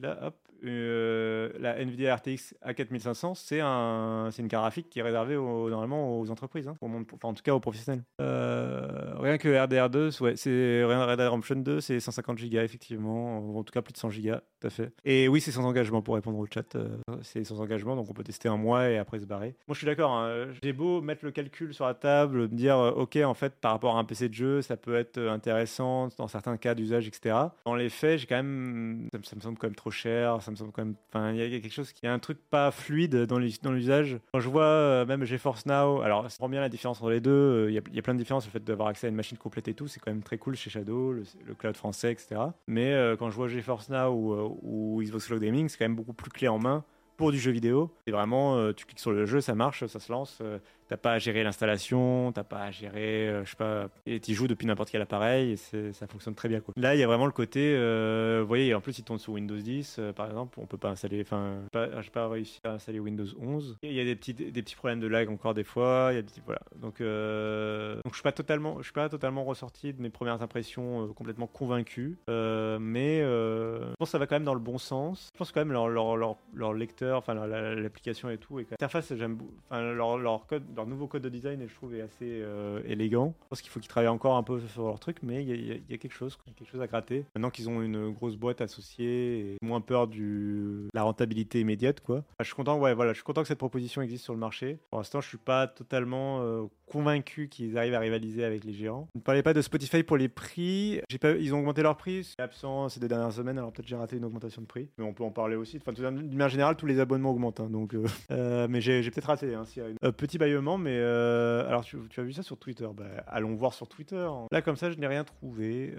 là, 0.00 0.18
hop, 0.26 0.36
euh, 0.64 1.50
la 1.58 1.78
Nvidia 1.80 2.14
RTX 2.16 2.54
A4500, 2.66 3.34
c'est 3.34 3.60
un, 3.60 4.30
une 4.38 4.48
carte 4.48 4.62
graphique 4.62 4.88
qui 4.90 4.98
est 5.00 5.02
réservée 5.02 5.34
normalement 5.36 6.18
aux 6.20 6.30
entreprises, 6.30 6.68
hein, 6.68 6.76
enfin 6.80 7.28
en 7.28 7.34
tout 7.34 7.42
cas 7.42 7.52
aux 7.54 7.60
professionnels. 7.60 8.02
Euh, 8.20 9.14
rien 9.18 9.38
que 9.38 9.48
RDR2, 9.48 10.20
ouais, 10.22 10.36
c'est 10.36 10.84
Red 10.84 11.08
Dead 11.18 11.20
Redemption 11.28 11.56
2, 11.56 11.80
c'est 11.80 12.00
150 12.00 12.38
Go 12.50 12.58
effectivement, 12.60 13.56
en 13.58 13.62
tout 13.64 13.72
cas 13.72 13.82
plus 13.82 13.92
de 13.92 13.98
100 13.98 14.08
Go, 14.08 14.34
tout 14.60 14.66
à 14.66 14.70
fait. 14.70 14.92
Et 15.04 15.28
oui, 15.28 15.40
c'est 15.40 15.50
sans 15.52 15.64
engagement 15.64 16.02
pour 16.02 16.14
répondre 16.14 16.38
au 16.38 16.46
chat, 16.52 16.74
euh, 16.76 16.96
c'est 17.22 17.44
sans 17.44 17.60
engagement, 17.60 17.96
donc 17.96 18.08
on 18.10 18.12
peut 18.14 18.24
tester 18.24 18.48
un 18.48 18.56
mois 18.56 18.88
et 18.88 18.98
après 18.98 19.18
se 19.18 19.26
barrer. 19.26 19.54
Moi, 19.66 19.74
je 19.74 19.78
suis 19.78 19.86
d'accord. 19.86 20.12
hein, 20.12 20.46
J'ai 20.62 20.72
beau 20.72 21.00
mettre 21.00 21.24
le 21.24 21.30
calcul 21.30 21.74
sur 21.74 21.86
la 21.86 21.94
table, 21.94 22.42
me 22.42 22.46
dire, 22.48 22.76
ok, 22.96 23.16
en 23.24 23.34
fait, 23.34 23.54
par 23.60 23.72
rapport 23.72 23.96
à 23.96 24.00
un 24.00 24.04
PC 24.04 24.28
de 24.28 24.34
jeu, 24.34 24.62
ça 24.62 24.76
peut 24.76 24.94
être 24.96 25.18
intéressant 25.18 26.08
dans 26.18 26.28
certains 26.28 26.56
cas 26.56 26.74
d'usage, 26.74 27.06
etc. 27.08 27.34
Dans 27.64 27.74
les 27.74 27.88
faits, 27.88 28.20
j'ai 28.20 28.26
quand 28.26 28.36
même, 28.36 29.08
ça, 29.12 29.18
me- 29.18 29.24
ça 29.24 29.36
me 29.36 29.40
semble 29.40 29.58
quand 29.58 29.66
même 29.66 29.74
trop 29.74 29.90
cher. 29.90 30.40
Ça 30.42 30.50
il 30.56 31.36
y, 31.36 31.42
a- 31.42 31.60
quelque 31.60 31.72
chose, 31.72 31.92
qui- 31.92 32.00
il 32.04 32.08
un 32.08 32.18
truc 32.18 32.38
pas 32.50 32.70
fluide 32.70 33.26
dans 33.26 33.38
l'us- 33.38 33.60
dans 33.62 33.72
l'usage. 33.72 34.18
Quand 34.32 34.40
je 34.40 34.48
vois 34.48 34.64
euh, 34.64 35.06
même 35.06 35.24
GeForce 35.24 35.66
Now, 35.66 36.00
alors 36.02 36.30
c'est 36.30 36.46
bien 36.48 36.60
la 36.60 36.68
différence 36.68 37.00
entre 37.00 37.10
les 37.10 37.20
deux. 37.20 37.30
euh, 37.30 37.70
Il 37.70 37.74
y, 37.74 37.98
a, 37.98 38.02
plein 38.02 38.14
de 38.14 38.18
différences, 38.18 38.44
le 38.46 38.50
fait 38.50 38.62
d'avoir 38.64 38.88
accès 38.88 39.06
à 39.06 39.10
une 39.10 39.16
machine 39.16 39.38
complète 39.38 39.68
et 39.68 39.74
tout, 39.74 39.86
c'est 39.88 40.00
quand 40.00 40.10
même 40.10 40.22
très 40.22 40.38
cool 40.38 40.54
chez 40.56 40.70
Shadow, 40.70 41.12
le, 41.12 41.54
cloud 41.54 41.76
français, 41.76 42.12
etc. 42.12 42.40
Mais 42.66 42.92
euh, 42.92 43.16
quand 43.16 43.30
je 43.30 43.36
vois 43.36 43.48
GeForce 43.48 43.88
Now 43.88 44.10
ou, 44.10 44.58
ou 44.62 45.02
Xbox 45.02 45.26
Cloud 45.26 45.42
Gaming, 45.42 45.68
c'est 45.68 45.78
quand 45.78 45.84
même 45.84 45.96
beaucoup 45.96 46.12
plus 46.12 46.30
clé 46.30 46.48
en 46.48 46.58
main 46.58 46.84
pour 47.16 47.30
du 47.30 47.38
jeu 47.38 47.52
vidéo. 47.52 47.90
C'est 48.06 48.12
vraiment, 48.12 48.72
tu 48.72 48.84
cliques 48.84 48.98
sur 48.98 49.12
le 49.12 49.26
jeu, 49.26 49.40
ça 49.40 49.54
marche, 49.54 49.86
ça 49.86 50.00
se 50.00 50.10
lance. 50.10 50.42
T'as 50.88 50.96
pas 50.96 51.12
à 51.12 51.18
gérer 51.18 51.42
l'installation, 51.42 52.32
t'as 52.32 52.44
pas 52.44 52.64
à 52.64 52.70
gérer, 52.70 53.28
euh, 53.28 53.44
je 53.44 53.50
sais 53.50 53.56
pas, 53.56 53.88
et 54.06 54.20
tu 54.20 54.34
joues 54.34 54.46
depuis 54.46 54.66
n'importe 54.66 54.90
quel 54.90 55.02
appareil 55.02 55.52
et 55.52 55.92
ça 55.92 56.06
fonctionne 56.06 56.34
très 56.34 56.48
bien. 56.48 56.60
Quoi. 56.60 56.74
Là, 56.76 56.94
il 56.94 56.98
y 56.98 57.02
a 57.02 57.06
vraiment 57.06 57.26
le 57.26 57.32
côté, 57.32 57.74
euh, 57.76 58.38
vous 58.42 58.48
voyez, 58.48 58.74
en 58.74 58.80
plus, 58.80 58.98
il 58.98 59.04
tourne 59.04 59.18
sur 59.18 59.32
Windows 59.32 59.56
10, 59.56 59.96
euh, 59.98 60.12
par 60.12 60.26
exemple, 60.28 60.58
on 60.60 60.66
peut 60.66 60.76
pas 60.76 60.90
installer, 60.90 61.22
enfin, 61.22 61.62
j'ai 61.72 62.10
pas 62.10 62.28
réussi 62.28 62.60
à 62.64 62.72
installer 62.72 63.00
Windows 63.00 63.26
11. 63.40 63.78
Et 63.82 63.88
il 63.88 63.94
y 63.94 64.00
a 64.00 64.04
des 64.04 64.16
petits, 64.16 64.34
des 64.34 64.62
petits 64.62 64.76
problèmes 64.76 65.00
de 65.00 65.06
lag 65.06 65.30
encore 65.30 65.54
des 65.54 65.64
fois, 65.64 66.08
il 66.12 66.16
y 66.16 66.18
a 66.18 66.22
des 66.22 66.28
petits, 66.28 66.42
voilà. 66.44 66.60
Donc, 66.76 66.98
donc 66.98 68.12
je 68.12 68.14
suis 68.14 68.22
pas 68.22 68.32
totalement, 68.32 68.78
je 68.78 68.84
suis 68.84 68.92
pas 68.92 69.08
totalement 69.08 69.44
ressorti 69.44 69.92
de 69.92 70.02
mes 70.02 70.10
premières 70.10 70.42
impressions 70.42 71.08
complètement 71.14 71.46
convaincu, 71.46 72.18
mais 72.28 73.20
je 73.20 73.94
pense 73.98 74.08
que 74.08 74.12
ça 74.12 74.18
va 74.18 74.26
quand 74.26 74.36
même 74.36 74.44
dans 74.44 74.54
le 74.54 74.60
bon 74.60 74.78
sens. 74.78 75.30
Je 75.32 75.38
pense 75.38 75.52
quand 75.52 75.60
même 75.60 75.72
leur, 75.72 75.88
leur, 75.88 76.36
leur, 76.54 76.74
lecteur, 76.74 77.18
enfin 77.18 77.34
l'application 77.34 78.30
et 78.30 78.38
tout, 78.38 78.60
et 78.60 78.66
l'interface, 78.70 79.14
j'aime, 79.14 79.38
enfin 79.68 79.82
leur, 79.92 80.18
leur 80.18 80.46
code, 80.46 80.64
leur 80.74 80.86
nouveau 80.86 81.06
code 81.06 81.22
de 81.22 81.28
design, 81.28 81.64
je 81.66 81.74
trouve 81.74 81.94
est 81.94 82.00
assez 82.00 82.40
euh, 82.42 82.80
élégant. 82.86 83.34
Je 83.42 83.48
pense 83.48 83.62
qu'il 83.62 83.70
faut 83.70 83.80
qu'ils 83.80 83.88
travaillent 83.88 84.08
encore 84.08 84.36
un 84.36 84.42
peu 84.42 84.60
sur 84.60 84.84
leur 84.84 84.98
truc, 84.98 85.18
mais 85.22 85.44
il 85.44 85.66
y 85.88 85.94
a, 85.94 85.98
quelque 85.98 86.12
chose, 86.12 86.38
quelque 86.56 86.68
chose 86.70 86.80
à 86.80 86.86
gratter. 86.86 87.24
Maintenant 87.34 87.50
qu'ils 87.50 87.68
ont 87.68 87.82
une 87.82 88.10
grosse 88.10 88.36
boîte 88.36 88.60
associée 88.60 89.52
et 89.52 89.56
moins 89.62 89.80
peur 89.80 90.08
du 90.08 90.88
la 90.94 91.02
rentabilité 91.02 91.60
immédiate, 91.60 92.00
quoi. 92.00 92.24
Je 92.40 92.44
suis 92.44 92.54
content, 92.54 92.78
ouais, 92.78 92.94
voilà, 92.94 93.12
je 93.12 93.16
suis 93.18 93.24
content 93.24 93.42
que 93.42 93.48
cette 93.48 93.58
proposition 93.58 94.02
existe 94.02 94.24
sur 94.24 94.32
le 94.32 94.40
marché. 94.40 94.78
Pour 94.90 94.98
l'instant, 94.98 95.20
je 95.20 95.28
suis 95.28 95.38
pas 95.38 95.66
totalement 95.66 96.40
euh, 96.40 96.64
convaincu 96.92 97.48
qu'ils 97.48 97.78
arrivent 97.78 97.94
à 97.94 98.00
rivaliser 98.00 98.44
avec 98.44 98.64
les 98.64 98.74
géants. 98.74 99.08
Ne 99.14 99.20
parlez 99.20 99.42
pas 99.42 99.54
de 99.54 99.62
Spotify 99.62 100.02
pour 100.02 100.18
les 100.18 100.28
prix. 100.28 101.00
Pas, 101.20 101.30
ils 101.30 101.54
ont 101.54 101.58
augmenté 101.60 101.82
leur 101.82 101.96
prix. 101.96 102.24
C'est 102.24 102.42
absent 102.42 102.88
ces 102.90 103.00
deux 103.00 103.08
dernières 103.08 103.32
semaines, 103.32 103.56
alors 103.56 103.72
peut-être 103.72 103.86
j'ai 103.86 103.96
raté 103.96 104.16
une 104.16 104.24
augmentation 104.24 104.60
de 104.60 104.66
prix. 104.66 104.88
Mais 104.98 105.04
on 105.04 105.14
peut 105.14 105.24
en 105.24 105.30
parler 105.30 105.56
aussi. 105.56 105.78
Enfin, 105.78 105.92
de 105.92 106.02
manière 106.10 106.48
générale, 106.48 106.76
tous 106.76 106.86
les 106.86 107.00
abonnements 107.00 107.30
augmentent. 107.30 107.60
hein, 107.60 107.70
donc, 107.70 107.94
euh, 107.94 108.04
euh, 108.30 108.66
mais 108.68 108.80
j'ai 108.80 109.02
peut-être 109.10 109.26
raté. 109.26 109.54
Hein, 109.54 109.64
Euh, 110.04 110.12
petit 110.12 110.36
bâillement, 110.38 110.76
mais 110.76 110.98
alors 111.00 111.84
tu, 111.84 111.96
as 112.16 112.22
vu 112.22 112.32
ça 112.32 112.42
sur 112.42 112.58
Twitter? 112.58 112.88
Bah, 112.94 113.04
Allons 113.26 113.54
voir 113.54 113.72
sur 113.72 113.88
Twitter. 113.88 114.28
Là, 114.50 114.60
comme 114.60 114.76
ça, 114.76 114.90
je 114.90 114.98
n'ai 114.98 115.06
rien 115.06 115.24
trouvé. 115.24 115.94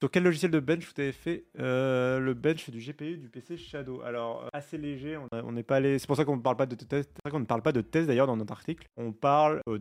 Sur 0.00 0.10
quel 0.10 0.24
logiciel 0.24 0.50
de 0.50 0.60
bench 0.60 0.84
vous 0.84 1.00
avez 1.00 1.12
fait 1.12 1.44
le 1.56 2.32
bench 2.34 2.68
du 2.68 2.78
GPU 2.80 3.16
du 3.16 3.28
PC 3.28 3.56
Shadow? 3.56 4.02
Alors, 4.02 4.48
assez 4.52 4.76
léger. 4.76 5.18
On 5.32 5.52
n'est 5.52 5.62
pas 5.62 5.76
allé. 5.76 5.98
C'est 5.98 6.06
pour 6.06 6.16
ça 6.16 6.24
qu'on 6.24 6.36
ne 6.36 6.42
parle 6.42 6.56
pas 6.56 6.66
de 6.66 6.74
test. 6.74 7.10
Qu'on 7.30 7.40
ne 7.40 7.44
parle 7.44 7.62
pas 7.62 7.72
de 7.72 7.80
test 7.80 8.06
d'ailleurs 8.08 8.26
dans 8.26 8.36
notre 8.36 8.52
article. 8.52 8.86
On 8.96 9.12
parle 9.12 9.60
euh, 9.68 9.78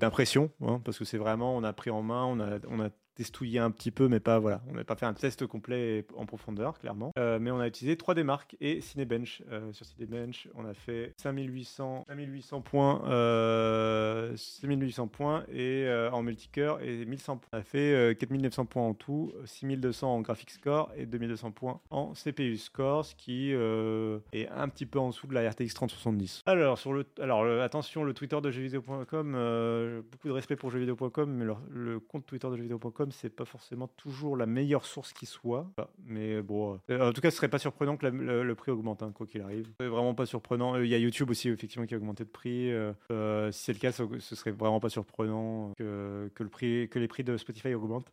hein, 0.61 0.81
parce 0.83 0.97
que 0.97 1.05
c'est 1.05 1.17
vraiment, 1.17 1.55
on 1.55 1.63
a 1.63 1.73
pris 1.73 1.89
en 1.89 2.01
main, 2.01 2.25
on 2.25 2.39
a, 2.39 2.59
on 2.67 2.79
a 2.79 2.89
testouillé 3.21 3.59
un 3.59 3.69
petit 3.71 3.91
peu, 3.91 4.07
mais 4.07 4.19
pas 4.19 4.39
voilà, 4.39 4.61
on 4.69 4.73
n'a 4.73 4.83
pas 4.83 4.95
fait 4.95 5.05
un 5.05 5.13
test 5.13 5.45
complet 5.45 5.99
et 5.99 6.05
en 6.17 6.25
profondeur, 6.25 6.79
clairement. 6.79 7.11
Euh, 7.19 7.37
mais 7.39 7.51
on 7.51 7.59
a 7.59 7.67
utilisé 7.67 7.95
3D 7.95 8.23
Mark 8.23 8.55
et 8.61 8.81
Cinebench. 8.81 9.43
Euh, 9.51 9.71
sur 9.73 9.85
Cinebench, 9.85 10.47
on 10.55 10.65
a 10.65 10.73
fait 10.73 11.13
5800, 11.17 12.05
5800 12.07 12.61
points, 12.61 13.01
euh, 13.07 14.33
5800 14.35 15.07
points 15.07 15.43
et 15.51 15.85
euh, 15.85 16.09
en 16.11 16.23
multicœur 16.23 16.81
et 16.81 17.05
1100 17.05 17.37
points. 17.37 17.49
On 17.53 17.57
a 17.57 17.63
fait 17.63 17.93
euh, 17.93 18.13
4900 18.13 18.65
points 18.65 18.83
en 18.87 18.93
tout, 18.93 19.31
6200 19.45 20.15
en 20.15 20.21
graphics 20.21 20.49
score 20.51 20.91
et 20.95 21.05
2200 21.05 21.51
points 21.51 21.79
en 21.89 22.13
CPU 22.13 22.57
score, 22.57 23.05
ce 23.05 23.15
qui 23.15 23.53
euh, 23.53 24.19
est 24.33 24.47
un 24.49 24.67
petit 24.69 24.85
peu 24.85 24.99
en 24.99 25.09
dessous 25.09 25.27
de 25.27 25.33
la 25.33 25.49
RTX 25.49 25.73
3070. 25.73 26.43
Alors, 26.45 26.77
sur 26.77 26.93
le, 26.93 27.05
alors 27.19 27.43
le- 27.43 27.61
attention, 27.61 28.03
le 28.03 28.13
Twitter 28.13 28.39
de 28.41 28.49
jeuxvideo.com, 28.51 29.33
euh, 29.35 30.01
beaucoup 30.11 30.27
de 30.27 30.33
respect 30.33 30.55
pour 30.55 30.71
jeuxvideo.com, 30.71 31.29
mais 31.31 31.45
leur- 31.45 31.61
le 31.69 31.99
compte 31.99 32.25
Twitter 32.25 32.47
de 32.49 32.55
jeuxvideo.com, 32.55 33.10
c'est 33.11 33.29
pas 33.29 33.45
forcément 33.45 33.87
toujours 33.97 34.35
la 34.37 34.45
meilleure 34.45 34.85
source 34.85 35.13
qui 35.13 35.25
soit. 35.25 35.67
Enfin, 35.77 35.87
Mais 36.05 36.41
bon, 36.41 36.79
euh, 36.89 37.09
en 37.09 37.13
tout 37.13 37.21
cas, 37.21 37.31
ce 37.31 37.37
serait 37.37 37.47
pas 37.49 37.59
surprenant 37.59 37.97
que 37.97 38.05
le, 38.07 38.55
prix 38.55 38.71
augmente, 38.71 39.01
hein, 39.03 39.11
quoi 39.13 39.25
qu'il 39.27 39.41
arrive. 39.41 39.67
C'est 39.79 39.87
vraiment 39.87 40.13
pas 40.13 40.25
surprenant. 40.25 40.75
Euh, 40.75 40.85
Il 40.85 40.89
y 40.89 40.95
a 40.95 40.97
YouTube 40.97 41.29
aussi, 41.29 41.49
effectivement, 41.49 41.85
qui 41.85 41.93
a 41.93 41.97
augmenté 41.97 42.23
de 42.23 42.29
prix. 42.29 42.71
Euh, 42.71 43.51
si 43.51 43.63
c'est 43.63 43.73
le 43.73 43.79
cas, 43.79 43.91
ça- 43.91 44.03
ce 44.19 44.35
serait 44.35 44.51
vraiment 44.51 44.79
pas 44.79 44.89
surprenant 44.89 45.71
que, 45.77 46.29
que, 46.35 46.43
le 46.43 46.49
prix, 46.49 46.87
que 46.89 46.99
les 46.99 47.07
prix 47.07 47.23
de 47.23 47.37
Spotify 47.37 47.73
augmentent. 47.73 48.11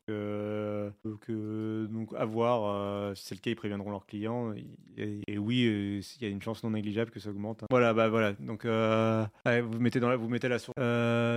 Donc, 1.04 1.28
à 2.16 2.24
voir. 2.24 3.16
si 3.16 3.24
c'est 3.24 3.34
le 3.34 3.40
cas, 3.40 3.50
ils 3.50 3.56
préviendront 3.56 3.90
leurs 3.90 4.06
clients. 4.06 4.52
Et, 4.96 5.38
oui, 5.38 6.02
il 6.20 6.22
y 6.22 6.26
a 6.26 6.28
une 6.28 6.42
chance 6.42 6.62
non 6.64 6.70
négligeable 6.70 7.10
que 7.10 7.20
ça 7.20 7.30
augmente. 7.30 7.62
hein. 7.62 7.66
Voilà, 7.70 7.94
bah 7.94 8.08
voilà. 8.08 8.32
Donc, 8.34 8.64
vous 8.64 9.78
mettez 9.80 10.00
dans 10.00 10.08
la, 10.08 10.16
vous 10.16 10.28
mettez 10.28 10.48
la 10.48 10.58
source. 10.58 10.76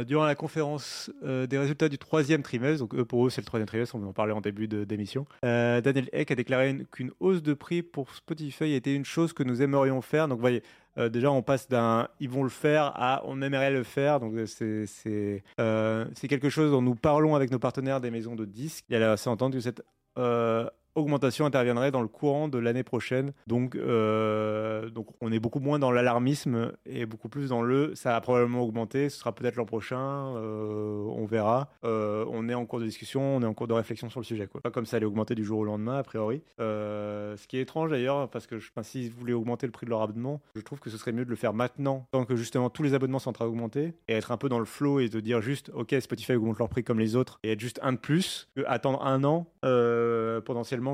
Durant 0.08 0.26
la 0.26 0.36
conférence 0.36 1.12
des 1.24 1.58
résultats 1.58 1.90
du 1.90 1.98
troisième 1.98 2.42
trimestre, 2.44 2.80
donc 2.80 2.96
eux, 2.96 3.06
pour 3.06 3.26
eux, 3.26 3.30
c'est 3.30 3.41
le 3.42 3.46
troisième 3.46 3.68
trimestre, 3.68 3.96
on 3.96 4.04
en 4.08 4.14
parler 4.14 4.32
en 4.34 4.42
début 4.42 4.68
d'émission. 4.68 5.26
Euh, 5.46 5.82
Daniel 5.82 6.08
Eck 6.14 6.32
a 6.32 6.36
déclaré 6.36 6.70
une- 6.70 6.86
qu'une 6.86 7.12
hausse 7.20 7.42
de 7.44 7.54
prix 7.54 7.82
pour 7.84 8.14
Spotify 8.16 8.74
était 8.74 8.96
une 8.96 9.06
chose 9.06 9.34
que 9.34 9.44
nous 9.44 9.62
aimerions 9.62 10.02
faire. 10.02 10.28
Donc, 10.28 10.38
vous 10.38 10.42
voyez, 10.42 10.64
euh, 10.98 11.10
déjà, 11.10 11.32
on 11.32 11.42
passe 11.42 11.68
d'un 11.68 12.08
ils 12.20 12.30
vont 12.30 12.44
le 12.44 12.50
faire 12.50 12.92
à 12.96 13.22
on 13.26 13.42
aimerait 13.42 13.72
le 13.72 13.84
faire. 13.84 14.20
Donc, 14.20 14.34
euh, 14.34 14.46
c'est 14.46 14.86
c'est 14.88 15.44
euh, 15.60 16.06
c'est 16.16 16.28
quelque 16.28 16.50
chose 16.50 16.72
dont 16.72 16.82
nous 16.82 16.96
parlons 16.96 17.36
avec 17.36 17.52
nos 17.52 17.60
partenaires 17.60 18.00
des 18.02 18.12
maisons 18.12 18.36
de 18.36 18.46
disques. 18.46 18.86
Il 18.90 18.94
y 18.94 18.96
a 19.04 19.12
laissé 19.12 19.30
entendre 19.30 19.56
que 19.56 19.62
cette 19.62 19.84
euh, 20.18 20.68
augmentation 20.96 21.46
interviendrait 21.46 21.92
dans 21.92 22.02
le 22.02 22.08
courant 22.08 22.48
de 22.48 22.58
l'année 22.58 22.84
prochaine. 22.84 23.34
Donc, 23.48 23.76
euh, 23.76 24.90
donc, 24.90 25.08
on 25.22 25.32
est 25.32 25.40
beaucoup 25.40 25.60
moins 25.60 25.80
dans 25.80 25.92
l'alarmisme 25.92 26.72
et 26.86 27.06
beaucoup 27.06 27.30
plus 27.30 27.50
dans 27.50 27.62
le 27.62 27.96
ça 27.96 28.16
a 28.16 28.22
probablement 28.22 28.62
augmenté. 28.62 29.10
Ce 29.10 29.20
sera 29.20 29.34
peut-être 29.34 29.56
l'an 29.56 29.66
prochain. 29.66 30.36
euh, 30.36 31.04
on 31.16 31.26
verra. 31.26 31.70
Euh, 31.84 32.26
on 32.30 32.50
est 32.50 32.54
en 32.54 32.66
cours 32.66 32.80
de 32.80 32.86
discussion, 32.86 33.38
on 33.38 33.42
est 33.42 33.46
en 33.46 33.54
cours 33.54 33.68
de 33.68 33.74
réflexion 33.74 34.10
sur 34.10 34.20
le 34.20 34.26
sujet. 34.26 34.48
Pas 34.48 34.72
comme 34.72 34.86
ça 34.86 34.98
allait 34.98 35.06
augmenter 35.06 35.36
du 35.36 35.44
jour 35.44 35.60
au 35.60 35.64
lendemain, 35.64 35.98
a 35.98 36.04
priori. 36.04 36.42
Ce 36.60 37.48
qui 37.48 37.58
est 37.58 37.62
étrange 37.62 37.92
d'ailleurs, 37.92 38.30
parce 38.30 38.48
que 38.48 38.56
enfin, 38.56 38.84
s'ils 38.84 39.12
voulaient 39.12 39.34
augmenter 39.34 39.66
le 39.66 39.72
prix 39.72 39.86
de 39.86 39.92
leur 39.92 40.02
abonnement, 40.02 40.42
je 40.56 40.62
trouve 40.62 40.80
que 40.80 40.90
ce 40.90 40.98
serait 40.98 41.12
mieux 41.12 41.26
de 41.26 41.30
le 41.30 41.36
faire 41.36 41.54
maintenant, 41.54 42.08
tant 42.12 42.26
que 42.26 42.36
justement 42.36 42.70
tous 42.70 42.84
les 42.84 42.94
abonnements 42.94 43.20
sont 43.20 43.30
en 43.30 43.34
train 43.34 43.46
d'augmenter, 43.46 43.94
et 44.08 44.14
être 44.14 44.32
un 44.32 44.38
peu 44.38 44.50
dans 44.50 44.60
le 44.60 44.66
flow 44.66 45.00
et 45.00 45.10
de 45.10 45.20
dire 45.20 45.42
juste, 45.42 45.72
ok, 45.74 45.96
Spotify 46.00 46.36
augmente 46.36 46.60
leur 46.60 46.70
prix 46.70 46.84
comme 46.84 47.00
les 47.00 47.16
autres, 47.16 47.40
et 47.44 47.54
être 47.54 47.60
juste 47.60 47.80
un 47.84 47.94
de 47.94 47.98
plus, 47.98 48.50
que 48.56 48.62
attendre 48.68 49.04
un 49.04 49.24
an, 49.24 49.48
euh, 49.66 50.42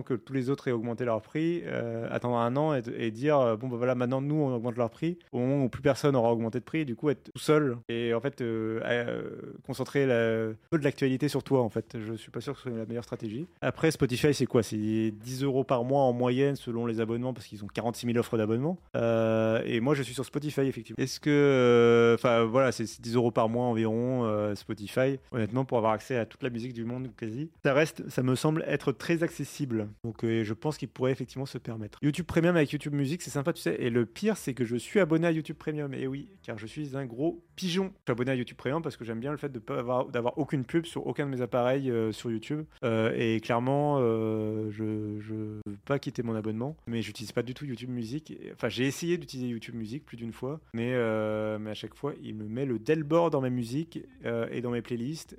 que 0.04 0.14
tous 0.14 0.34
les 0.34 0.50
autres 0.50 0.68
aient 0.68 0.72
augmenté 0.72 1.06
leur 1.06 1.22
prix, 1.22 1.62
euh, 1.66 2.08
attendre 2.12 2.38
un 2.38 2.56
an 2.56 2.74
et, 2.74 3.12
dire, 3.12 3.40
euh, 3.40 3.56
bon, 3.56 3.68
bah 3.68 3.78
voilà, 3.78 3.96
maintenant 3.96 4.22
nous 4.22 4.36
on 4.36 4.54
augmente 4.54 4.78
leur 4.78 4.90
prix, 4.90 5.18
au 5.32 5.40
moment 5.40 5.64
où 5.64 5.70
plus 5.70 5.82
personne 5.82 6.16
aura 6.16 6.32
augmenté 6.32 6.60
de 6.60 6.64
prix, 6.64 6.86
du 6.86 6.96
coup 6.96 7.10
être 7.10 7.32
tout 7.32 7.40
seul, 7.40 7.78
et 7.90 8.14
en 8.14 8.20
fait 8.20 8.42
euh, 8.42 9.30
concentrer 9.66 10.06
la, 10.06 10.54
peu 10.70 10.78
de 10.78 10.84
l'actualité 10.84 11.28
sur 11.28 11.44
toi, 11.44 11.62
en 11.62 11.70
fait. 11.70 11.98
Je 12.00 12.14
suis 12.14 12.32
pas 12.32 12.42
sûr 12.42 12.54
que 12.54 12.60
ce 12.60 12.70
soit 12.70 12.78
la 12.78 12.86
meilleure 12.86 13.04
stratégie. 13.04 13.48
Après, 13.62 13.92
Spotify, 13.92 14.34
c'est 14.34 14.46
quoi? 14.46 14.64
C'est 14.64 14.78
10 15.12 15.44
euros 15.44 15.64
par 15.64 15.84
mois 15.84 16.02
en 16.02 16.14
moyenne 16.14 16.56
selon 16.56 16.86
les 16.86 17.00
abonnements, 17.00 17.34
parce 17.34 17.48
qu'ils 17.48 17.64
ont 17.64 17.68
46 17.68 18.08
000 18.08 18.18
offres 18.18 18.38
d'abonnement. 18.38 18.78
Et 18.96 19.80
moi, 19.80 19.94
je 19.96 20.04
suis 20.04 20.14
sur 20.14 20.26
Spotify, 20.26 20.62
effectivement. 20.62 21.02
Est-ce 21.02 21.20
que. 21.20 22.14
Enfin, 22.16 22.46
voilà, 22.46 22.72
c'est 22.72 22.86
c'est 22.86 23.02
10 23.02 23.16
euros 23.16 23.32
par 23.32 23.50
mois 23.50 23.66
environ, 23.66 24.56
Spotify. 24.56 25.20
Honnêtement, 25.32 25.66
pour 25.66 25.78
avoir 25.78 25.94
accès 25.94 26.18
à 26.18 26.26
toute 26.26 26.44
la 26.44 26.50
musique 26.50 26.74
du 26.74 26.86
monde, 26.86 27.10
quasi. 27.18 27.50
Ça 27.64 27.74
reste, 27.74 28.10
ça 28.10 28.24
me 28.24 28.36
semble 28.36 28.64
être 28.68 28.92
très 28.92 29.24
accessible. 29.24 29.77
Donc, 30.04 30.24
euh, 30.24 30.44
je 30.44 30.54
pense 30.54 30.78
qu'ils 30.78 30.90
pourraient 30.90 31.12
effectivement 31.12 31.46
se 31.46 31.58
permettre. 31.58 32.00
YouTube 32.02 32.26
Premium 32.26 32.56
avec 32.56 32.72
YouTube 32.72 32.94
Music, 32.94 33.22
c'est 33.22 33.30
sympa, 33.30 33.54
tu 33.54 33.62
sais. 33.62 33.76
Et 33.80 33.90
le 33.90 34.06
pire, 34.06 34.38
c'est 34.38 34.54
que 34.54 34.66
je 34.66 34.76
suis 34.76 35.00
abonné 35.00 35.28
à 35.28 35.32
YouTube 35.32 35.58
Premium. 35.58 35.94
Et 35.94 36.08
oui, 36.08 36.30
car 36.44 36.58
je 36.58 36.66
suis 36.68 36.96
un 36.96 37.06
gros 37.06 37.44
pigeon. 37.56 37.86
Je 37.86 38.04
suis 38.06 38.12
abonné 38.12 38.32
à 38.32 38.36
YouTube 38.36 38.58
Premium 38.58 38.82
parce 38.82 38.98
que 38.98 39.06
j'aime 39.06 39.20
bien 39.20 39.32
le 39.32 39.38
fait 39.38 39.52
de 39.52 39.60
pas 39.60 39.80
avoir 39.80 40.08
d'avoir 40.08 40.38
aucune 40.38 40.66
pub 40.66 40.86
sur 40.86 41.06
aucun 41.08 41.26
de 41.26 41.32
mes 41.32 41.42
appareils 41.42 41.92
euh, 41.92 42.12
sur 42.12 42.32
YouTube. 42.32 42.66
Euh, 42.84 43.14
et 43.16 43.40
clairement, 43.40 44.00
je 44.00 45.18
je 45.20 45.34
veux 45.34 45.62
pas 45.86 46.00
quitter 46.00 46.24
mon 46.24 46.36
abonnement, 46.36 46.76
mais 46.88 47.02
j'utilise 47.02 47.32
pas 47.32 47.44
du 47.44 47.54
tout 47.54 47.66
YouTube 47.66 47.90
Music. 47.90 48.34
Enfin, 48.54 48.70
j'ai 48.70 48.86
essayé 48.86 49.18
d'utiliser 49.18 49.50
YouTube 49.50 49.76
Music 49.76 50.06
plus 50.06 50.18
d'une 50.18 50.34
fois, 50.34 50.60
mais 50.74 50.96
à 50.96 51.74
chaque 51.74 51.96
fois, 51.96 52.14
il 52.22 52.36
me 52.36 52.46
met 52.46 52.66
le 52.66 52.80
Delbord 52.80 53.30
dans 53.30 53.42
mes 53.42 53.50
musiques 53.50 54.00
euh, 54.26 54.48
et 54.52 54.62
dans 54.62 54.72
mes 54.72 54.82
playlists. 54.82 55.38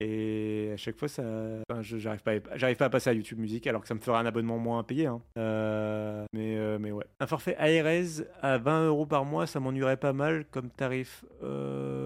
et 0.00 0.65
à 0.76 0.78
chaque 0.78 0.96
fois, 0.98 1.08
ça, 1.08 1.22
enfin, 1.68 1.80
j'arrive 1.82 2.22
pas, 2.22 2.32
à- 2.32 2.56
j'arrive 2.56 2.76
pas 2.76 2.84
à 2.84 2.90
passer 2.90 3.10
à 3.10 3.12
YouTube 3.14 3.38
Music, 3.38 3.66
alors 3.66 3.80
que 3.82 3.88
ça 3.88 3.94
me 3.94 4.00
ferait 4.00 4.18
un 4.18 4.26
abonnement 4.26 4.58
moins 4.58 4.78
à 4.80 4.82
payer. 4.84 5.06
hein. 5.06 5.20
Euh, 5.38 6.24
mais 6.32 6.56
euh, 6.56 6.78
mais 6.78 6.92
ouais, 6.92 7.04
un 7.18 7.26
forfait 7.26 7.56
ARS 7.58 8.24
à 8.42 8.58
20 8.58 8.86
euros 8.86 9.06
par 9.06 9.24
mois, 9.24 9.46
ça 9.46 9.58
m'ennuierait 9.58 9.96
pas 9.96 10.12
mal 10.12 10.44
comme 10.50 10.70
tarif. 10.70 11.24
Euh, 11.42 12.05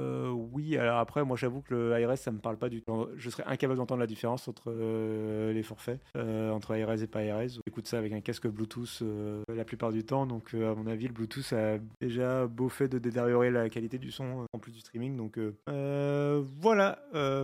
oui, 0.61 0.77
alors 0.77 0.99
après, 0.99 1.25
moi 1.25 1.37
j'avoue 1.37 1.63
que 1.63 1.75
le 1.75 1.93
ARS 1.95 2.19
ça 2.19 2.31
me 2.31 2.39
parle 2.39 2.57
pas 2.57 2.69
du 2.69 2.83
tout. 2.83 3.09
Je 3.17 3.31
serais 3.31 3.45
incapable 3.47 3.79
d'entendre 3.79 4.01
la 4.01 4.07
différence 4.07 4.49
entre 4.49 4.65
euh, 4.69 5.53
les 5.53 5.63
forfaits, 5.63 6.01
euh, 6.17 6.51
entre 6.51 6.75
ARS 6.75 7.03
et 7.03 7.07
pas 7.07 7.21
ARS. 7.21 7.61
J'écoute 7.67 7.87
ça 7.87 7.99
avec 7.99 8.13
un 8.13 8.21
casque 8.21 8.47
Bluetooth 8.49 9.01
euh, 9.03 9.43
la 9.55 9.65
plupart 9.65 9.93
du 9.93 10.05
temps, 10.05 10.27
donc 10.27 10.55
à 10.55 10.75
mon 10.75 10.87
avis, 10.87 11.07
le 11.07 11.13
Bluetooth 11.13 11.53
a 11.53 11.79
déjà 12.01 12.47
beau 12.47 12.69
fait 12.69 12.89
de 12.89 12.99
détériorer 12.99 13.51
la 13.51 13.69
qualité 13.69 13.99
du 13.99 14.11
son 14.11 14.47
en 14.53 14.59
plus 14.59 14.73
du 14.73 14.81
streaming. 14.81 15.17
Donc 15.17 15.39
voilà, 16.61 16.99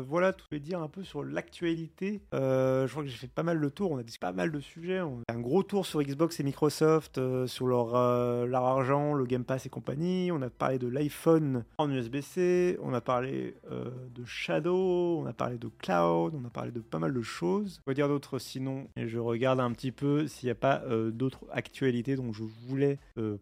voilà 0.07 0.33
tout 0.33 0.47
je 0.51 0.57
vais 0.57 0.61
dire 0.61 0.81
un 0.81 0.89
peu 0.89 1.03
sur 1.03 1.25
l'actualité. 1.25 2.21
Je 2.33 2.91
crois 2.91 3.03
que 3.03 3.09
j'ai 3.09 3.17
fait 3.17 3.27
pas 3.27 3.43
mal 3.43 3.57
le 3.57 3.71
tour, 3.71 3.91
on 3.91 3.99
a 3.99 4.03
dit 4.03 4.19
pas 4.19 4.33
mal 4.33 4.53
de 4.53 4.61
sujets. 4.61 5.01
Un 5.29 5.41
gros 5.41 5.63
tour 5.63 5.87
sur 5.87 6.03
Xbox 6.03 6.39
et 6.39 6.45
Microsoft, 6.45 7.21
sur 7.47 7.67
leur, 7.67 8.47
leur 8.47 8.65
argent, 8.65 9.15
le 9.15 9.25
Game 9.25 9.45
Pass 9.45 9.67
et 9.67 9.69
compagnie. 9.69 10.31
On 10.33 10.43
a 10.43 10.51
parlé 10.51 10.79
de 10.79 10.87
l'iPhone 10.87 11.65
en 11.79 11.91
USB-C. 11.91 12.79
On 12.83 12.95
a 12.95 13.01
parlé 13.07 13.55
de 13.71 14.25
Shadow, 14.25 15.21
on 15.21 15.27
a 15.27 15.33
parlé 15.33 15.59
de 15.59 15.69
Cloud, 15.79 16.35
on 16.35 16.45
a 16.45 16.51
parlé 16.51 16.73
de 16.73 16.81
pas 16.81 16.99
mal 16.99 17.15
de 17.15 17.23
choses. 17.23 17.81
Quoi 17.85 17.95
dire 17.95 18.09
d'autre 18.09 18.41
sinon 18.41 18.89
Et 18.97 19.07
je 19.07 19.19
regarde 19.19 19.61
un 19.61 19.71
petit 19.73 19.93
peu 19.93 20.27
s'il 20.27 20.49
n'y 20.49 20.51
a 20.51 20.57
pas 20.57 20.83
d'autres 21.13 21.47
actualités 21.53 22.17
dont 22.17 22.33
je 22.33 22.43
voulais 22.43 22.99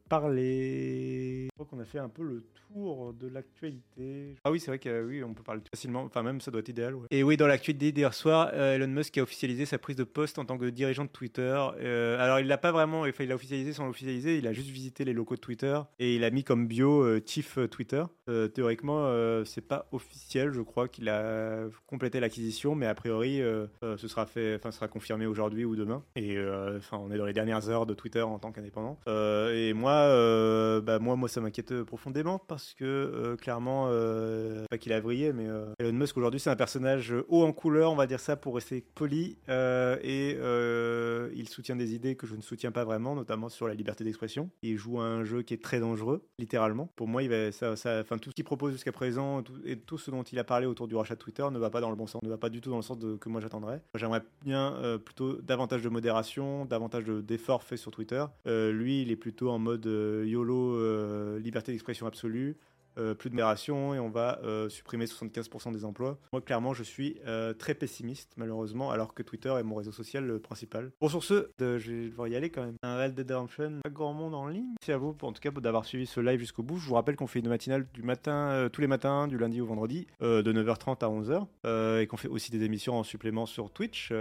parler. 0.08 1.46
Je 1.46 1.54
crois 1.54 1.66
qu'on 1.66 1.80
a 1.80 1.86
fait 1.86 1.98
un 1.98 2.10
peu 2.10 2.22
le 2.22 2.44
tour 2.72 3.14
de 3.14 3.26
l'actualité. 3.28 4.36
Ah 4.44 4.50
oui, 4.50 4.60
c'est 4.60 4.70
vrai 4.70 4.78
que 4.78 5.04
oui, 5.04 5.22
peut 5.34 5.42
parler 5.42 5.62
facilement. 5.72 6.02
Enfin, 6.02 6.22
même 6.22 6.40
ça 6.40 6.50
doit 6.50 6.60
être 6.60 6.68
idéal. 6.68 6.94
Et 7.10 7.22
oui, 7.22 7.36
dans 7.36 7.46
l'actualité 7.46 7.92
d'hier 7.92 8.12
soir, 8.12 8.52
Elon 8.52 8.88
Musk 8.88 9.16
a 9.16 9.22
officialisé 9.22 9.64
sa 9.64 9.78
prise 9.78 9.96
de 9.96 10.04
poste 10.04 10.38
en 10.38 10.44
tant 10.44 10.58
que 10.58 10.66
dirigeant 10.66 11.04
de 11.04 11.10
Twitter. 11.10 11.56
alors, 12.18 12.38
il 12.40 12.46
l'a 12.46 12.58
pas 12.58 12.72
vraiment, 12.72 13.06
il 13.06 13.14
l'a 13.26 13.34
officialisé 13.34 13.72
sans 13.72 13.86
l'officialiser. 13.86 14.36
Il 14.36 14.46
a 14.46 14.52
juste 14.52 14.68
visité 14.68 15.04
les 15.04 15.14
locaux 15.14 15.36
de 15.36 15.40
Twitter 15.40 15.80
et 15.98 16.16
il 16.16 16.24
a 16.24 16.30
mis 16.30 16.44
comme 16.44 16.66
bio 16.66 17.18
Chief 17.24 17.58
Twitter. 17.70 18.04
théoriquement, 18.54 19.43
c'est 19.44 19.60
pas 19.60 19.86
officiel. 19.92 20.52
Je 20.52 20.60
crois 20.60 20.88
qu'il 20.88 21.08
a 21.08 21.64
complété 21.86 22.20
l'acquisition, 22.20 22.74
mais 22.74 22.86
a 22.86 22.94
priori, 22.94 23.40
ce 23.82 24.08
sera 24.08 24.26
fait, 24.26 24.56
enfin, 24.56 24.70
sera 24.70 24.88
confirmé 24.88 25.26
aujourd'hui 25.26 25.64
ou 25.64 25.76
demain. 25.76 26.02
Et 26.16 26.38
enfin, 26.76 26.98
on 26.98 27.10
est 27.10 27.18
dans 27.18 27.26
les 27.26 27.32
dernières 27.32 27.68
heures 27.68 27.86
de 27.86 27.94
Twitter 27.94 28.22
en 28.22 28.38
tant 28.38 28.52
qu'indépendant. 28.52 28.98
et 29.06 29.72
moi, 29.74 30.80
bah, 30.80 30.98
moi, 30.98 31.16
moi, 31.16 31.28
ça 31.28 31.40
m'inquiète 31.40 31.82
profondément 31.82 32.38
parce 32.38 32.74
que 32.74 33.36
clairement, 33.40 33.88
pas 34.70 34.78
qu'il 34.78 34.92
a 34.92 35.00
vrillé, 35.00 35.32
mais 35.32 35.46
Elon 35.78 35.92
Musk 35.92 36.16
aujourd'hui, 36.16 36.40
c'est 36.40 36.50
un 36.50 36.56
personnage 36.56 37.14
haut 37.28 37.44
en 37.44 37.52
couleur, 37.52 37.92
on 37.92 37.96
va 37.96 38.06
dire 38.06 38.20
ça 38.20 38.36
pour 38.36 38.54
rester 38.54 38.84
poli, 38.94 39.38
et 39.48 40.38
il 41.34 41.48
soutient 41.48 41.76
des 41.76 41.94
idées 41.94 42.16
que 42.16 42.26
je 42.26 42.34
ne 42.34 42.42
soutiens 42.42 42.72
pas 42.72 42.84
vraiment, 42.84 43.14
notamment 43.14 43.48
sur 43.48 43.68
la 43.68 43.74
liberté 43.74 44.04
d'expression. 44.04 44.50
Il 44.62 44.76
joue 44.76 45.00
un 45.00 45.24
jeu 45.24 45.42
qui 45.42 45.54
est 45.54 45.62
très 45.62 45.80
dangereux, 45.80 46.26
littéralement. 46.38 46.90
Pour 46.96 47.08
moi, 47.08 47.22
il 47.22 47.28
va, 47.28 47.52
ça, 47.52 47.72
enfin, 47.72 48.18
tout 48.18 48.30
ce 48.30 48.34
qu'il 48.34 48.44
propose 48.44 48.72
jusqu'à 48.72 48.92
présent 48.92 49.33
et 49.64 49.76
tout 49.76 49.98
ce 49.98 50.10
dont 50.10 50.22
il 50.22 50.38
a 50.38 50.44
parlé 50.44 50.66
autour 50.66 50.88
du 50.88 50.94
rachat 50.94 51.14
de 51.14 51.20
Twitter 51.20 51.46
ne 51.50 51.58
va 51.58 51.70
pas 51.70 51.80
dans 51.80 51.90
le 51.90 51.96
bon 51.96 52.06
sens, 52.06 52.22
ne 52.22 52.28
va 52.28 52.38
pas 52.38 52.50
du 52.50 52.60
tout 52.60 52.70
dans 52.70 52.76
le 52.76 52.82
sens 52.82 52.98
de, 52.98 53.16
que 53.16 53.28
moi 53.28 53.40
j'attendrais. 53.40 53.82
J'aimerais 53.94 54.22
bien 54.44 54.98
plutôt 55.04 55.34
davantage 55.42 55.82
de 55.82 55.88
modération, 55.88 56.64
davantage 56.64 57.04
d'efforts 57.04 57.62
faits 57.62 57.78
sur 57.78 57.90
Twitter. 57.90 58.24
lui, 58.46 59.02
il 59.02 59.10
est 59.10 59.16
plutôt 59.16 59.50
en 59.50 59.58
mode 59.58 59.86
YOLO, 59.86 61.38
liberté 61.38 61.72
d'expression 61.72 62.06
absolue. 62.06 62.56
Euh, 62.98 63.14
plus 63.14 63.30
de 63.30 63.34
modération 63.34 63.94
et 63.94 63.98
on 63.98 64.08
va 64.08 64.40
euh, 64.44 64.68
supprimer 64.68 65.06
75% 65.06 65.72
des 65.72 65.84
emplois. 65.84 66.18
Moi, 66.32 66.40
clairement, 66.40 66.74
je 66.74 66.82
suis 66.82 67.16
euh, 67.26 67.52
très 67.52 67.74
pessimiste, 67.74 68.32
malheureusement, 68.36 68.90
alors 68.90 69.14
que 69.14 69.22
Twitter 69.22 69.52
est 69.58 69.62
mon 69.62 69.74
réseau 69.74 69.92
social 69.92 70.38
principal. 70.40 70.92
Bon, 71.00 71.08
sur 71.08 71.24
ce, 71.24 71.50
je 71.58 71.92
vais 71.92 72.08
devoir 72.08 72.28
y 72.28 72.36
aller 72.36 72.50
quand 72.50 72.64
même. 72.64 72.76
Un 72.82 72.98
Red 72.98 73.14
Dead 73.14 73.30
Redemption, 73.30 73.80
pas 73.82 73.90
grand 73.90 74.12
monde 74.12 74.34
en 74.34 74.46
ligne. 74.46 74.68
Merci 74.80 74.92
à 74.92 74.98
vous, 74.98 75.16
en 75.22 75.32
tout 75.32 75.40
cas, 75.40 75.50
d'avoir 75.50 75.84
suivi 75.84 76.06
ce 76.06 76.20
live 76.20 76.38
jusqu'au 76.38 76.62
bout. 76.62 76.78
Je 76.78 76.86
vous 76.86 76.94
rappelle 76.94 77.16
qu'on 77.16 77.26
fait 77.26 77.40
une 77.40 77.48
matinale 77.48 77.86
du 77.92 78.02
matin, 78.02 78.68
tous 78.72 78.80
les 78.80 78.86
matins, 78.86 79.26
du 79.26 79.38
lundi 79.38 79.60
au 79.60 79.66
vendredi, 79.66 80.06
de 80.20 80.52
9h30 80.52 81.04
à 81.04 81.08
11h, 81.08 82.00
et 82.00 82.06
qu'on 82.06 82.16
fait 82.16 82.28
aussi 82.28 82.50
des 82.50 82.62
émissions 82.62 82.98
en 82.98 83.02
supplément 83.02 83.46
sur 83.46 83.70
Twitch, 83.70 84.12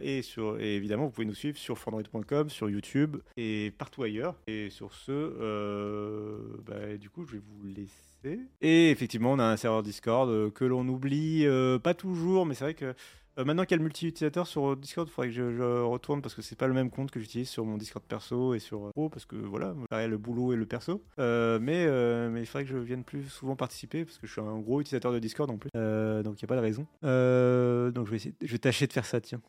et, 0.00 0.22
sur, 0.22 0.58
évidemment, 0.60 1.04
vous 1.04 1.10
pouvez 1.10 1.26
nous 1.26 1.34
suivre 1.34 1.58
sur 1.58 1.78
Fandroid.com, 1.78 2.48
sur 2.48 2.70
YouTube 2.70 3.18
et 3.36 3.72
partout 3.76 4.02
ailleurs. 4.02 4.36
Et 4.46 4.70
sur 4.70 4.94
ce, 4.94 6.38
bah, 6.66 6.96
du 6.96 7.10
coup, 7.10 7.24
je 7.24 7.32
vais 7.32 7.42
vous 7.44 7.66
laisser 7.66 8.12
et 8.60 8.90
effectivement, 8.90 9.32
on 9.32 9.38
a 9.38 9.44
un 9.44 9.56
serveur 9.56 9.82
Discord 9.82 10.30
euh, 10.30 10.50
que 10.50 10.64
l'on 10.64 10.86
oublie 10.88 11.46
euh, 11.46 11.78
pas 11.78 11.94
toujours, 11.94 12.46
mais 12.46 12.54
c'est 12.54 12.64
vrai 12.64 12.74
que 12.74 12.94
euh, 13.38 13.44
maintenant 13.44 13.64
qu'il 13.64 13.72
y 13.72 13.74
a 13.74 13.78
le 13.78 13.84
multi-utilisateur 13.84 14.46
sur 14.46 14.76
Discord, 14.76 15.08
il 15.08 15.12
faudrait 15.12 15.28
que 15.28 15.34
je, 15.34 15.82
retourne 15.82 16.22
parce 16.22 16.34
que 16.34 16.42
c'est 16.42 16.56
pas 16.56 16.66
le 16.66 16.74
même 16.74 16.90
compte 16.90 17.10
que 17.10 17.20
j'utilise 17.20 17.48
sur 17.48 17.64
mon 17.64 17.76
Discord 17.76 18.04
perso 18.04 18.54
et 18.54 18.58
sur 18.58 18.90
Pro 18.92 19.08
parce 19.08 19.26
que 19.26 19.36
voilà, 19.36 19.74
il 19.92 20.06
le 20.06 20.18
boulot 20.18 20.52
et 20.52 20.56
le 20.56 20.66
perso. 20.66 21.02
mais, 21.18 21.60
mais 21.60 22.40
il 22.40 22.46
faudrait 22.46 22.64
que 22.64 22.70
je 22.70 22.78
vienne 22.78 23.04
plus 23.04 23.24
souvent 23.28 23.56
participer 23.56 24.04
parce 24.04 24.18
que 24.18 24.26
je 24.26 24.32
suis 24.32 24.40
un 24.40 24.58
gros 24.58 24.80
utilisateur 24.80 25.12
de 25.12 25.18
Discord 25.18 25.50
en 25.50 25.58
plus. 25.58 25.70
donc 25.74 26.40
il 26.40 26.44
n'y 26.44 26.44
a 26.44 26.48
pas 26.48 26.56
de 26.56 26.60
raison. 26.60 26.82
donc 27.02 28.06
je 28.06 28.10
vais, 28.10 28.16
essayer, 28.16 28.58
tâcher 28.58 28.86
de 28.86 28.92
faire 28.92 29.06
ça, 29.06 29.20
tiens. 29.20 29.40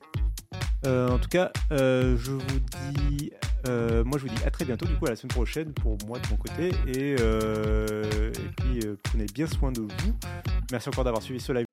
en 0.86 1.20
tout 1.20 1.30
cas, 1.30 1.52
je 1.72 2.32
vous 2.32 2.60
dis 2.94 3.32
euh, 3.68 4.04
moi, 4.04 4.18
je 4.18 4.24
vous 4.28 4.34
dis 4.34 4.44
à 4.44 4.52
très 4.52 4.66
bientôt, 4.66 4.86
du 4.86 4.96
coup, 4.96 5.06
à 5.06 5.10
la 5.10 5.16
semaine 5.16 5.32
prochaine 5.32 5.74
pour 5.74 5.98
moi 6.06 6.20
de 6.20 6.28
mon 6.30 6.38
côté. 6.38 6.70
Et, 6.88 7.16
euh, 7.20 8.32
et 8.32 8.50
puis, 8.58 8.88
euh, 8.88 8.98
prenez 9.04 9.26
bien 9.26 9.48
soin 9.48 9.72
de 9.72 9.82
vous. 9.82 10.14
Merci 10.72 10.90
encore 10.90 11.04
d'avoir 11.04 11.24
suivi 11.24 11.40
ce 11.40 11.54
live. 11.54 11.73